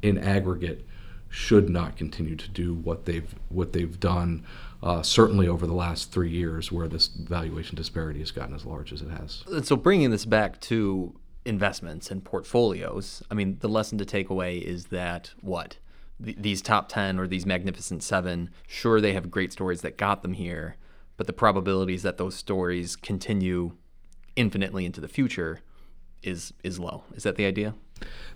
in 0.03 0.19
aggregate 0.19 0.87
should 1.29 1.69
not 1.69 1.97
continue 1.97 2.37
to 2.37 2.49
do 2.49 2.75
what 2.75 3.05
they've 3.05 3.35
what 3.49 3.73
they've 3.73 3.99
done. 3.99 4.45
Uh, 4.81 5.03
certainly 5.03 5.49
over 5.49 5.67
the 5.67 5.75
last 5.75 6.13
three 6.13 6.31
years, 6.31 6.71
where 6.71 6.87
this 6.87 7.09
valuation 7.09 7.75
disparity 7.75 8.21
has 8.21 8.31
gotten 8.31 8.55
as 8.55 8.65
large 8.65 8.93
as 8.93 9.03
it 9.03 9.11
has. 9.11 9.43
So, 9.67 9.75
bringing 9.75 10.13
this 10.13 10.25
back 10.25 10.61
to 10.63 11.18
investments 11.45 12.11
and 12.11 12.25
portfolios, 12.25 13.23
I 13.31 13.35
mean, 13.35 13.59
the 13.61 13.69
lesson 13.69 13.99
to 13.99 14.05
take 14.05 14.31
away 14.31 14.59
is 14.59 14.87
that 14.87 15.33
what? 15.41 15.79
Th- 16.23 16.37
these 16.39 16.63
top 16.63 16.89
10 16.89 17.19
or 17.19 17.27
these 17.27 17.47
magnificent 17.47 18.03
seven, 18.03 18.51
sure, 18.67 19.01
they 19.01 19.13
have 19.13 19.31
great 19.31 19.53
stories 19.53 19.81
that 19.83 19.97
got 19.97 20.23
them 20.23 20.35
here, 20.35 20.77
but 21.17 21.27
the 21.27 21.33
probabilities 21.33 22.03
that 22.03 22.19
those 22.19 22.35
stories 22.35 22.97
continue 22.97 23.73
infinitely 24.37 24.85
into 24.85 25.01
the 25.01 25.09
future 25.09 25.61
is 26.23 26.53
is 26.63 26.79
low. 26.79 27.05
Is 27.15 27.23
that 27.25 27.37
the 27.37 27.45
idea? 27.45 27.75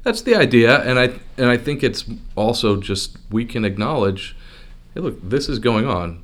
That's 0.03 0.23
the 0.23 0.35
idea, 0.35 0.81
and 0.83 0.99
I 0.99 1.05
and 1.37 1.49
I 1.49 1.57
think 1.57 1.83
it's 1.83 2.05
also 2.37 2.81
just 2.81 3.19
we 3.31 3.45
can 3.45 3.65
acknowledge, 3.65 4.37
hey, 4.95 5.01
look, 5.01 5.19
this 5.23 5.49
is 5.49 5.59
going 5.59 5.87
on. 5.87 6.23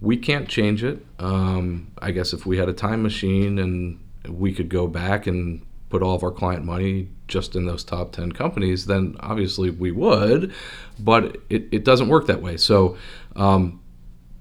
We 0.00 0.16
can't 0.16 0.48
change 0.48 0.82
it. 0.82 1.04
Um, 1.18 1.88
I 1.98 2.10
guess 2.10 2.32
if 2.32 2.46
we 2.46 2.58
had 2.58 2.68
a 2.68 2.72
time 2.72 3.02
machine 3.02 3.58
and 3.58 4.00
we 4.28 4.52
could 4.52 4.68
go 4.68 4.86
back 4.86 5.26
and 5.26 5.62
put 5.90 6.02
all 6.02 6.14
of 6.14 6.22
our 6.22 6.30
client 6.30 6.64
money 6.64 7.08
just 7.28 7.54
in 7.54 7.66
those 7.66 7.84
top 7.84 8.12
10 8.12 8.32
companies, 8.32 8.86
then 8.86 9.16
obviously 9.20 9.70
we 9.70 9.90
would, 9.90 10.52
but 10.98 11.36
it, 11.50 11.66
it 11.70 11.84
doesn't 11.84 12.08
work 12.08 12.26
that 12.26 12.40
way. 12.40 12.56
So 12.56 12.96
um, 13.36 13.80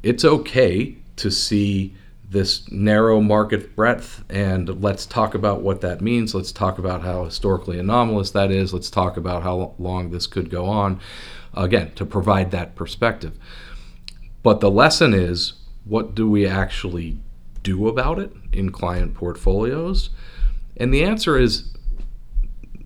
it's 0.03 0.23
okay 0.23 0.95
to 1.17 1.29
see 1.29 1.95
this 2.29 2.71
narrow 2.71 3.19
market 3.19 3.75
breadth 3.75 4.23
and 4.29 4.81
let's 4.81 5.07
talk 5.07 5.33
about 5.33 5.61
what 5.61 5.81
that 5.81 5.99
means. 5.99 6.35
Let's 6.35 6.51
talk 6.51 6.77
about 6.77 7.01
how 7.01 7.25
historically 7.25 7.79
anomalous 7.79 8.31
that 8.31 8.51
is. 8.51 8.73
Let's 8.73 8.91
talk 8.91 9.17
about 9.17 9.41
how 9.41 9.73
long 9.79 10.11
this 10.11 10.27
could 10.27 10.49
go 10.51 10.65
on. 10.65 10.99
Again, 11.55 11.91
to 11.95 12.05
provide 12.05 12.51
that 12.51 12.75
perspective. 12.75 13.37
But 14.43 14.59
the 14.59 14.69
lesson 14.69 15.15
is 15.15 15.53
what 15.83 16.13
do 16.13 16.29
we 16.29 16.45
actually 16.45 17.17
do 17.63 17.87
about 17.87 18.19
it 18.19 18.31
in 18.53 18.71
client 18.71 19.15
portfolios? 19.15 20.11
And 20.79 20.93
the 20.93 21.03
answer 21.03 21.37
is 21.37 21.73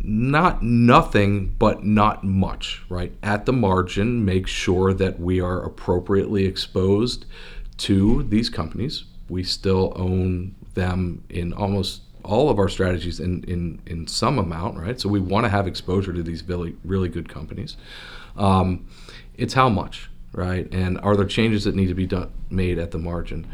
not 0.02 0.62
nothing, 0.62 1.56
but 1.58 1.86
not 1.86 2.24
much, 2.24 2.84
right? 2.90 3.14
At 3.24 3.46
the 3.46 3.54
margin, 3.54 4.26
make 4.26 4.48
sure 4.48 4.94
that 4.94 5.20
we 5.20 5.40
are 5.40 5.64
appropriately 5.64 6.46
exposed 6.46 7.26
to 7.78 8.24
these 8.24 8.50
companies. 8.50 9.06
We 9.30 9.44
still 9.44 9.94
own 9.96 10.56
them 10.74 11.24
in 11.30 11.54
almost 11.54 12.02
all 12.24 12.50
of 12.50 12.60
our 12.60 12.70
strategies 12.70 13.20
in, 13.20 13.44
in, 13.44 13.82
in 13.86 14.08
some 14.08 14.40
amount, 14.40 14.78
right? 14.78 15.00
So 15.00 15.08
we 15.10 15.20
want 15.20 15.46
to 15.46 15.50
have 15.50 15.68
exposure 15.68 16.14
to 16.14 16.24
these 16.24 16.44
really, 16.44 16.76
really 16.84 17.10
good 17.10 17.30
companies. 17.30 17.78
Um, 18.36 18.88
it's 19.36 19.54
how 19.54 19.70
much, 19.70 20.10
right? 20.34 20.68
And 20.74 21.00
are 21.00 21.16
there 21.16 21.26
changes 21.26 21.64
that 21.64 21.76
need 21.76 21.88
to 21.88 21.94
be 21.94 22.08
done, 22.08 22.32
made 22.50 22.78
at 22.78 22.92
the 22.92 22.98
margin? 22.98 23.48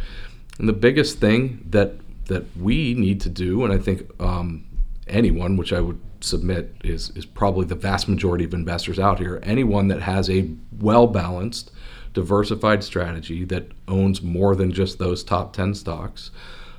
And 0.57 0.67
the 0.67 0.73
biggest 0.73 1.19
thing 1.19 1.65
that 1.69 1.95
that 2.29 2.45
we 2.55 2.93
need 2.93 3.19
to 3.21 3.29
do, 3.29 3.63
and 3.63 3.73
I 3.73 3.77
think 3.77 4.09
um, 4.21 4.65
anyone, 5.07 5.57
which 5.57 5.73
I 5.73 5.81
would 5.81 5.99
submit 6.21 6.75
is 6.83 7.09
is 7.11 7.25
probably 7.25 7.65
the 7.65 7.75
vast 7.75 8.07
majority 8.07 8.45
of 8.45 8.53
investors 8.53 8.99
out 8.99 9.19
here, 9.19 9.39
anyone 9.43 9.89
that 9.89 10.01
has 10.01 10.29
a 10.29 10.49
well 10.79 11.07
balanced, 11.07 11.71
diversified 12.13 12.83
strategy 12.83 13.43
that 13.45 13.71
owns 13.87 14.21
more 14.21 14.55
than 14.55 14.71
just 14.71 14.99
those 14.99 15.23
top 15.23 15.53
ten 15.53 15.73
stocks, 15.73 16.31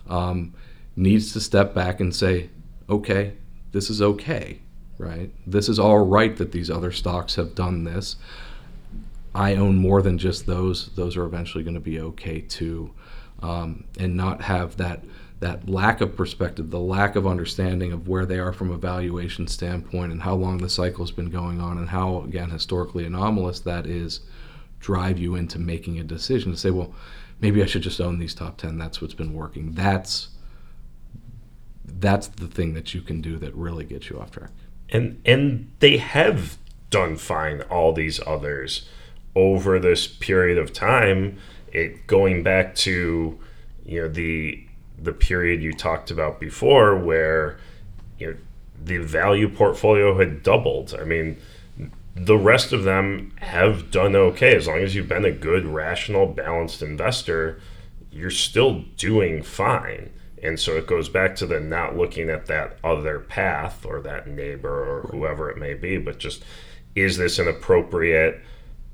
um, 0.09 0.55
needs 0.97 1.33
to 1.33 1.41
step 1.41 1.75
back 1.75 2.01
and 2.01 2.15
say, 2.15 2.49
okay, 2.89 3.35
this 3.73 3.91
is 3.91 4.01
okay, 4.01 4.61
right? 4.99 5.31
This 5.47 5.69
is 5.69 5.79
all 5.79 6.05
right 6.05 6.37
that 6.37 6.53
these 6.53 6.71
other 6.71 6.93
stocks 6.93 7.35
have 7.35 7.55
done 7.55 7.85
this. 7.85 8.17
I 9.35 9.55
own 9.55 9.77
more 9.77 10.03
than 10.03 10.19
just 10.19 10.47
those. 10.47 10.89
Those 10.97 11.17
are 11.17 11.25
eventually 11.25 11.63
going 11.63 11.75
to 11.75 11.81
be 11.81 12.01
okay 12.01 12.41
too 12.41 12.93
um, 13.43 13.85
and 13.99 14.17
not 14.17 14.43
have 14.43 14.77
that 14.77 15.05
that 15.41 15.69
lack 15.69 16.03
of 16.03 16.15
perspective, 16.15 16.71
the 16.71 16.79
lack 16.79 17.17
of 17.17 17.27
understanding 17.27 17.93
of 17.93 18.07
where 18.07 18.27
they 18.27 18.39
are 18.39 18.53
from 18.53 18.71
a 18.71 18.77
valuation 18.77 19.47
standpoint 19.47 20.13
and 20.13 20.23
how 20.23 20.35
long 20.35 20.59
the 20.59 20.69
cycle's 20.69 21.11
been 21.11 21.31
going 21.31 21.61
on 21.61 21.79
and 21.79 21.89
how 21.89 22.23
again 22.23 22.51
historically 22.51 23.05
anomalous 23.05 23.61
that 23.61 23.87
is 23.87 24.21
drive 24.81 25.19
you 25.19 25.35
into 25.35 25.59
making 25.59 25.99
a 25.99 26.05
decision 26.05 26.53
to 26.53 26.59
say, 26.59 26.71
well, 26.71 26.95
maybe 27.41 27.63
I 27.63 27.67
should 27.67 27.83
just 27.83 28.01
own 28.01 28.19
these 28.19 28.35
top 28.35 28.59
10. 28.59 28.79
That's 28.79 29.01
what's 29.01 29.15
been 29.15 29.35
working. 29.35 29.73
That's 29.73 30.29
that's 31.85 32.29
the 32.29 32.47
thing 32.47 32.75
that 32.75 32.95
you 32.95 33.01
can 33.01 33.21
do 33.21 33.37
that 33.39 33.55
really 33.55 33.85
gets 33.85 34.11
you 34.11 34.21
off 34.21 34.31
track. 34.31 34.51
And 34.91 35.21
and 35.25 35.71
they 35.81 35.97
have 35.97 36.59
done 36.91 37.17
fine 37.17 37.63
all 37.63 37.93
these 37.93 38.21
others 38.27 38.89
over 39.35 39.79
this 39.79 40.07
period 40.07 40.59
of 40.59 40.73
time 40.73 41.39
it 41.73 42.07
going 42.09 42.43
back 42.43 42.75
to 42.75 43.39
you 43.85 44.03
know 44.03 44.09
the 44.09 44.67
the 45.03 45.13
period 45.13 45.63
you 45.63 45.73
talked 45.73 46.11
about 46.11 46.41
before 46.41 46.97
where 46.97 47.59
you 48.19 48.27
know 48.31 48.37
the 48.83 48.99
value 48.99 49.49
portfolio 49.49 50.19
had 50.19 50.43
doubled. 50.43 50.97
I 50.99 51.05
mean, 51.05 51.37
the 52.15 52.37
rest 52.37 52.73
of 52.73 52.85
them 52.85 53.33
have 53.37 53.91
done 53.91 54.17
okay 54.17 54.57
as 54.57 54.67
long 54.67 54.79
as 54.79 54.95
you've 54.95 55.09
been 55.09 55.25
a 55.25 55.33
good, 55.33 55.67
rational, 55.67 56.27
balanced 56.27 56.83
investor. 56.83 57.61
You're 58.11 58.31
still 58.31 58.85
doing 58.97 59.43
fine. 59.43 60.11
And 60.43 60.59
so 60.59 60.77
it 60.77 60.87
goes 60.87 61.09
back 61.09 61.37
to 61.37 61.47
the 61.47 61.61
not 61.61 61.97
looking 61.97 62.31
at 62.31 62.47
that 62.47 62.79
other 62.83 63.21
path 63.21 63.85
or 63.85 64.01
that 64.01 64.27
neighbor 64.27 64.69
or 64.69 65.03
whoever 65.11 65.51
it 65.51 65.59
may 65.59 65.75
be, 65.75 65.99
but 65.99 66.19
just 66.19 66.43
is 66.95 67.19
this 67.19 67.39
an 67.39 67.47
appropriate 67.47 68.41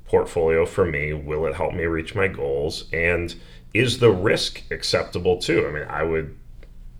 portfolio 0.05 0.65
for 0.65 0.85
me? 0.85 1.13
Will 1.13 1.45
it 1.45 1.55
help 1.55 1.73
me 1.73 1.85
reach 1.85 2.15
my 2.15 2.27
goals? 2.27 2.85
And 2.91 3.33
is 3.73 3.99
the 3.99 4.11
risk 4.11 4.63
acceptable 4.71 5.37
too? 5.37 5.67
I 5.67 5.71
mean, 5.71 5.87
I 5.89 6.03
would 6.03 6.37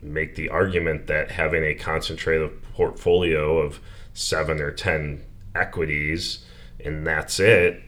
make 0.02 0.36
the 0.36 0.50
argument 0.50 1.08
that 1.08 1.32
having 1.32 1.64
a 1.64 1.74
concentrated 1.74 2.62
portfolio 2.74 3.58
of 3.58 3.80
seven 4.14 4.62
or 4.62 4.72
10 4.72 5.24
equities 5.56 6.46
and 6.80 7.06
that's 7.06 7.40
it 7.40 7.82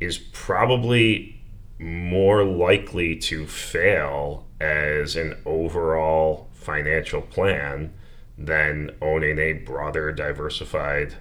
is 0.00 0.18
probably 0.18 1.40
more 1.78 2.44
likely 2.44 3.16
to 3.16 3.46
fail 3.46 4.46
as 4.60 5.16
an 5.16 5.36
overall 5.44 6.48
financial 6.52 7.20
plan 7.20 7.92
than 8.38 8.90
owning 9.00 9.38
a 9.38 9.52
broader 9.52 10.12
diversified 10.12 11.14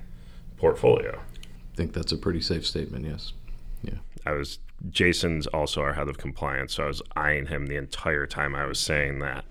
portfolio. 0.57 1.19
I 1.73 1.75
think 1.75 1.93
that's 1.93 2.11
a 2.11 2.17
pretty 2.17 2.41
safe 2.41 2.65
statement, 2.65 3.05
yes. 3.05 3.33
Yeah. 3.83 3.95
I 4.25 4.31
was 4.31 4.59
Jason's 4.89 5.47
also 5.47 5.81
our 5.81 5.93
head 5.93 6.07
of 6.07 6.17
compliance, 6.17 6.73
so 6.73 6.83
I 6.83 6.87
was 6.87 7.01
eyeing 7.15 7.47
him 7.47 7.67
the 7.67 7.75
entire 7.75 8.25
time 8.25 8.55
I 8.55 8.65
was 8.65 8.79
saying 8.79 9.19
that. 9.19 9.45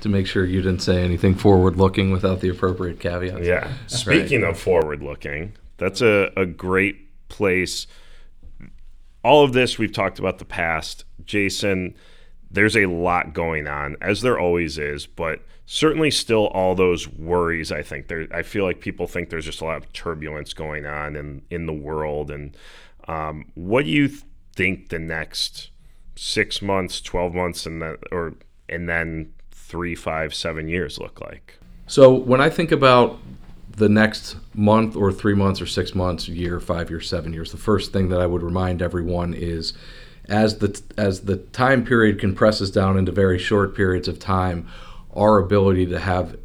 To 0.00 0.08
make 0.08 0.26
sure 0.26 0.44
you 0.44 0.62
didn't 0.62 0.82
say 0.82 1.02
anything 1.02 1.34
forward 1.34 1.76
looking 1.76 2.10
without 2.10 2.40
the 2.40 2.48
appropriate 2.48 2.98
caveats. 2.98 3.46
Yeah. 3.46 3.72
Speaking 3.86 4.42
right. 4.42 4.50
of 4.50 4.58
forward 4.58 5.02
looking, 5.02 5.52
that's 5.76 6.00
a, 6.00 6.32
a 6.36 6.44
great 6.44 7.28
place. 7.28 7.86
All 9.22 9.44
of 9.44 9.52
this, 9.52 9.78
we've 9.78 9.92
talked 9.92 10.18
about 10.18 10.38
the 10.38 10.44
past. 10.44 11.04
Jason, 11.24 11.94
there's 12.50 12.76
a 12.76 12.86
lot 12.86 13.32
going 13.32 13.68
on, 13.68 13.96
as 14.00 14.22
there 14.22 14.38
always 14.38 14.76
is, 14.76 15.06
but 15.06 15.40
certainly 15.66 16.10
still 16.10 16.48
all 16.48 16.74
those 16.74 17.08
worries. 17.08 17.70
I 17.70 17.82
think 17.82 18.08
there, 18.08 18.26
I 18.32 18.42
feel 18.42 18.64
like 18.64 18.80
people 18.80 19.06
think 19.06 19.30
there's 19.30 19.44
just 19.44 19.60
a 19.60 19.64
lot 19.64 19.76
of 19.76 19.92
turbulence 19.92 20.52
going 20.52 20.84
on 20.84 21.14
in, 21.14 21.42
in 21.48 21.66
the 21.66 21.72
world. 21.72 22.30
And 22.30 22.56
um, 23.06 23.46
what 23.54 23.84
do 23.84 23.90
you 23.90 24.10
think 24.54 24.88
the 24.88 24.98
next 24.98 25.70
six 26.16 26.62
months, 26.62 27.00
twelve 27.00 27.34
months, 27.34 27.66
and 27.66 27.82
then 27.82 27.96
or 28.10 28.34
and 28.68 28.88
then 28.88 29.32
three, 29.50 29.94
five, 29.94 30.34
seven 30.34 30.68
years 30.68 30.98
look 30.98 31.20
like? 31.20 31.58
So 31.86 32.12
when 32.12 32.40
I 32.40 32.50
think 32.50 32.72
about 32.72 33.18
the 33.76 33.88
next 33.88 34.36
month 34.54 34.96
or 34.96 35.10
three 35.12 35.34
months 35.34 35.60
or 35.60 35.66
six 35.66 35.94
months, 35.94 36.28
year, 36.28 36.60
five 36.60 36.90
years, 36.90 37.08
seven 37.08 37.32
years, 37.32 37.52
the 37.52 37.58
first 37.58 37.92
thing 37.92 38.08
that 38.10 38.20
I 38.20 38.26
would 38.26 38.42
remind 38.42 38.82
everyone 38.82 39.34
is 39.34 39.72
as 40.28 40.58
the 40.58 40.80
as 40.96 41.22
the 41.22 41.36
time 41.36 41.84
period 41.84 42.20
compresses 42.20 42.70
down 42.70 42.96
into 42.96 43.12
very 43.12 43.38
short 43.38 43.74
periods 43.74 44.08
of 44.08 44.18
time, 44.18 44.68
our 45.14 45.38
ability 45.38 45.86
to 45.86 45.98
have 45.98 46.36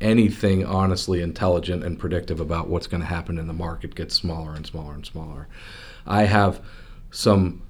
anything 0.00 0.64
honestly 0.64 1.20
intelligent 1.20 1.84
and 1.84 1.98
predictive 1.98 2.40
about 2.40 2.68
what's 2.68 2.86
going 2.86 3.02
to 3.02 3.06
happen 3.06 3.38
in 3.38 3.46
the 3.46 3.52
market 3.52 3.94
gets 3.94 4.14
smaller 4.14 4.54
and 4.54 4.66
smaller 4.66 4.94
and 4.94 5.04
smaller. 5.04 5.46
I 6.06 6.24
have 6.24 6.62
some 7.10 7.62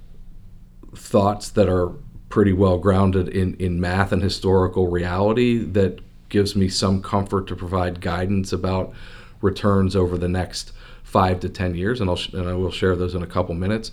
thoughts 0.95 1.49
that 1.51 1.69
are 1.69 1.93
pretty 2.29 2.53
well 2.53 2.79
grounded 2.79 3.29
in, 3.29 3.55
in 3.57 3.81
math 3.81 4.13
and 4.13 4.23
historical 4.23 4.89
reality 4.89 5.59
that 5.59 6.01
gives 6.29 6.55
me 6.55 6.69
some 6.69 7.03
comfort 7.03 7.47
to 7.49 7.57
provide 7.57 8.01
guidance 8.01 8.53
about 8.53 8.93
returns 9.43 9.97
over 9.97 10.17
the 10.17 10.29
next 10.29 10.73
five 11.03 11.41
to 11.41 11.49
ten 11.49 11.75
years, 11.75 12.01
and 12.01 12.09
I'll 12.09 12.21
and 12.33 12.49
I 12.49 12.55
will 12.55 12.71
share 12.71 12.95
those 12.95 13.15
in 13.15 13.23
a 13.23 13.27
couple 13.27 13.55
minutes. 13.55 13.91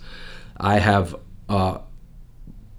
I 0.56 0.78
have 0.78 1.16
uh, 1.48 1.78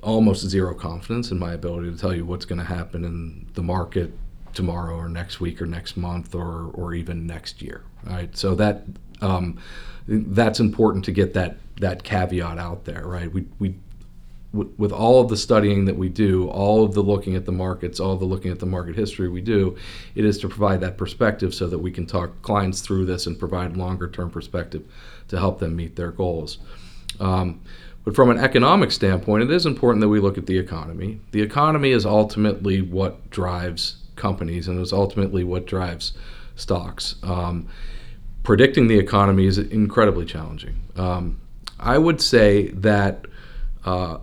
almost 0.01 0.47
zero 0.47 0.73
confidence 0.73 1.31
in 1.31 1.39
my 1.39 1.53
ability 1.53 1.91
to 1.91 1.97
tell 1.97 2.15
you 2.15 2.25
what's 2.25 2.45
going 2.45 2.59
to 2.59 2.65
happen 2.65 3.03
in 3.03 3.47
the 3.53 3.63
market 3.63 4.11
tomorrow 4.53 4.95
or 4.95 5.09
next 5.09 5.39
week 5.39 5.61
or 5.61 5.65
next 5.65 5.97
month 5.97 6.33
or 6.33 6.71
or 6.73 6.93
even 6.93 7.27
next 7.27 7.61
year. 7.61 7.83
Right, 8.05 8.35
so 8.37 8.55
that 8.55 8.85
um, 9.21 9.59
that's 10.07 10.59
important 10.59 11.05
to 11.05 11.11
get 11.11 11.33
that 11.33 11.57
that 11.79 12.03
caveat 12.03 12.57
out 12.57 12.85
there, 12.85 13.05
right? 13.05 13.31
We 13.31 13.45
we 13.59 13.75
with 14.51 14.91
all 14.91 15.21
of 15.21 15.29
the 15.29 15.37
studying 15.37 15.85
that 15.85 15.95
we 15.95 16.09
do, 16.09 16.47
all 16.49 16.83
of 16.83 16.95
the 16.95 17.03
looking 17.03 17.35
at 17.35 17.45
the 17.45 17.51
markets, 17.51 17.99
all 17.99 18.15
the 18.15 18.25
looking 18.25 18.51
at 18.51 18.57
the 18.57 18.65
market 18.65 18.95
history 18.95 19.29
we 19.29 19.41
do, 19.41 19.77
it 20.15 20.25
is 20.25 20.39
to 20.39 20.49
provide 20.49 20.81
that 20.81 20.97
perspective 20.97 21.53
so 21.53 21.67
that 21.67 21.77
we 21.77 21.91
can 21.91 22.07
talk 22.07 22.41
clients 22.41 22.81
through 22.81 23.05
this 23.05 23.27
and 23.27 23.37
provide 23.37 23.77
longer 23.77 24.09
term 24.09 24.31
perspective 24.31 24.83
to 25.27 25.37
help 25.37 25.59
them 25.59 25.75
meet 25.75 25.95
their 25.95 26.11
goals. 26.11 26.57
Um, 27.19 27.61
but 28.03 28.15
from 28.15 28.31
an 28.31 28.39
economic 28.39 28.91
standpoint, 28.91 29.43
it 29.43 29.51
is 29.51 29.67
important 29.67 30.01
that 30.01 30.09
we 30.09 30.19
look 30.19 30.39
at 30.39 30.47
the 30.47 30.57
economy. 30.57 31.19
The 31.31 31.43
economy 31.43 31.91
is 31.91 32.05
ultimately 32.05 32.81
what 32.81 33.29
drives 33.29 33.97
companies 34.15 34.67
and 34.67 34.81
is 34.81 34.91
ultimately 34.91 35.43
what 35.43 35.67
drives 35.67 36.13
stocks. 36.55 37.15
Um, 37.21 37.67
predicting 38.49 38.87
the 38.87 38.97
economy 38.97 39.45
is 39.45 39.59
incredibly 39.59 40.25
challenging. 40.25 40.75
Um, 40.95 41.39
I 41.79 41.99
would 41.99 42.19
say 42.19 42.69
that 42.69 43.27
uh, 43.85 44.17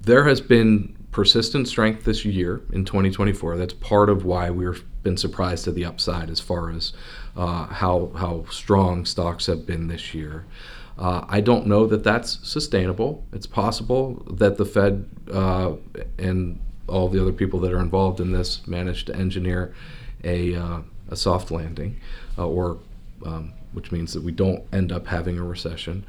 there 0.00 0.24
has 0.24 0.40
been 0.40 0.96
persistent 1.10 1.68
strength 1.68 2.04
this 2.04 2.24
year 2.24 2.62
in 2.72 2.86
2024. 2.86 3.58
That's 3.58 3.74
part 3.74 4.08
of 4.08 4.24
why 4.24 4.48
we've 4.48 4.82
been 5.02 5.18
surprised 5.18 5.64
to 5.64 5.72
the 5.72 5.84
upside 5.84 6.30
as 6.30 6.40
far 6.40 6.70
as 6.70 6.94
uh, 7.36 7.66
how 7.66 8.12
how 8.16 8.46
strong 8.48 9.04
stocks 9.04 9.44
have 9.44 9.66
been 9.66 9.88
this 9.88 10.14
year. 10.14 10.46
Uh, 10.96 11.26
I 11.28 11.42
don't 11.42 11.66
know 11.66 11.86
that 11.88 12.04
that's 12.04 12.38
sustainable. 12.42 13.26
It's 13.30 13.46
possible 13.46 14.26
that 14.30 14.56
the 14.56 14.64
Fed 14.64 15.06
uh, 15.30 15.74
and 16.16 16.58
all 16.88 17.10
the 17.10 17.20
other 17.20 17.32
people 17.32 17.60
that 17.60 17.74
are 17.74 17.80
involved 17.80 18.20
in 18.20 18.32
this 18.32 18.66
managed 18.66 19.08
to 19.08 19.14
engineer 19.14 19.74
a, 20.24 20.54
uh, 20.54 20.80
a 21.10 21.16
soft 21.16 21.50
landing, 21.50 22.00
uh, 22.38 22.48
or 22.48 22.78
um, 23.26 23.52
which 23.72 23.92
means 23.92 24.12
that 24.12 24.22
we 24.22 24.32
don't 24.32 24.62
end 24.72 24.92
up 24.92 25.06
having 25.06 25.38
a 25.38 25.42
recession. 25.42 26.04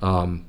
Um, 0.00 0.46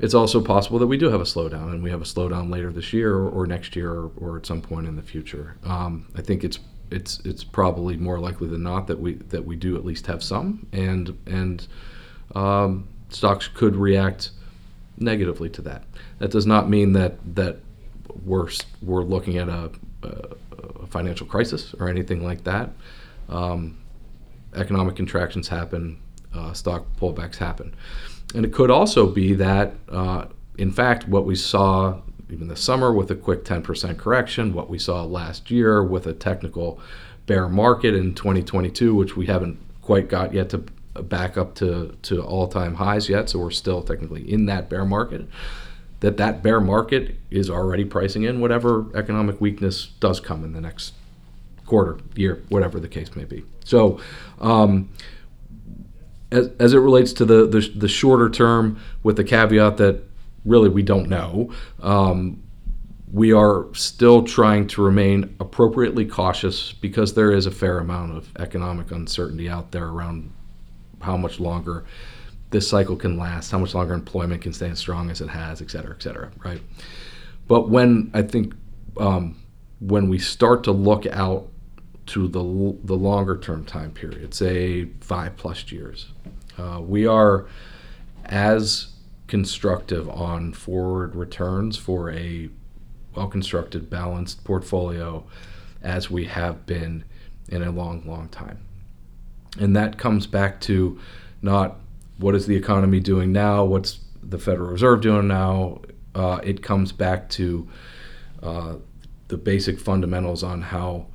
it's 0.00 0.14
also 0.14 0.40
possible 0.40 0.78
that 0.80 0.86
we 0.86 0.96
do 0.96 1.08
have 1.10 1.20
a 1.20 1.24
slowdown, 1.24 1.70
and 1.70 1.82
we 1.82 1.90
have 1.90 2.02
a 2.02 2.04
slowdown 2.04 2.50
later 2.50 2.72
this 2.72 2.92
year 2.92 3.14
or, 3.14 3.28
or 3.28 3.46
next 3.46 3.76
year 3.76 3.92
or, 3.92 4.10
or, 4.16 4.36
at 4.36 4.44
some 4.44 4.60
point 4.60 4.86
in 4.86 4.96
the 4.96 5.02
future. 5.02 5.56
Um, 5.64 6.06
I 6.16 6.22
think 6.22 6.42
it's 6.42 6.58
it's 6.90 7.20
it's 7.20 7.44
probably 7.44 7.96
more 7.96 8.18
likely 8.18 8.48
than 8.48 8.62
not 8.62 8.86
that 8.88 8.98
we 8.98 9.14
that 9.14 9.44
we 9.44 9.56
do 9.56 9.76
at 9.76 9.84
least 9.84 10.06
have 10.06 10.22
some, 10.22 10.66
and 10.72 11.16
and 11.26 11.66
um, 12.34 12.88
stocks 13.08 13.48
could 13.48 13.76
react 13.76 14.30
negatively 14.98 15.48
to 15.50 15.62
that. 15.62 15.84
That 16.18 16.30
does 16.30 16.46
not 16.46 16.68
mean 16.68 16.92
that 16.94 17.14
that 17.36 17.58
we're 18.24 18.48
we're 18.82 19.04
looking 19.04 19.38
at 19.38 19.48
a, 19.48 19.70
a 20.02 20.86
financial 20.88 21.26
crisis 21.26 21.74
or 21.78 21.88
anything 21.88 22.24
like 22.24 22.44
that. 22.44 22.70
Um, 23.28 23.78
economic 24.54 24.96
contractions 24.96 25.48
happen, 25.48 25.98
uh, 26.34 26.52
stock 26.52 26.84
pullbacks 26.96 27.36
happen, 27.36 27.74
and 28.34 28.44
it 28.44 28.52
could 28.52 28.70
also 28.70 29.06
be 29.06 29.34
that, 29.34 29.74
uh, 29.88 30.26
in 30.58 30.70
fact, 30.70 31.08
what 31.08 31.24
we 31.24 31.34
saw 31.34 32.00
even 32.30 32.48
this 32.48 32.60
summer 32.60 32.92
with 32.92 33.10
a 33.10 33.14
quick 33.14 33.44
10% 33.44 33.98
correction, 33.98 34.54
what 34.54 34.70
we 34.70 34.78
saw 34.78 35.04
last 35.04 35.50
year 35.50 35.82
with 35.82 36.06
a 36.06 36.12
technical 36.12 36.80
bear 37.26 37.48
market 37.48 37.94
in 37.94 38.14
2022, 38.14 38.94
which 38.94 39.16
we 39.16 39.26
haven't 39.26 39.58
quite 39.82 40.08
got 40.08 40.32
yet 40.32 40.48
to 40.50 40.58
back 41.02 41.36
up 41.36 41.54
to, 41.56 41.96
to 42.02 42.22
all-time 42.22 42.74
highs 42.74 43.08
yet, 43.08 43.28
so 43.28 43.38
we're 43.38 43.50
still 43.50 43.82
technically 43.82 44.30
in 44.30 44.46
that 44.46 44.68
bear 44.68 44.84
market. 44.84 45.26
That 46.00 46.16
that 46.18 46.42
bear 46.42 46.60
market 46.60 47.16
is 47.30 47.48
already 47.48 47.84
pricing 47.84 48.24
in 48.24 48.40
whatever 48.40 48.86
economic 48.94 49.40
weakness 49.40 49.86
does 50.00 50.20
come 50.20 50.44
in 50.44 50.52
the 50.52 50.60
next 50.60 50.92
quarter, 51.66 51.98
year, 52.14 52.42
whatever 52.48 52.80
the 52.80 52.88
case 52.88 53.14
may 53.16 53.24
be. 53.24 53.44
So, 53.64 54.00
um, 54.40 54.90
as, 56.30 56.50
as 56.58 56.74
it 56.74 56.78
relates 56.78 57.12
to 57.14 57.24
the, 57.24 57.46
the, 57.46 57.60
the 57.74 57.88
shorter 57.88 58.28
term, 58.28 58.78
with 59.02 59.16
the 59.16 59.24
caveat 59.24 59.76
that 59.76 60.02
really 60.44 60.68
we 60.68 60.82
don't 60.82 61.08
know. 61.08 61.52
Um, 61.82 62.42
we 63.12 63.32
are 63.32 63.66
still 63.74 64.24
trying 64.24 64.66
to 64.66 64.82
remain 64.82 65.36
appropriately 65.38 66.04
cautious 66.04 66.72
because 66.72 67.14
there 67.14 67.32
is 67.32 67.46
a 67.46 67.50
fair 67.50 67.78
amount 67.78 68.16
of 68.16 68.28
economic 68.38 68.90
uncertainty 68.90 69.48
out 69.48 69.70
there 69.70 69.86
around 69.86 70.32
how 71.00 71.16
much 71.16 71.38
longer 71.38 71.84
this 72.50 72.68
cycle 72.68 72.96
can 72.96 73.16
last, 73.16 73.50
how 73.50 73.58
much 73.58 73.74
longer 73.74 73.94
employment 73.94 74.42
can 74.42 74.52
stay 74.52 74.68
as 74.68 74.78
strong 74.78 75.10
as 75.10 75.20
it 75.20 75.28
has, 75.28 75.62
et 75.62 75.70
cetera, 75.70 75.94
et 75.94 76.02
cetera, 76.02 76.30
right? 76.44 76.60
But 77.46 77.68
when 77.68 78.10
I 78.14 78.22
think 78.22 78.54
um, 78.98 79.36
when 79.80 80.08
we 80.08 80.18
start 80.18 80.64
to 80.64 80.72
look 80.72 81.06
out 81.06 81.48
to 82.06 82.28
the, 82.28 82.42
the 82.84 82.96
longer 82.96 83.38
term 83.38 83.64
time 83.64 83.90
period, 83.90 84.34
say 84.34 84.86
five 85.00 85.36
plus 85.36 85.70
years, 85.72 86.08
uh, 86.58 86.80
we 86.80 87.06
are 87.06 87.46
as 88.24 88.88
constructive 89.26 90.08
on 90.08 90.52
forward 90.52 91.14
returns 91.14 91.76
for 91.76 92.10
a 92.10 92.48
well 93.14 93.28
constructed, 93.28 93.88
balanced 93.88 94.44
portfolio 94.44 95.24
as 95.82 96.10
we 96.10 96.24
have 96.24 96.66
been 96.66 97.04
in 97.48 97.62
a 97.62 97.70
long, 97.70 98.02
long 98.06 98.28
time. 98.28 98.58
And 99.58 99.76
that 99.76 99.98
comes 99.98 100.26
back 100.26 100.60
to 100.62 100.98
not 101.42 101.76
what 102.18 102.34
is 102.34 102.46
the 102.46 102.56
economy 102.56 103.00
doing 103.00 103.32
now, 103.32 103.64
what's 103.64 104.00
the 104.22 104.38
Federal 104.38 104.70
Reserve 104.70 105.00
doing 105.00 105.28
now. 105.28 105.80
Uh, 106.14 106.40
it 106.42 106.62
comes 106.62 106.92
back 106.92 107.28
to 107.28 107.68
uh, 108.42 108.74
the 109.28 109.36
basic 109.36 109.78
fundamentals 109.78 110.42
on 110.42 110.62
how 110.62 111.06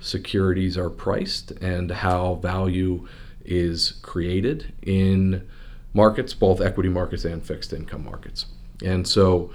securities 0.00 0.76
are 0.76 0.90
priced 0.90 1.50
and 1.52 1.90
how 1.90 2.36
value 2.36 3.06
is 3.44 3.92
created 4.02 4.72
in 4.82 5.46
markets, 5.94 6.34
both 6.34 6.60
equity 6.60 6.88
markets 6.88 7.24
and 7.24 7.44
fixed 7.44 7.72
income 7.72 8.04
markets. 8.04 8.46
And 8.84 9.06
so 9.06 9.50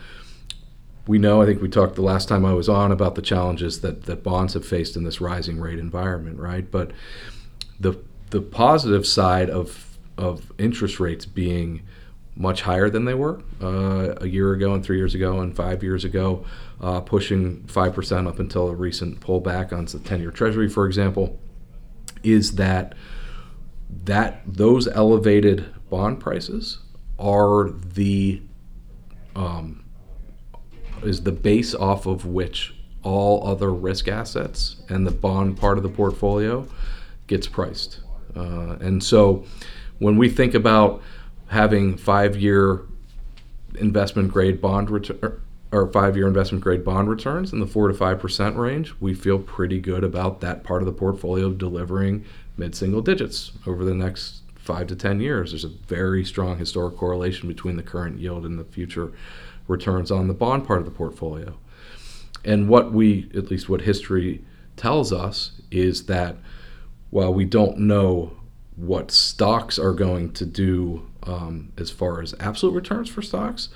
we 1.08 1.18
know, 1.18 1.42
I 1.42 1.46
think 1.46 1.62
we 1.62 1.70
talked 1.70 1.96
the 1.96 2.02
last 2.02 2.28
time 2.28 2.46
I 2.46 2.54
was 2.54 2.70
on 2.70 2.92
about 2.92 3.16
the 3.16 3.22
challenges 3.22 3.82
that, 3.82 4.04
that 4.04 4.24
bonds 4.24 4.54
have 4.54 4.66
faced 4.66 4.96
in 4.96 5.04
this 5.04 5.22
rising 5.22 5.60
rate 5.60 5.80
environment, 5.80 6.40
right? 6.40 6.70
But 6.70 6.92
the, 7.80 8.00
the 8.30 8.42
positive 8.42 9.06
side 9.06 9.50
of, 9.50 9.98
of 10.18 10.52
interest 10.58 11.00
rates 11.00 11.26
being 11.26 11.82
much 12.36 12.62
higher 12.62 12.90
than 12.90 13.06
they 13.06 13.14
were 13.14 13.42
uh, 13.62 14.16
a 14.22 14.28
year 14.28 14.54
ago 14.54 14.74
and 14.74 14.84
three 14.84 14.98
years 14.98 15.14
ago 15.14 15.42
and 15.42 15.56
five 15.56 15.84
years 15.84 16.06
ago, 16.06 16.46
uh, 16.80 17.02
pushing 17.02 17.62
5% 17.64 18.28
up 18.28 18.40
until 18.40 18.70
a 18.70 18.76
recent 18.76 19.20
pullback 19.20 19.74
on 19.74 19.86
the 19.86 20.00
10 20.00 20.22
year 20.22 20.32
treasury, 20.32 20.70
for 20.70 20.86
example, 20.86 21.40
is 22.24 22.56
that 22.56 22.96
that 24.06 24.42
those 24.46 24.88
elevated 24.88 25.66
bond 25.90 26.20
prices 26.20 26.80
are 27.20 27.70
the 27.70 28.42
um, 29.36 29.84
is 31.04 31.24
the 31.24 31.32
base 31.32 31.76
off 31.76 32.06
of 32.06 32.26
which 32.26 32.74
all 33.04 33.46
other 33.48 33.72
risk 33.72 34.08
assets 34.08 34.78
and 34.90 35.06
the 35.06 35.12
bond 35.12 35.58
part 35.58 35.78
of 35.78 35.84
the 35.84 35.90
portfolio 35.90 36.68
gets 37.28 37.48
priced. 37.48 38.00
Uh, 38.36 38.78
and 38.80 39.04
so 39.04 39.44
when 40.00 40.18
we 40.18 40.30
think 40.30 40.54
about 40.54 41.02
having 41.52 41.98
five 41.98 42.38
year 42.38 42.82
investment 43.76 44.32
grade 44.32 44.62
bond 44.62 44.90
return 44.90 45.42
or 45.74 45.88
five 45.92 46.18
year 46.18 46.28
investment 46.28 46.64
grade 46.64 46.84
bond 46.84 47.10
returns 47.10 47.54
in 47.54 47.60
the 47.60 47.68
four 47.68 47.88
to 47.90 47.94
five 47.94 48.20
percent 48.20 48.56
range, 48.58 48.94
we 49.00 49.14
feel 49.14 49.38
pretty 49.38 49.80
good 49.80 50.04
about 50.04 50.42
that 50.42 50.64
part 50.64 50.82
of 50.82 50.86
the 50.86 50.94
portfolio 50.94 51.52
delivering 51.52 52.26
mid 52.58 52.74
single 52.74 53.02
digits 53.02 53.52
over 53.68 53.84
the 53.84 53.94
next 53.94 54.42
five 54.56 54.88
to 54.88 54.96
10 54.96 55.20
years. 55.20 55.52
There's 55.52 55.64
a 55.64 55.70
very 55.70 56.24
strong 56.24 56.58
historic 56.58 56.96
correlation 56.96 57.48
between 57.48 57.76
the 57.76 57.84
current 57.84 58.20
yield 58.20 58.46
and 58.46 58.58
the 58.58 58.64
future 58.64 59.12
returns 59.68 60.12
on 60.12 60.28
the 60.28 60.34
bond 60.34 60.66
part 60.66 60.80
of 60.80 60.86
the 60.86 60.92
portfolio. 60.92 61.58
And 62.46 62.70
what 62.70 62.92
we, 62.92 63.30
at 63.36 63.50
least 63.50 63.70
what 63.70 63.82
history 63.82 64.44
tells 64.78 65.12
us, 65.12 65.54
is 65.70 66.06
that 66.06 66.38
while 67.10 67.34
we 67.34 67.44
don't 67.44 67.80
know 67.80 68.38
what 68.76 69.12
stocks 69.12 69.78
are 69.78 69.94
going 69.94 70.32
to 70.34 70.46
do 70.46 71.08
um, 71.24 71.72
as 71.78 71.92
far 71.92 72.22
as 72.22 72.34
absolute 72.40 72.74
returns 72.74 73.10
for 73.10 73.22
stocks, 73.22 73.70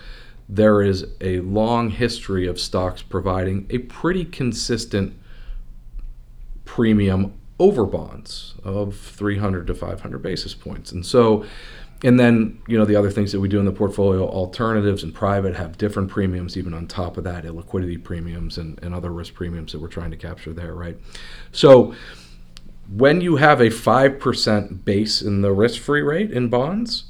there 0.48 0.82
is 0.82 1.08
a 1.22 1.40
long 1.40 1.90
history 1.90 2.48
of 2.48 2.60
stocks 2.60 3.02
providing 3.02 3.66
a 3.70 3.80
pretty 3.80 4.26
consistent 4.26 5.18
premium 6.66 7.34
over 7.60 7.86
bonds 7.86 8.56
of 8.64 8.96
300 8.98 9.66
to 9.68 9.74
500 9.74 10.22
basis 10.22 10.54
points. 10.54 10.92
And 10.92 11.06
so, 11.06 11.46
and 12.04 12.20
then, 12.20 12.62
you 12.68 12.78
know, 12.78 12.86
the 12.86 12.96
other 12.96 13.10
things 13.10 13.32
that 13.32 13.40
we 13.40 13.48
do 13.48 13.60
in 13.60 13.66
the 13.66 13.72
portfolio, 13.72 14.28
alternatives 14.28 15.02
and 15.02 15.14
private 15.14 15.56
have 15.56 15.78
different 15.78 16.10
premiums, 16.10 16.58
even 16.58 16.74
on 16.74 16.88
top 16.88 17.18
of 17.18 17.24
that, 17.24 17.46
illiquidity 17.46 18.04
premiums 18.04 18.58
and, 18.58 18.78
and 18.84 18.94
other 18.94 19.12
risk 19.12 19.34
premiums 19.34 19.72
that 19.72 19.80
we're 19.80 19.88
trying 19.88 20.12
to 20.12 20.18
capture 20.18 20.54
there, 20.54 20.74
right? 20.74 20.98
So, 21.52 21.96
when 22.88 23.20
you 23.20 23.38
have 23.38 23.62
a 23.62 23.70
5% 23.70 24.86
base 24.86 25.22
in 25.22 25.42
the 25.42 25.52
risk 25.52 25.82
free 25.82 26.04
rate 26.04 26.30
in 26.30 26.50
bonds, 26.50 27.06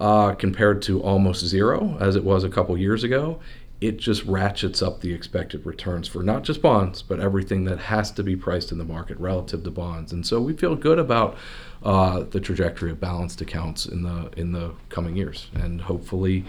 uh, 0.00 0.34
compared 0.34 0.82
to 0.82 1.00
almost 1.02 1.44
zero 1.44 1.96
as 2.00 2.16
it 2.16 2.24
was 2.24 2.42
a 2.42 2.48
couple 2.48 2.76
years 2.76 3.04
ago, 3.04 3.38
it 3.80 3.98
just 3.98 4.24
ratchets 4.24 4.82
up 4.82 5.00
the 5.00 5.12
expected 5.12 5.64
returns 5.64 6.06
for 6.08 6.22
not 6.22 6.42
just 6.42 6.60
bonds, 6.60 7.00
but 7.02 7.20
everything 7.20 7.64
that 7.64 7.78
has 7.78 8.10
to 8.10 8.22
be 8.22 8.36
priced 8.36 8.72
in 8.72 8.78
the 8.78 8.84
market 8.84 9.18
relative 9.18 9.62
to 9.64 9.70
bonds. 9.70 10.12
And 10.12 10.26
so 10.26 10.40
we 10.40 10.52
feel 10.52 10.74
good 10.74 10.98
about 10.98 11.36
uh, 11.82 12.24
the 12.24 12.40
trajectory 12.40 12.90
of 12.90 13.00
balanced 13.00 13.40
accounts 13.40 13.86
in 13.86 14.02
the 14.02 14.30
in 14.36 14.52
the 14.52 14.72
coming 14.90 15.16
years, 15.16 15.48
and 15.54 15.80
hopefully, 15.80 16.44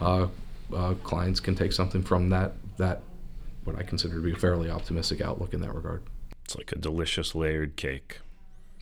uh, 0.00 0.28
uh, 0.74 0.94
clients 1.02 1.40
can 1.40 1.56
take 1.56 1.72
something 1.72 2.02
from 2.02 2.28
that 2.30 2.52
that 2.76 3.02
what 3.64 3.76
I 3.76 3.82
consider 3.82 4.14
to 4.14 4.20
be 4.20 4.32
a 4.32 4.36
fairly 4.36 4.70
optimistic 4.70 5.20
outlook 5.20 5.54
in 5.54 5.60
that 5.62 5.74
regard. 5.74 6.02
It's 6.44 6.56
like 6.56 6.70
a 6.70 6.78
delicious 6.78 7.34
layered 7.34 7.74
cake. 7.74 8.20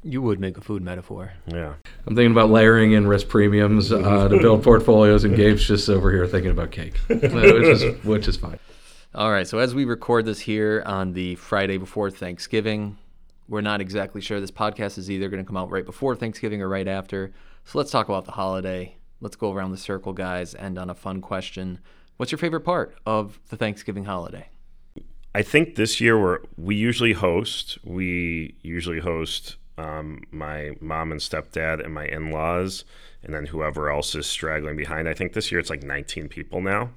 You 0.07 0.21
would 0.21 0.39
make 0.39 0.59
a 0.59 0.61
food 0.61 0.83
metaphor. 0.83 1.33
Yeah. 1.47 1.75
I'm 2.07 2.15
thinking 2.15 2.33
about 2.33 2.51
layering 2.51 2.93
in 2.93 3.07
risk 3.07 3.29
premiums 3.29 3.91
uh, 3.91 4.29
to 4.29 4.39
build 4.43 4.63
portfolios, 4.63 5.25
and 5.25 5.35
Gabe's 5.35 5.67
just 5.67 5.89
over 5.89 6.13
here 6.13 6.27
thinking 6.27 6.51
about 6.51 6.71
cake, 6.71 6.99
which 7.09 7.23
is 7.23 8.05
which 8.05 8.29
is 8.29 8.37
fine. 8.37 8.59
All 9.15 9.33
right. 9.33 9.49
So 9.49 9.59
as 9.59 9.75
we 9.75 9.87
record 9.87 10.27
this 10.27 10.41
here 10.41 10.83
on 10.85 11.15
the 11.15 11.37
Friday 11.37 11.79
before 11.79 12.11
Thanksgiving, 12.11 12.99
we're 13.49 13.63
not 13.63 13.81
exactly 13.81 14.21
sure. 14.21 14.41
This 14.41 14.51
podcast 14.51 14.99
is 14.99 15.11
either 15.11 15.29
going 15.29 15.43
to 15.43 15.47
come 15.47 15.57
out 15.57 15.71
right 15.71 15.87
before 15.87 16.15
Thanksgiving 16.15 16.61
or 16.61 16.69
right 16.69 16.89
after. 16.89 17.33
So 17.65 17.79
let's 17.79 17.91
talk 17.91 18.09
about 18.09 18.27
the 18.27 18.33
holiday. 18.33 18.97
Let's 19.21 19.37
go 19.37 19.53
around 19.53 19.71
the 19.71 19.79
circle, 19.79 20.13
guys, 20.13 20.55
end 20.55 20.79
on 20.79 20.91
a 20.91 20.95
fun 20.95 21.23
question. 21.23 21.79
What's 22.19 22.31
your 22.31 22.39
favorite 22.39 22.61
part 22.61 22.95
of 23.07 23.41
the 23.49 23.57
Thanksgiving 23.57 24.05
holiday? 24.05 24.49
I 25.35 25.43
think 25.43 25.77
this 25.77 26.01
year 26.01 26.21
we're 26.21 26.41
we 26.57 26.77
usually 26.77 27.13
host. 27.13 27.79
We 27.85 28.55
usually 28.63 29.01
host 29.01 29.57
um, 29.79 30.23
my 30.31 30.73
mom 30.81 31.11
and 31.13 31.21
stepdad 31.21 31.85
and 31.85 31.93
my 31.95 32.07
in 32.07 32.31
laws, 32.31 32.85
and 33.23 33.35
then 33.35 33.47
whoever 33.47 33.91
else 33.91 34.15
is 34.15 34.27
straggling 34.27 34.77
behind. 34.77 35.09
I 35.09 35.15
think 35.15 35.33
this 35.33 35.51
year 35.51 35.61
it's 35.61 35.71
like 35.71 35.83
19 35.83 36.29
people 36.29 36.61
now. 36.61 36.91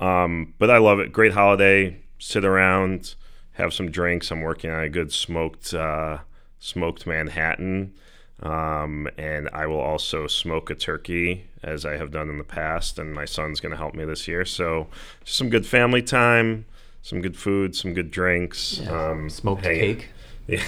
Um, 0.00 0.54
but 0.58 0.70
I 0.70 0.78
love 0.78 1.00
it. 1.00 1.12
Great 1.12 1.32
holiday. 1.32 2.00
Sit 2.18 2.44
around, 2.44 3.14
have 3.52 3.72
some 3.72 3.90
drinks. 3.90 4.30
I'm 4.30 4.42
working 4.42 4.70
on 4.70 4.82
a 4.82 4.88
good 4.88 5.12
smoked 5.12 5.72
uh, 5.74 6.18
smoked 6.58 7.06
Manhattan. 7.06 7.94
Um, 8.40 9.08
and 9.18 9.48
I 9.52 9.66
will 9.66 9.80
also 9.80 10.28
smoke 10.28 10.70
a 10.70 10.74
turkey 10.76 11.46
as 11.62 11.84
I 11.84 11.96
have 11.96 12.12
done 12.12 12.28
in 12.28 12.38
the 12.38 12.44
past, 12.44 12.96
and 12.98 13.12
my 13.12 13.24
son's 13.24 13.58
going 13.58 13.72
to 13.72 13.76
help 13.76 13.94
me 13.94 14.04
this 14.04 14.28
year. 14.28 14.44
So, 14.44 14.86
just 15.24 15.36
some 15.36 15.50
good 15.50 15.66
family 15.66 16.02
time, 16.02 16.64
some 17.02 17.20
good 17.20 17.36
food, 17.36 17.74
some 17.74 17.94
good 17.94 18.12
drinks. 18.12 18.78
Yeah. 18.78 19.10
Um, 19.10 19.28
Smoked 19.28 19.64
hang- 19.64 19.74
cake. 19.80 20.08
Yeah. 20.48 20.62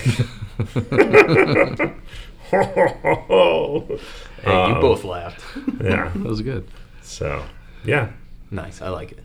Hey, 4.43 4.69
you 4.69 4.75
both 4.81 5.05
laughed. 5.05 5.45
yeah. 5.81 6.11
That 6.15 6.25
was 6.25 6.41
good. 6.41 6.67
So, 7.03 7.45
yeah. 7.85 8.11
nice. 8.51 8.83
I 8.83 8.89
like 8.89 9.13
it. 9.13 9.21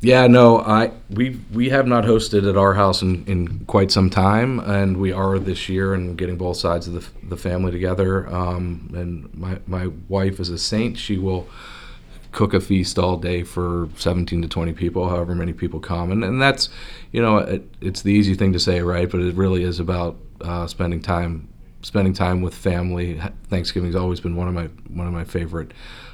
Yeah, 0.00 0.28
no, 0.28 0.58
I 0.60 0.92
we 1.10 1.40
we 1.52 1.70
have 1.70 1.88
not 1.88 2.04
hosted 2.04 2.48
at 2.48 2.56
our 2.56 2.74
house 2.74 3.02
in, 3.02 3.24
in 3.26 3.64
quite 3.64 3.90
some 3.90 4.10
time, 4.10 4.60
and 4.60 4.98
we 4.98 5.10
are 5.10 5.40
this 5.40 5.68
year, 5.68 5.92
and 5.92 6.16
getting 6.16 6.36
both 6.36 6.56
sides 6.56 6.86
of 6.86 6.94
the, 6.94 7.26
the 7.28 7.36
family 7.36 7.72
together. 7.72 8.28
Um, 8.32 8.90
and 8.94 9.34
my 9.34 9.58
my 9.66 9.88
wife 10.08 10.38
is 10.38 10.50
a 10.50 10.58
saint; 10.58 10.98
she 10.98 11.18
will 11.18 11.48
cook 12.32 12.54
a 12.54 12.60
feast 12.60 12.98
all 12.98 13.16
day 13.16 13.42
for 13.42 13.88
17 13.96 14.42
to 14.42 14.48
20 14.48 14.72
people, 14.72 15.08
however 15.08 15.34
many 15.34 15.52
people 15.52 15.80
come, 15.80 16.12
and 16.12 16.24
and 16.24 16.40
that's 16.40 16.68
you 17.12 17.22
know 17.22 17.38
it, 17.38 17.68
it's 17.80 18.02
the 18.02 18.12
easy 18.12 18.34
thing 18.34 18.52
to 18.52 18.60
say, 18.60 18.80
right? 18.80 19.10
But 19.10 19.20
it 19.20 19.34
really 19.34 19.62
is 19.62 19.80
about 19.80 20.16
uh, 20.40 20.66
spending 20.66 21.00
time 21.00 21.48
spending 21.82 22.12
time 22.12 22.42
with 22.42 22.54
family. 22.54 23.20
Thanksgiving's 23.48 23.96
always 23.96 24.20
been 24.20 24.36
one 24.36 24.48
of 24.48 24.54
my 24.54 24.66
one 24.88 25.06
of 25.06 25.12
my 25.12 25.24
favorite 25.24 25.72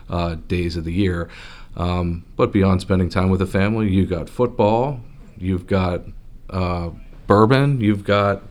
uh, 0.09 0.37
days 0.49 0.77
of 0.77 0.85
the 0.85 0.93
year. 0.93 1.29
Um, 1.77 2.25
but 2.37 2.53
beyond 2.53 2.81
spending 2.81 3.09
time 3.09 3.31
with 3.31 3.41
the 3.41 3.47
family, 3.47 3.91
you've 3.91 4.11
got 4.11 4.29
football, 4.29 5.01
you've 5.37 5.67
got 5.67 6.03
uh, 6.51 6.91
bourbon, 7.27 7.81
you've 7.81 8.05
got 8.05 8.43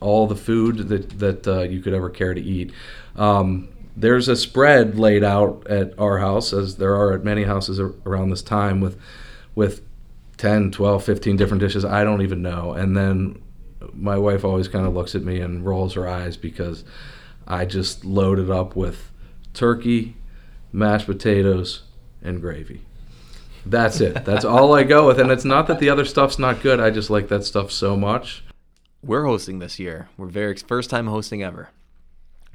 all 0.00 0.26
the 0.26 0.36
food 0.36 0.88
that 0.88 1.18
that 1.18 1.46
uh, 1.46 1.62
you 1.62 1.80
could 1.80 1.92
ever 1.92 2.08
care 2.08 2.34
to 2.34 2.40
eat. 2.40 2.72
Um, 3.16 3.68
there's 3.98 4.28
a 4.28 4.36
spread 4.36 4.98
laid 4.98 5.24
out 5.24 5.66
at 5.68 5.98
our 5.98 6.18
house, 6.18 6.52
as 6.52 6.76
there 6.76 6.94
are 6.94 7.12
at 7.12 7.24
many 7.24 7.44
houses 7.44 7.80
around 7.80 8.30
this 8.30 8.42
time, 8.42 8.80
with 8.80 8.98
with 9.54 9.82
10, 10.36 10.70
12, 10.70 11.04
15 11.04 11.36
different 11.36 11.60
dishes. 11.60 11.84
I 11.84 12.04
don't 12.04 12.22
even 12.22 12.42
know. 12.42 12.72
And 12.72 12.96
then 12.96 13.42
my 13.92 14.16
wife 14.16 14.44
always 14.44 14.68
kind 14.68 14.86
of 14.86 14.94
looks 14.94 15.16
at 15.16 15.22
me 15.22 15.40
and 15.40 15.66
rolls 15.66 15.94
her 15.94 16.08
eyes 16.08 16.36
because 16.36 16.84
I 17.46 17.64
just 17.64 18.04
load 18.04 18.38
it 18.38 18.48
up 18.48 18.76
with 18.76 19.10
turkey, 19.52 20.16
mashed 20.72 21.06
potatoes, 21.06 21.82
and 22.22 22.40
gravy. 22.40 22.82
That's 23.66 24.00
it. 24.00 24.24
That's 24.24 24.44
all 24.44 24.74
I 24.74 24.84
go 24.84 25.08
with. 25.08 25.18
And 25.18 25.32
it's 25.32 25.44
not 25.44 25.66
that 25.66 25.80
the 25.80 25.90
other 25.90 26.04
stuff's 26.04 26.38
not 26.38 26.62
good. 26.62 26.78
I 26.78 26.90
just 26.90 27.10
like 27.10 27.26
that 27.28 27.44
stuff 27.44 27.72
so 27.72 27.96
much. 27.96 28.44
We're 29.02 29.24
hosting 29.24 29.58
this 29.58 29.80
year. 29.80 30.08
We're 30.16 30.26
very 30.26 30.56
first 30.56 30.88
time 30.88 31.08
hosting 31.08 31.42
ever. 31.42 31.70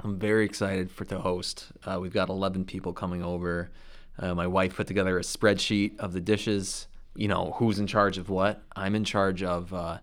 I'm 0.03 0.19
very 0.19 0.45
excited 0.45 0.91
for 0.91 1.05
to 1.05 1.19
host. 1.19 1.67
Uh, 1.85 1.97
we've 1.99 2.13
got 2.13 2.29
11 2.29 2.65
people 2.65 2.91
coming 2.93 3.23
over. 3.23 3.71
Uh, 4.19 4.35
my 4.35 4.47
wife 4.47 4.75
put 4.75 4.85
together 4.87 5.17
a 5.17 5.21
spreadsheet 5.21 5.97
of 5.97 6.13
the 6.13 6.19
dishes. 6.19 6.87
You 7.15 7.27
know 7.27 7.53
who's 7.57 7.79
in 7.79 7.87
charge 7.87 8.17
of 8.17 8.29
what. 8.29 8.61
I'm 8.75 8.95
in 8.95 9.05
charge 9.05 9.43
of, 9.43 9.73
uh, 9.73 9.99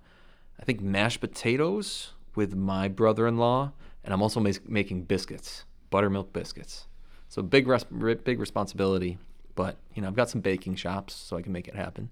I 0.58 0.64
think, 0.64 0.80
mashed 0.80 1.20
potatoes 1.20 2.12
with 2.34 2.54
my 2.54 2.88
brother-in-law, 2.88 3.72
and 4.04 4.14
I'm 4.14 4.22
also 4.22 4.40
mas- 4.40 4.60
making 4.66 5.04
biscuits, 5.04 5.64
buttermilk 5.90 6.32
biscuits. 6.32 6.86
So 7.28 7.42
big, 7.42 7.66
res- 7.66 7.84
big 7.84 8.40
responsibility. 8.40 9.18
But 9.54 9.76
you 9.94 10.02
know, 10.02 10.08
I've 10.08 10.16
got 10.16 10.30
some 10.30 10.40
baking 10.40 10.76
shops, 10.76 11.14
so 11.14 11.36
I 11.36 11.42
can 11.42 11.52
make 11.52 11.68
it 11.68 11.74
happen. 11.74 12.08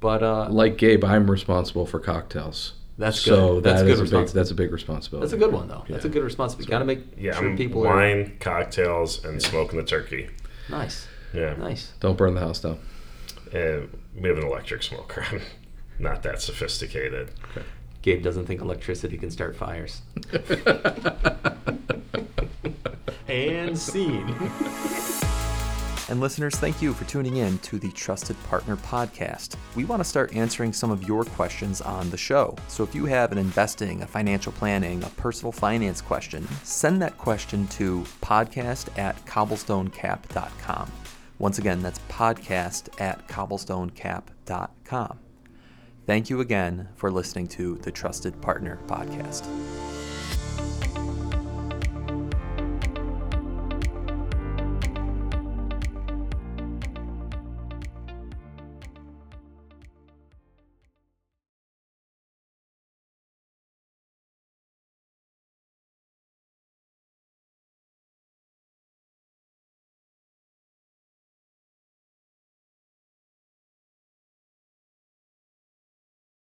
But 0.00 0.22
uh, 0.22 0.48
Like 0.50 0.76
Gabe, 0.76 1.04
I'm 1.04 1.30
responsible 1.30 1.86
for 1.86 2.00
cocktails. 2.00 2.74
That's 2.96 3.18
so 3.20 3.54
good. 3.56 3.64
That's 3.64 3.80
that 3.80 3.86
good 3.86 3.92
is 3.92 3.98
a 4.00 4.02
big 4.02 4.10
responsibility. 4.12 4.32
that's 4.38 4.50
a 4.50 4.54
big 4.54 4.72
responsibility. 4.72 5.24
that's 5.26 5.32
a 5.32 5.36
good 5.44 5.52
one, 5.52 5.68
though. 5.68 5.84
That's 5.88 6.04
a 6.04 6.08
good 6.08 6.22
responsibility. 6.22 6.70
Got 6.70 6.78
to 6.80 6.84
make 6.84 7.00
Yeah, 7.16 7.34
sure 7.34 7.48
I'm 7.50 7.56
people 7.56 7.84
are 7.86 7.94
wine, 7.96 8.36
cocktails, 8.40 9.24
and 9.24 9.42
smoking 9.42 9.78
the 9.78 9.84
turkey. 9.84 10.28
nice. 10.70 11.08
Yeah. 11.32 11.54
Nice. 11.54 11.92
Don't 11.98 12.16
burn 12.16 12.34
the 12.34 12.40
house 12.40 12.60
down. 12.60 12.78
And 13.52 13.88
we 14.16 14.28
have 14.28 14.38
an 14.38 14.44
electric 14.44 14.84
smoker. 14.84 15.24
I'm 15.28 15.40
not 15.98 16.22
that 16.22 16.40
sophisticated. 16.40 17.32
Gabe 18.02 18.22
doesn't 18.22 18.46
think 18.46 18.60
electricity 18.60 19.18
can 19.18 19.30
start 19.32 19.56
fires. 19.56 20.02
and 23.28 23.76
scene. 23.78 24.34
And 26.10 26.20
listeners, 26.20 26.54
thank 26.56 26.82
you 26.82 26.92
for 26.92 27.04
tuning 27.04 27.38
in 27.38 27.58
to 27.60 27.78
the 27.78 27.90
Trusted 27.92 28.36
Partner 28.44 28.76
Podcast. 28.76 29.56
We 29.74 29.86
want 29.86 30.00
to 30.00 30.08
start 30.08 30.36
answering 30.36 30.74
some 30.74 30.90
of 30.90 31.08
your 31.08 31.24
questions 31.24 31.80
on 31.80 32.10
the 32.10 32.16
show. 32.18 32.56
So 32.68 32.84
if 32.84 32.94
you 32.94 33.06
have 33.06 33.32
an 33.32 33.38
investing, 33.38 34.02
a 34.02 34.06
financial 34.06 34.52
planning, 34.52 35.02
a 35.02 35.08
personal 35.10 35.50
finance 35.50 36.02
question, 36.02 36.46
send 36.62 37.00
that 37.00 37.16
question 37.16 37.66
to 37.68 38.04
podcast 38.20 38.96
at 38.98 39.16
cobblestonecap.com. 39.24 40.92
Once 41.38 41.58
again, 41.58 41.82
that's 41.82 41.98
podcast 42.10 43.00
at 43.00 43.26
cobblestonecap.com. 43.26 45.18
Thank 46.06 46.28
you 46.28 46.40
again 46.40 46.88
for 46.96 47.10
listening 47.10 47.48
to 47.48 47.76
the 47.76 47.90
Trusted 47.90 48.40
Partner 48.42 48.78
Podcast. 48.86 49.46